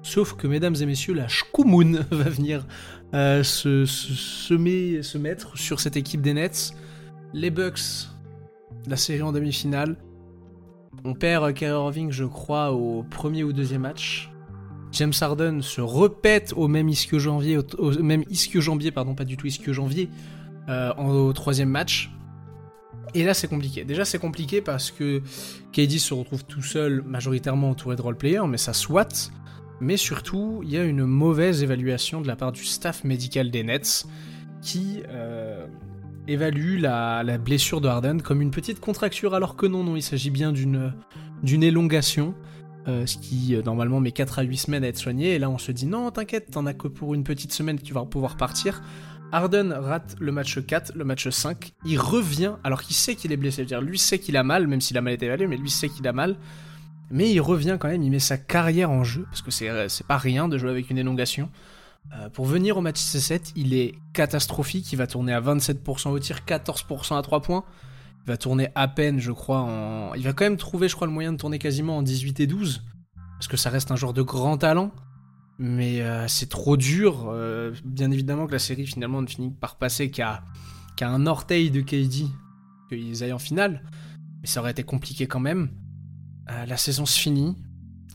[0.02, 2.66] Sauf que, mesdames et messieurs, la Shkumun va venir
[3.14, 6.72] euh, se, se mettre sur cette équipe des Nets.
[7.34, 8.08] Les Bucks,
[8.86, 9.96] la série en demi-finale.
[11.04, 14.30] On perd Kyrie Irving, je crois, au premier ou deuxième match.
[14.92, 20.08] James Harden se répète au même ischio-janvier, au, même ischio-jambier, pardon, pas du tout ischio-janvier,
[20.68, 22.10] euh, au troisième match.
[23.14, 23.84] Et là, c'est compliqué.
[23.84, 25.22] Déjà, c'est compliqué parce que
[25.72, 29.30] KD se retrouve tout seul, majoritairement entouré de role-players, mais ça soit.
[29.80, 33.62] Mais surtout, il y a une mauvaise évaluation de la part du staff médical des
[33.62, 34.06] Nets
[34.60, 35.66] qui euh,
[36.26, 40.30] évalue la, blessure de Harden comme une petite contracture, alors que non, non, il s'agit
[40.30, 42.34] bien d'une élongation,
[42.86, 45.48] euh, ce qui euh, normalement met 4 à 8 semaines à être soigné, et là
[45.48, 48.04] on se dit non, t'inquiète, t'en as que pour une petite semaine que tu vas
[48.04, 48.82] pouvoir partir.
[49.30, 53.36] Harden rate le match 4, le match 5, il revient alors qu'il sait qu'il est
[53.36, 55.70] blessé, dire lui sait qu'il a mal, même s'il a mal été évalué, mais lui
[55.70, 56.36] sait qu'il a mal,
[57.10, 60.18] mais il revient quand même, il met sa carrière en jeu, parce que c'est pas
[60.18, 61.50] rien de jouer avec une élongation.
[62.14, 64.92] Euh, pour venir au match C7, il est catastrophique.
[64.92, 67.64] Il va tourner à 27% au tir, 14% à 3 points.
[68.24, 70.14] Il va tourner à peine, je crois, en.
[70.14, 72.46] Il va quand même trouver, je crois, le moyen de tourner quasiment en 18 et
[72.46, 72.82] 12.
[73.38, 74.90] Parce que ça reste un joueur de grand talent.
[75.58, 77.28] Mais euh, c'est trop dur.
[77.28, 80.42] Euh, bien évidemment que la série finalement ne finit par passer qu'à
[81.00, 82.26] un orteil de KD
[82.88, 83.82] qu'ils aillent en finale.
[84.40, 85.70] Mais ça aurait été compliqué quand même.
[86.46, 87.56] la saison se finit.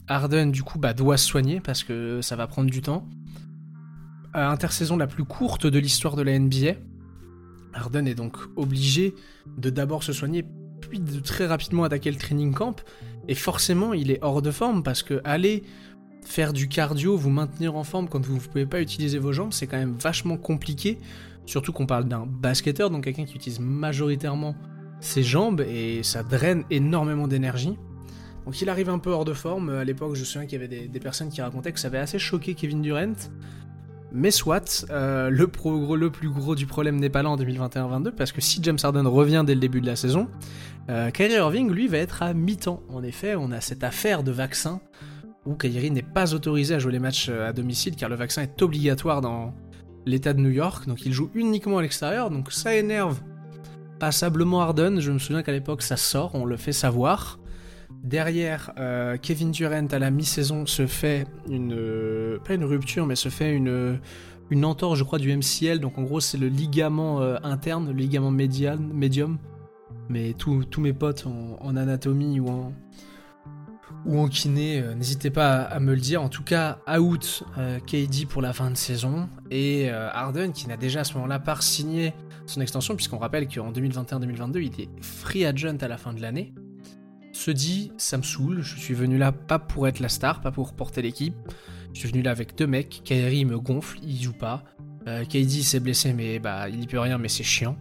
[0.06, 3.06] Harden, du coup, bah, doit se soigner parce que ça va prendre du temps
[4.34, 6.74] intersaison la plus courte de l'histoire de la NBA.
[7.72, 9.14] Harden est donc obligé
[9.58, 10.44] de d'abord se soigner,
[10.80, 12.82] puis de très rapidement attaquer le training camp.
[13.28, 15.62] Et forcément, il est hors de forme parce que aller
[16.24, 19.52] faire du cardio, vous maintenir en forme quand vous ne pouvez pas utiliser vos jambes,
[19.52, 20.98] c'est quand même vachement compliqué.
[21.46, 24.56] Surtout qu'on parle d'un basketteur, donc quelqu'un qui utilise majoritairement
[25.00, 27.76] ses jambes et ça draine énormément d'énergie.
[28.46, 29.70] Donc il arrive un peu hors de forme.
[29.70, 31.98] À l'époque, je me souviens qu'il y avait des, personnes qui racontaient que ça avait
[31.98, 33.14] assez choqué Kevin Durant.
[34.12, 35.50] Mais soit, euh, le,
[35.96, 39.06] le, plus gros du problème n'est pas là en 2021-22, parce que si James Harden
[39.08, 40.28] revient dès le début de la saison,
[40.88, 42.80] euh, Kyrie Irving, lui, va être à mi-temps.
[42.90, 44.80] En effet, on a cette affaire de vaccin
[45.46, 48.42] où Kyrie n'est pas autorisé à jouer les matchs euh, à domicile, car le vaccin
[48.42, 49.54] est obligatoire dans
[50.06, 53.20] l'État de New York, donc il joue uniquement à l'extérieur, donc ça énerve
[53.98, 55.00] passablement Harden.
[55.00, 57.38] Je me souviens qu'à l'époque, ça sort, on le fait savoir.
[58.02, 63.16] Derrière, euh, Kevin Durant à la mi-saison se fait une euh, pas une rupture, mais
[63.16, 63.98] se fait une
[64.50, 65.78] une entorse, je crois, du MCL.
[65.78, 69.38] Donc en gros, c'est le ligament interne, le ligament médium.
[70.08, 72.72] Mais tous mes potes en, anatomie ou en
[74.06, 76.22] ou en kiné, n'hésitez pas à, me le dire.
[76.22, 77.44] En tout cas, out
[77.86, 81.60] KD pour la fin de saison et Harden qui n'a déjà à ce moment-là pas
[81.60, 82.12] signé
[82.46, 86.52] son extension, puisqu'on rappelle qu'en 2021-2022, il est free agent à la fin de l'année
[87.34, 90.50] se dit ça me saoule, je suis venu là pas pour être la star, pas
[90.50, 91.34] pour porter l'équipe.
[91.92, 94.64] Je suis venu là avec deux mecs, Kyrie me gonfle, il joue pas.
[95.06, 97.76] Euh, KD s'est blessé mais bah il y peut rien mais c'est chiant.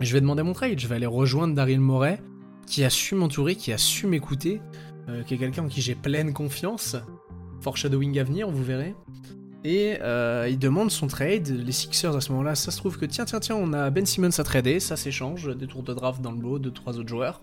[0.00, 2.20] Je vais demander mon trade, je vais aller rejoindre Daryl Moret
[2.66, 4.60] qui a su m'entourer, qui a su m'écouter,
[5.08, 6.96] euh, qui est quelqu'un en qui j'ai pleine confiance.
[7.60, 8.94] Foreshadowing à venir, vous verrez.
[9.64, 11.48] Et euh, il demande son trade.
[11.48, 14.04] Les Sixers à ce moment-là, ça se trouve que tiens, tiens, tiens, on a Ben
[14.04, 17.08] Simmons à trader, ça s'échange, des tours de draft dans le lot, de trois autres
[17.08, 17.40] joueurs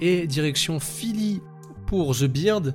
[0.00, 1.40] et direction Philly
[1.86, 2.74] pour The Beard.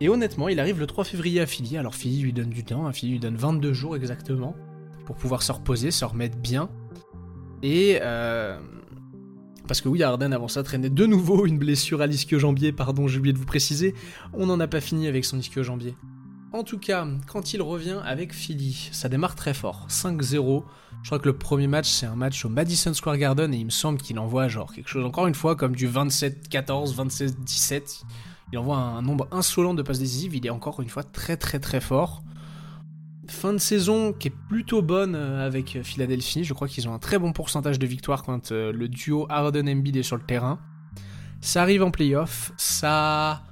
[0.00, 1.76] Et honnêtement, il arrive le 3 février à Philly.
[1.76, 2.92] Alors Philly lui donne du temps, hein.
[2.92, 4.54] Philly lui donne 22 jours exactement
[5.06, 6.68] pour pouvoir se reposer, se remettre bien.
[7.62, 8.58] Et euh,
[9.66, 13.18] parce que oui, Arden avant ça traînait de nouveau une blessure à l'ischio-jambier, pardon, j'ai
[13.18, 13.94] oublié de vous préciser.
[14.32, 15.94] On n'en a pas fini avec son ischio-jambier.
[16.52, 19.86] En tout cas, quand il revient avec Philly, ça démarre très fort.
[19.88, 20.62] 5-0.
[21.02, 23.64] Je crois que le premier match, c'est un match au Madison Square Garden et il
[23.64, 28.02] me semble qu'il envoie genre quelque chose, encore une fois, comme du 27-14, 26-17.
[28.52, 30.36] Il envoie un nombre insolent de passes décisives.
[30.36, 32.22] Il est encore une fois très très très fort.
[33.28, 36.44] Fin de saison qui est plutôt bonne euh, avec Philadelphie.
[36.44, 39.96] Je crois qu'ils ont un très bon pourcentage de victoires quand euh, le duo Harden-Embiid
[39.96, 40.58] est sur le terrain.
[41.40, 43.42] Ça arrive en playoff, ça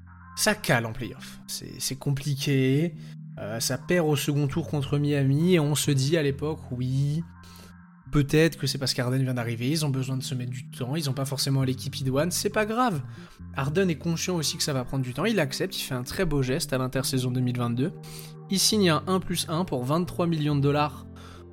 [0.62, 1.40] cale en playoff.
[1.46, 2.94] C'est compliqué.
[3.38, 7.22] Euh, ça perd au second tour contre Miami et on se dit à l'époque, oui,
[8.10, 10.94] peut-être que c'est parce qu'Arden vient d'arriver, ils ont besoin de se mettre du temps,
[10.96, 13.00] ils n'ont pas forcément l'équipe idoine, c'est pas grave.
[13.56, 16.02] Arden est conscient aussi que ça va prendre du temps, il accepte, il fait un
[16.02, 17.92] très beau geste à l'intersaison 2022.
[18.52, 21.06] Il signe un 1 plus 1 pour 23 millions de dollars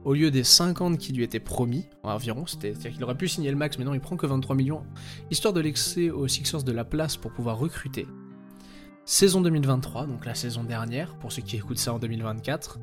[0.03, 3.55] au lieu des 50 qui lui étaient promis, environ, c'est-à-dire qu'il aurait pu signer le
[3.55, 4.83] max, mais non, il prend que 23 millions,
[5.31, 8.05] histoire de laisser aux Sixers de la place pour pouvoir recruter.
[9.05, 12.79] Saison 2023, donc la saison dernière, pour ceux qui écoutent ça en 2024.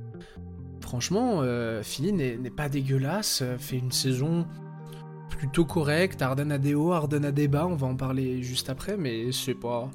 [0.81, 4.47] Franchement, euh, Philly n'est pas dégueulasse, euh, fait une saison
[5.29, 6.23] plutôt correcte.
[6.23, 9.31] Arden a des hauts, Arden a des bas, on va en parler juste après, mais
[9.31, 9.91] c'est pas.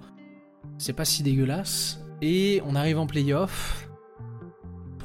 [0.77, 1.99] C'est pas si dégueulasse.
[2.21, 3.87] Et on arrive en playoff.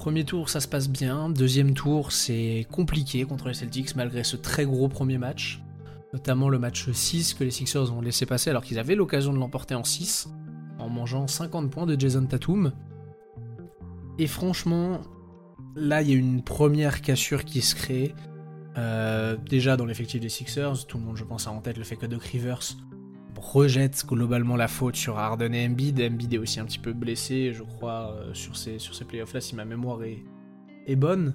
[0.06, 1.30] Premier tour, ça se passe bien.
[1.30, 5.60] Deuxième tour, c'est compliqué contre les Celtics malgré ce très gros premier match.
[6.12, 9.38] Notamment le match 6 que les Sixers ont laissé passer alors qu'ils avaient l'occasion de
[9.38, 10.28] l'emporter en 6
[10.78, 12.70] en mangeant 50 points de Jason Tatum.
[14.20, 15.00] Et franchement,
[15.74, 18.14] là, il y a une première cassure qui se crée.
[18.78, 21.84] Euh, déjà dans l'effectif des Sixers, tout le monde, je pense, a en tête le
[21.84, 22.76] fait que Doc Rivers
[23.38, 26.00] rejette globalement la faute sur Harden et Embiid.
[26.00, 29.64] Embiid est aussi un petit peu blessé, je crois, euh, sur ces, playoffs-là, si ma
[29.64, 31.34] mémoire est, bonne.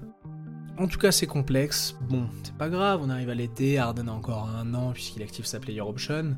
[0.78, 1.96] En tout cas, c'est complexe.
[2.08, 5.44] Bon, c'est pas grave, on arrive à l'été, Harden a encore un an puisqu'il active
[5.44, 6.36] sa player option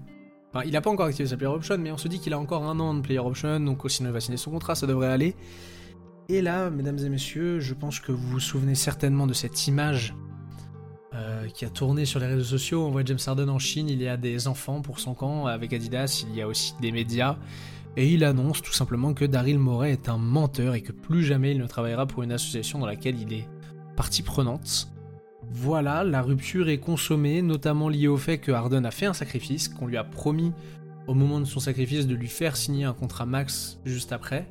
[0.64, 2.64] il n'a pas encore activé sa player option, mais on se dit qu'il a encore
[2.64, 5.34] un an de player option, donc sinon il va signer son contrat, ça devrait aller.
[6.28, 10.14] Et là, mesdames et messieurs, je pense que vous vous souvenez certainement de cette image
[11.14, 12.86] euh, qui a tourné sur les réseaux sociaux.
[12.86, 15.72] On voit James Harden en Chine, il y a des enfants pour son camp avec
[15.72, 17.36] Adidas, il y a aussi des médias.
[17.96, 21.52] Et il annonce tout simplement que Daryl Morey est un menteur et que plus jamais
[21.52, 23.46] il ne travaillera pour une association dans laquelle il est
[23.96, 24.88] partie prenante.
[25.50, 29.68] Voilà, la rupture est consommée, notamment liée au fait que Harden a fait un sacrifice,
[29.68, 30.52] qu'on lui a promis
[31.06, 34.50] au moment de son sacrifice de lui faire signer un contrat max juste après.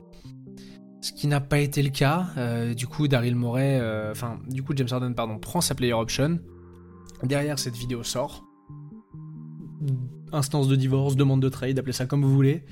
[1.02, 2.28] Ce qui n'a pas été le cas.
[2.38, 5.92] Euh, du coup, Daryl Morey, euh, enfin, du coup, James Harden, pardon, prend sa player
[5.92, 6.40] option.
[7.24, 8.44] Derrière, cette vidéo sort.
[10.32, 12.66] Instance de divorce, demande de trade, appelez ça comme vous voulez.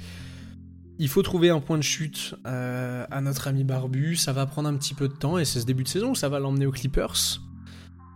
[0.99, 4.15] Il faut trouver un point de chute euh, à notre ami Barbu.
[4.15, 6.29] Ça va prendre un petit peu de temps et c'est ce début de saison ça
[6.29, 7.41] va l'emmener aux Clippers.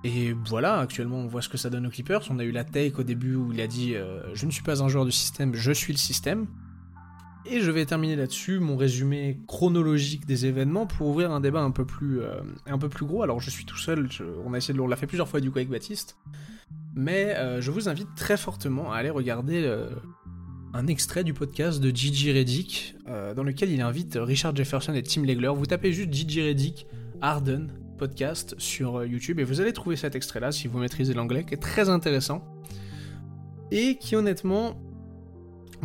[0.03, 2.21] Et voilà, actuellement on voit ce que ça donne aux Clippers.
[2.29, 4.61] On a eu la take au début où il a dit euh, Je ne suis
[4.61, 6.47] pas un joueur du système, je suis le système.
[7.47, 11.71] Et je vais terminer là-dessus mon résumé chronologique des événements pour ouvrir un débat un
[11.71, 12.41] peu plus, euh,
[13.01, 13.21] gros.
[13.21, 14.09] Alors je suis tout seul,
[14.45, 16.17] on a essayé de, on l'a fait plusieurs fois du coup avec Baptiste.
[16.95, 19.71] Mais euh, je vous invite très fortement à aller regarder
[20.73, 22.95] un extrait du podcast de Gigi Reddick
[23.35, 25.51] dans lequel il invite Richard Jefferson et Tim Legler.
[25.55, 26.87] Vous tapez juste Gigi Reddick,
[27.21, 31.45] Arden, podcast sur euh, YouTube et vous allez trouver cet extrait-là si vous maîtrisez l'anglais,
[31.45, 32.43] qui est très intéressant
[33.71, 34.77] et qui honnêtement,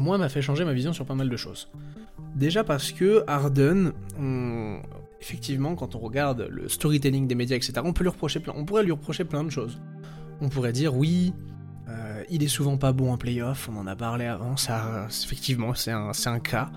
[0.01, 1.69] moi, m'a fait changer ma vision sur pas mal de choses.
[2.35, 3.93] Déjà parce que Arden,
[5.21, 8.65] effectivement, quand on regarde le storytelling des médias, etc., on peut lui reprocher plein, on
[8.65, 9.81] pourrait lui reprocher plein de choses.
[10.41, 11.33] On pourrait dire oui,
[11.89, 15.75] euh, il est souvent pas bon en playoff, on en a parlé avant, ça, effectivement,
[15.75, 16.71] c'est un, un, cas.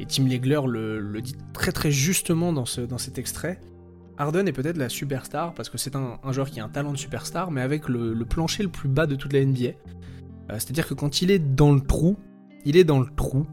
[0.00, 3.60] Et Tim Legler le, le, dit très très justement dans, ce, dans cet extrait.
[4.18, 6.98] Harden est peut-être la superstar parce que c'est un, joueur qui a un talent de
[6.98, 9.68] superstar, mais avec le, plancher le plus bas de toute la NBA.
[9.68, 9.72] Euh,
[10.50, 12.16] c'est-à-dire que quand il est dans le trou,
[12.68, 13.46] il est dans le trou.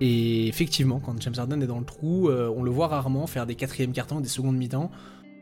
[0.00, 3.44] Et effectivement, quand James Harden est dans le trou, euh, on le voit rarement faire
[3.44, 4.90] des quatrièmes cartons, des secondes mi-temps,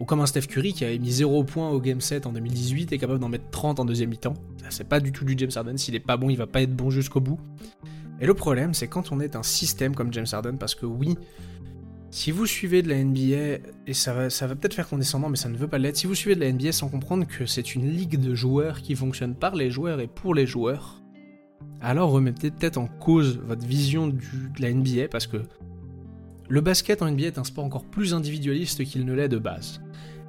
[0.01, 2.91] ou comme un Steph Curry qui avait mis 0 points au Game 7 en 2018
[2.91, 4.35] et est capable d'en mettre 30 en deuxième mi-temps.
[4.71, 6.75] C'est pas du tout du James Harden, s'il est pas bon, il va pas être
[6.75, 7.39] bon jusqu'au bout.
[8.21, 11.17] Et le problème, c'est quand on est un système comme James Harden, parce que oui,
[12.11, 15.37] si vous suivez de la NBA, et ça va, ça va peut-être faire condescendant, mais
[15.37, 17.75] ça ne veut pas l'être, si vous suivez de la NBA sans comprendre que c'est
[17.75, 21.03] une ligue de joueurs qui fonctionne par les joueurs et pour les joueurs,
[21.81, 24.19] alors remettez peut-être en cause votre vision de
[24.59, 25.39] la NBA, parce que
[26.49, 29.81] le basket en NBA est un sport encore plus individualiste qu'il ne l'est de base.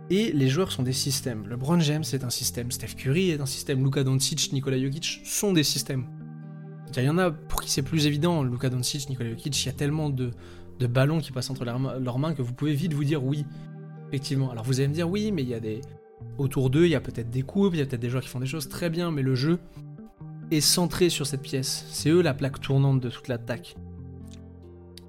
[0.10, 1.48] Et les joueurs sont des systèmes.
[1.48, 5.54] LeBron James est un système, Steph Curry est un système, Luka Doncic, Nikola Jokic sont
[5.54, 6.06] des systèmes.
[6.98, 9.70] Il y en a pour qui c'est plus évident, Luka Doncic, Nikola Jokic, il y
[9.70, 10.32] a tellement de,
[10.88, 13.46] ballons qui passent entre leurs mains que vous pouvez vite vous dire oui.
[14.10, 14.50] Effectivement.
[14.50, 15.82] Alors vous allez me dire oui, mais il y a des.
[16.38, 18.30] Autour d'eux, il y a peut-être des coupes, il y a peut-être des joueurs qui
[18.30, 19.60] font des choses très bien, mais le jeu
[20.52, 21.86] est centré sur cette pièce.
[21.92, 23.76] C'est eux la plaque tournante de toute l'attaque.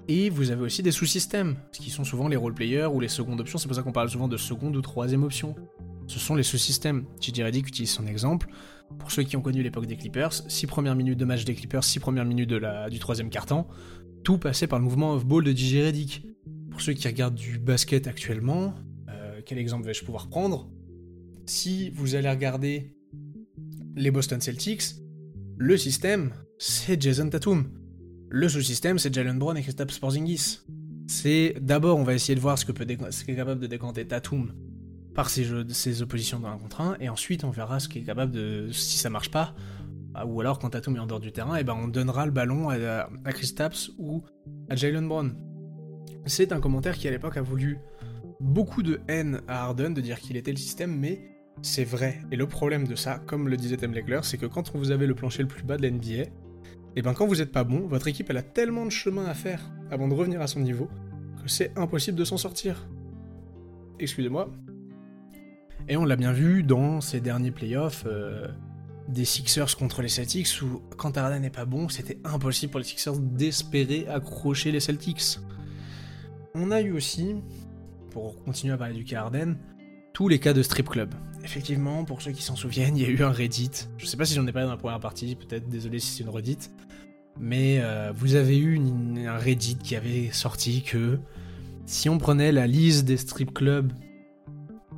[0.07, 3.39] Et vous avez aussi des sous-systèmes, ce qui sont souvent les role-players ou les secondes
[3.39, 5.55] options, c'est pour ça qu'on parle souvent de seconde ou troisième option.
[6.07, 7.05] Ce sont les sous-systèmes.
[7.21, 8.49] JJ Reddick utilise son exemple.
[8.99, 11.83] Pour ceux qui ont connu l'époque des Clippers, 6 premières minutes de match des Clippers,
[11.83, 12.53] 6 premières minutes
[12.89, 13.67] du troisième quart-temps,
[14.23, 16.27] tout passait par le mouvement off-ball de JJ Reddick.
[16.69, 18.75] Pour ceux qui regardent du basket actuellement,
[19.09, 20.69] euh, quel exemple vais-je pouvoir prendre?
[21.45, 22.97] Si vous allez regarder
[23.95, 24.95] les Boston Celtics,
[25.57, 27.69] le système, c'est Jason Tatum.
[28.29, 30.59] Le sous-système, c'est Jalen Brown et Kristaps Porzingis.
[31.07, 34.07] C'est d'abord, on va essayer de voir ce que peut ce qu'est capable de décanter
[34.07, 34.53] Tatum
[35.13, 38.31] par ses, oppositions dans un contre 1, et ensuite on verra ce qui est capable
[38.31, 38.69] de.
[38.71, 39.53] si ça marche pas,
[40.13, 42.31] bah, ou alors quand Tatum est en dehors du terrain, et ben on donnera le
[42.31, 43.31] ballon à, à
[43.97, 44.23] ou
[44.69, 45.35] à Jalen Brown.
[46.25, 47.79] C'est un commentaire qui à l'époque a voulu
[48.39, 51.30] beaucoup de haine à Harden de dire qu'il était le système, mais
[51.61, 52.21] c'est vrai.
[52.31, 55.05] Et le problème de ça, comme le disait Tim Legler, c'est que quand vous avez
[55.05, 56.29] le plancher le plus bas de l'NBA,
[56.95, 59.71] et ben quand vous êtes pas bon, votre équipe a tellement de chemin à faire
[59.91, 60.89] avant de revenir à son niveau
[61.41, 62.87] que c'est impossible de s'en sortir.
[63.99, 64.49] Excusez-moi.
[65.87, 68.47] Et on l'a bien vu dans ces derniers playoffs euh,
[69.07, 72.85] des Sixers contre les Celtics où quand Harden n'est pas bon, c'était impossible pour les
[72.85, 75.39] Sixers d'espérer accrocher les Celtics.
[76.53, 77.35] On a eu aussi,
[78.11, 79.23] pour continuer à parler du cas
[80.13, 81.13] tous les cas de strip club.
[81.43, 83.71] Effectivement, pour ceux qui s'en souviennent, il y a eu un Reddit.
[83.97, 86.23] Je sais pas si j'en ai parlé dans la première partie, peut-être, désolé si c'est
[86.23, 86.57] une Reddit.
[87.39, 88.79] Mais euh, vous avez eu
[89.25, 91.19] un Reddit qui avait sorti que
[91.85, 93.91] si on prenait la liste des strip clubs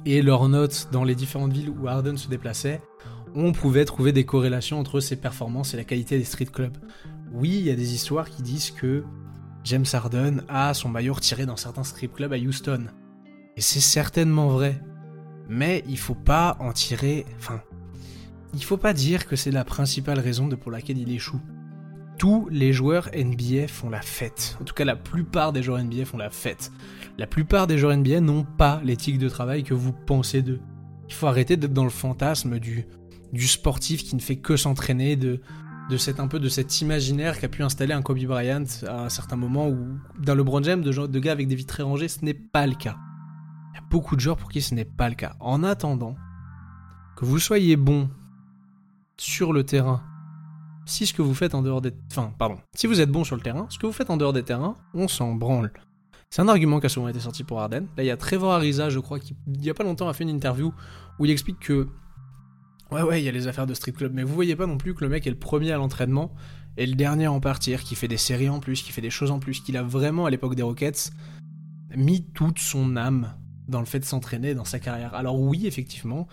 [0.06, 2.82] et leurs notes dans les différentes villes où Harden se déplaçait,
[3.36, 6.78] on pouvait trouver des corrélations entre ses performances et la qualité des strip clubs.
[7.32, 9.04] Oui, il y a des histoires qui disent que
[9.64, 12.88] James Harden a son maillot retiré dans certains strip clubs à Houston.
[13.56, 14.82] Et c'est certainement vrai
[15.50, 17.26] mais il faut pas en tirer.
[17.38, 17.62] Enfin,
[18.54, 21.42] il faut pas dire que c'est la principale raison pour laquelle il échoue.
[22.18, 24.58] Tous les joueurs NBA font la fête.
[24.62, 26.72] En tout cas, la plupart des joueurs NBA font la fête.
[27.18, 30.62] La plupart des joueurs NBA n'ont pas l'éthique de travail que vous pensez d'eux.
[31.10, 32.86] Il faut arrêter d'être dans le fantasme du,
[33.48, 35.42] sportif qui ne fait que s'entraîner, de,
[35.90, 39.10] de cet un peu de cet imaginaire qu'a pu installer un Kobe Bryant à un
[39.10, 42.24] certain moment ou dans le James de, de gars avec des vies très rangées, ce
[42.24, 42.96] n'est pas le cas
[43.94, 45.36] beaucoup de joueurs pour qui ce n'est pas le cas.
[45.40, 46.16] En attendant
[47.16, 48.10] que vous soyez bon
[49.18, 50.02] sur le terrain,
[50.88, 51.94] si ce que vous faites en dehors des...
[52.10, 52.58] Enfin, pardon.
[52.74, 54.78] Si vous êtes bon sur le terrain, ce que vous faites en dehors des terrains,
[54.96, 55.72] on s'en branle.
[56.32, 57.86] C'est un argument qui a souvent été sorti pour Arden.
[57.96, 60.14] Là, il y a Trevor Ariza, je crois, qui, il y a pas longtemps, a
[60.14, 60.74] fait une interview
[61.20, 61.88] où il explique que...
[62.90, 64.80] Ouais, ouais, il y a les affaires de street club, mais vous voyez pas non
[64.80, 66.34] plus que le mec est le premier à l'entraînement
[66.78, 69.12] et le dernier à en partir, qui fait des séries en plus, qui fait des
[69.12, 71.12] choses en plus, qu'il a vraiment, à l'époque des Rockets,
[71.96, 73.36] mis toute son âme
[73.74, 75.14] dans le fait de s'entraîner dans sa carrière.
[75.14, 76.28] Alors oui, effectivement,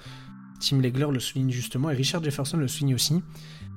[0.61, 3.23] Tim Legler le souligne justement, et Richard Jefferson le souligne aussi,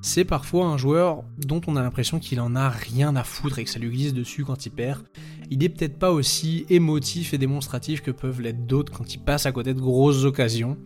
[0.02, 3.64] c'est parfois un joueur dont on a l'impression qu'il en a rien à foutre et
[3.64, 5.02] que ça lui glisse dessus quand il perd.
[5.49, 9.45] Il est peut-être pas aussi émotif et démonstratif que peuvent l'être d'autres quand il passe
[9.45, 10.77] à côté de grosses occasions.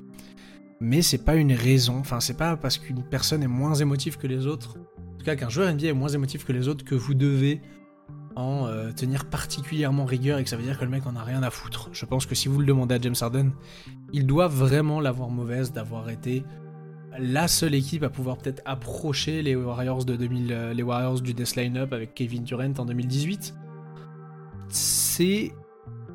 [0.80, 4.28] Mais c'est pas une raison, enfin c'est pas parce qu'une personne est moins émotive que
[4.28, 6.94] les autres, en tout cas qu'un joueur NBA est moins émotif que les autres que
[6.94, 7.62] vous devez
[8.38, 11.24] en euh, tenir particulièrement rigueur et que ça veut dire que le mec en a
[11.24, 11.90] rien à foutre.
[11.92, 13.50] Je pense que si vous le demandez à James Harden,
[14.14, 16.44] il doit vraiment l'avoir mauvaise d'avoir été
[17.18, 21.34] la seule équipe à pouvoir peut-être approcher les Warriors de 2000, euh, les Warriors du
[21.34, 23.56] Death Lineup avec Kevin Durant en 2018.
[24.70, 25.52] C'est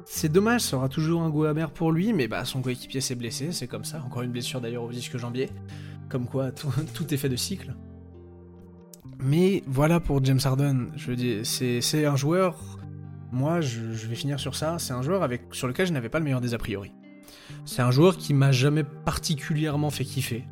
[0.05, 3.15] c'est dommage, ça aura toujours un goût amer pour lui, mais bah son coéquipier s'est
[3.16, 4.01] blessé, c'est comme ça.
[4.07, 5.51] Encore une blessure d'ailleurs au disque jambier.
[6.09, 6.70] Comme quoi, tout
[7.15, 7.74] est fait de cycle.
[9.19, 12.57] Mais voilà pour James Harden, je veux dire, c'est un joueur,
[13.33, 16.24] moi je, vais finir sur ça, c'est un joueur sur lequel je n'avais pas le
[16.24, 16.93] meilleur des a priori.
[17.65, 20.45] C'est un joueur qui m'a jamais particulièrement fait kiffer.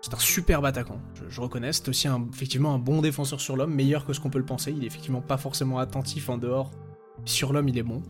[0.00, 1.72] C'est un super attaquant, je, reconnais.
[1.72, 4.72] C'est aussi effectivement un bon défenseur sur l'homme, meilleur que ce qu'on peut le penser.
[4.76, 6.70] Il est effectivement pas forcément attentif en dehors.
[7.24, 8.02] Sur l'homme, il est bon.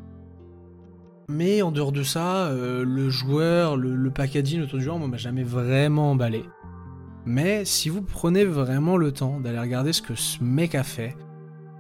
[1.29, 5.07] Mais en dehors de ça, euh, le joueur, le, le packaging autour du joueur, moi,
[5.07, 6.45] m'a jamais vraiment emballé.
[7.27, 11.17] Mais si vous prenez vraiment le temps d'aller regarder ce que ce mec a fait,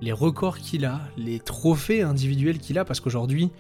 [0.01, 3.51] les records qu'il a, les trophées individuels qu'il a, parce qu'aujourd'hui,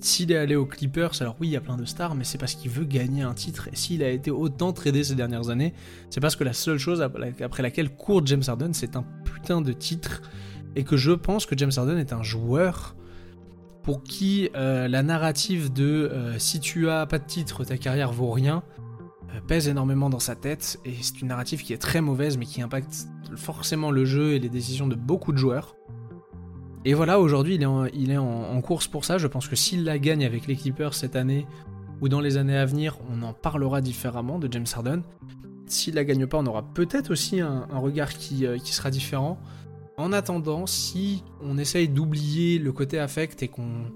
[0.00, 2.38] s'il est allé aux Clippers, alors oui, il y a plein de stars, mais c'est
[2.38, 3.68] parce qu'il veut gagner un titre.
[3.72, 5.74] Et s'il a été autant tradé ces dernières années,
[6.10, 9.72] c'est parce que la seule chose après laquelle court James Harden, c'est un putain de
[9.72, 10.22] titre.
[10.76, 12.94] Et que je pense que James Harden est un joueur
[13.82, 18.12] pour qui euh, la narrative de euh, si tu as pas de titre, ta carrière
[18.12, 18.62] vaut rien,
[19.46, 22.62] pèse énormément dans sa tête et c'est une narrative qui est très mauvaise mais qui
[22.62, 25.76] impacte forcément le jeu et les décisions de beaucoup de joueurs.
[26.84, 29.18] Et voilà, aujourd'hui il est, en, course pour ça.
[29.18, 31.46] Je pense que s'il la gagne avec les Clippers cette année
[32.00, 35.02] ou dans les années à venir, on en parlera différemment de James Harden.
[35.66, 38.08] S'il la gagne pas, on aura peut-être aussi un, regard
[38.42, 39.38] euh, qui, sera différent.
[39.98, 43.92] En attendant, si on essaye d'oublier le côté affect et qu'on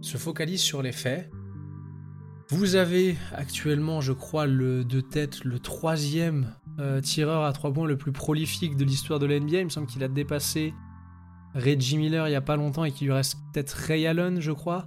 [0.00, 1.30] se focalise sur les faits,
[2.52, 7.86] vous avez actuellement, je crois, le, de tête le troisième euh, tireur à trois points
[7.86, 9.60] le plus prolifique de l'histoire de l'NBA.
[9.60, 10.74] Il me semble qu'il a dépassé
[11.54, 14.52] Reggie Miller il n'y a pas longtemps et qu'il lui reste peut-être Ray Allen, je
[14.52, 14.86] crois.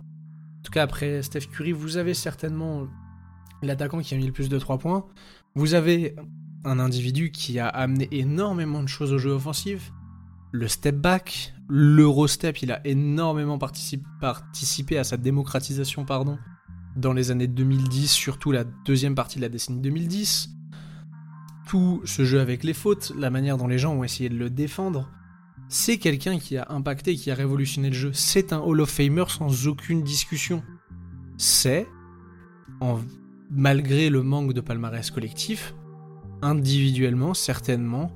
[0.60, 2.88] En tout cas, après Steph Curry, vous avez certainement
[3.64, 5.08] l'attaquant qui a mis le plus de 3 points.
[5.56, 6.16] Vous avez
[6.66, 9.92] un individu qui a amené énormément de choses au jeu offensif.
[10.52, 16.38] Le step back, l'eurostep, il a énormément participé à sa démocratisation pardon,
[16.96, 20.50] dans les années 2010, surtout la deuxième partie de la décennie 2010.
[21.68, 24.50] Tout ce jeu avec les fautes, la manière dont les gens ont essayé de le
[24.50, 25.10] défendre,
[25.68, 28.12] c'est quelqu'un qui a impacté, qui a révolutionné le jeu.
[28.14, 30.64] C'est un Hall of Famer sans aucune discussion.
[31.38, 31.88] C'est,
[33.50, 35.74] malgré le manque de palmarès collectif,
[36.42, 38.12] individuellement, certainement,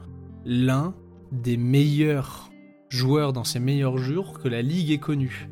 [0.45, 0.93] l'un
[1.31, 2.49] des meilleurs
[2.89, 5.49] joueurs dans ses meilleurs jours que la ligue ait connu.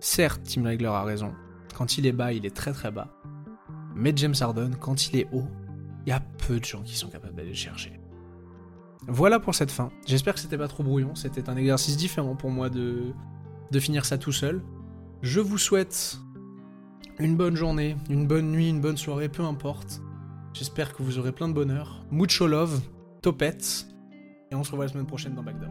[0.00, 1.32] Certes, Tim Legler a raison.
[1.76, 3.08] Quand il est bas, il est très très bas.
[3.94, 5.46] Mais James Harden, quand il est haut,
[6.06, 8.00] il y a peu de gens qui sont capables d'aller le chercher.
[9.06, 9.90] Voilà pour cette fin.
[10.06, 11.14] J'espère que c'était pas trop brouillon.
[11.14, 13.12] C'était un exercice différent pour moi de,
[13.70, 14.62] de finir ça tout seul.
[15.20, 16.18] Je vous souhaite
[17.18, 20.00] une bonne journée, une bonne nuit, une bonne soirée, peu importe.
[20.54, 22.06] J'espère que vous aurez plein de bonheur.
[22.10, 22.80] Mucho love,
[23.20, 23.86] topette.
[24.50, 25.68] Et on se revoit la semaine prochaine dans Backdoor.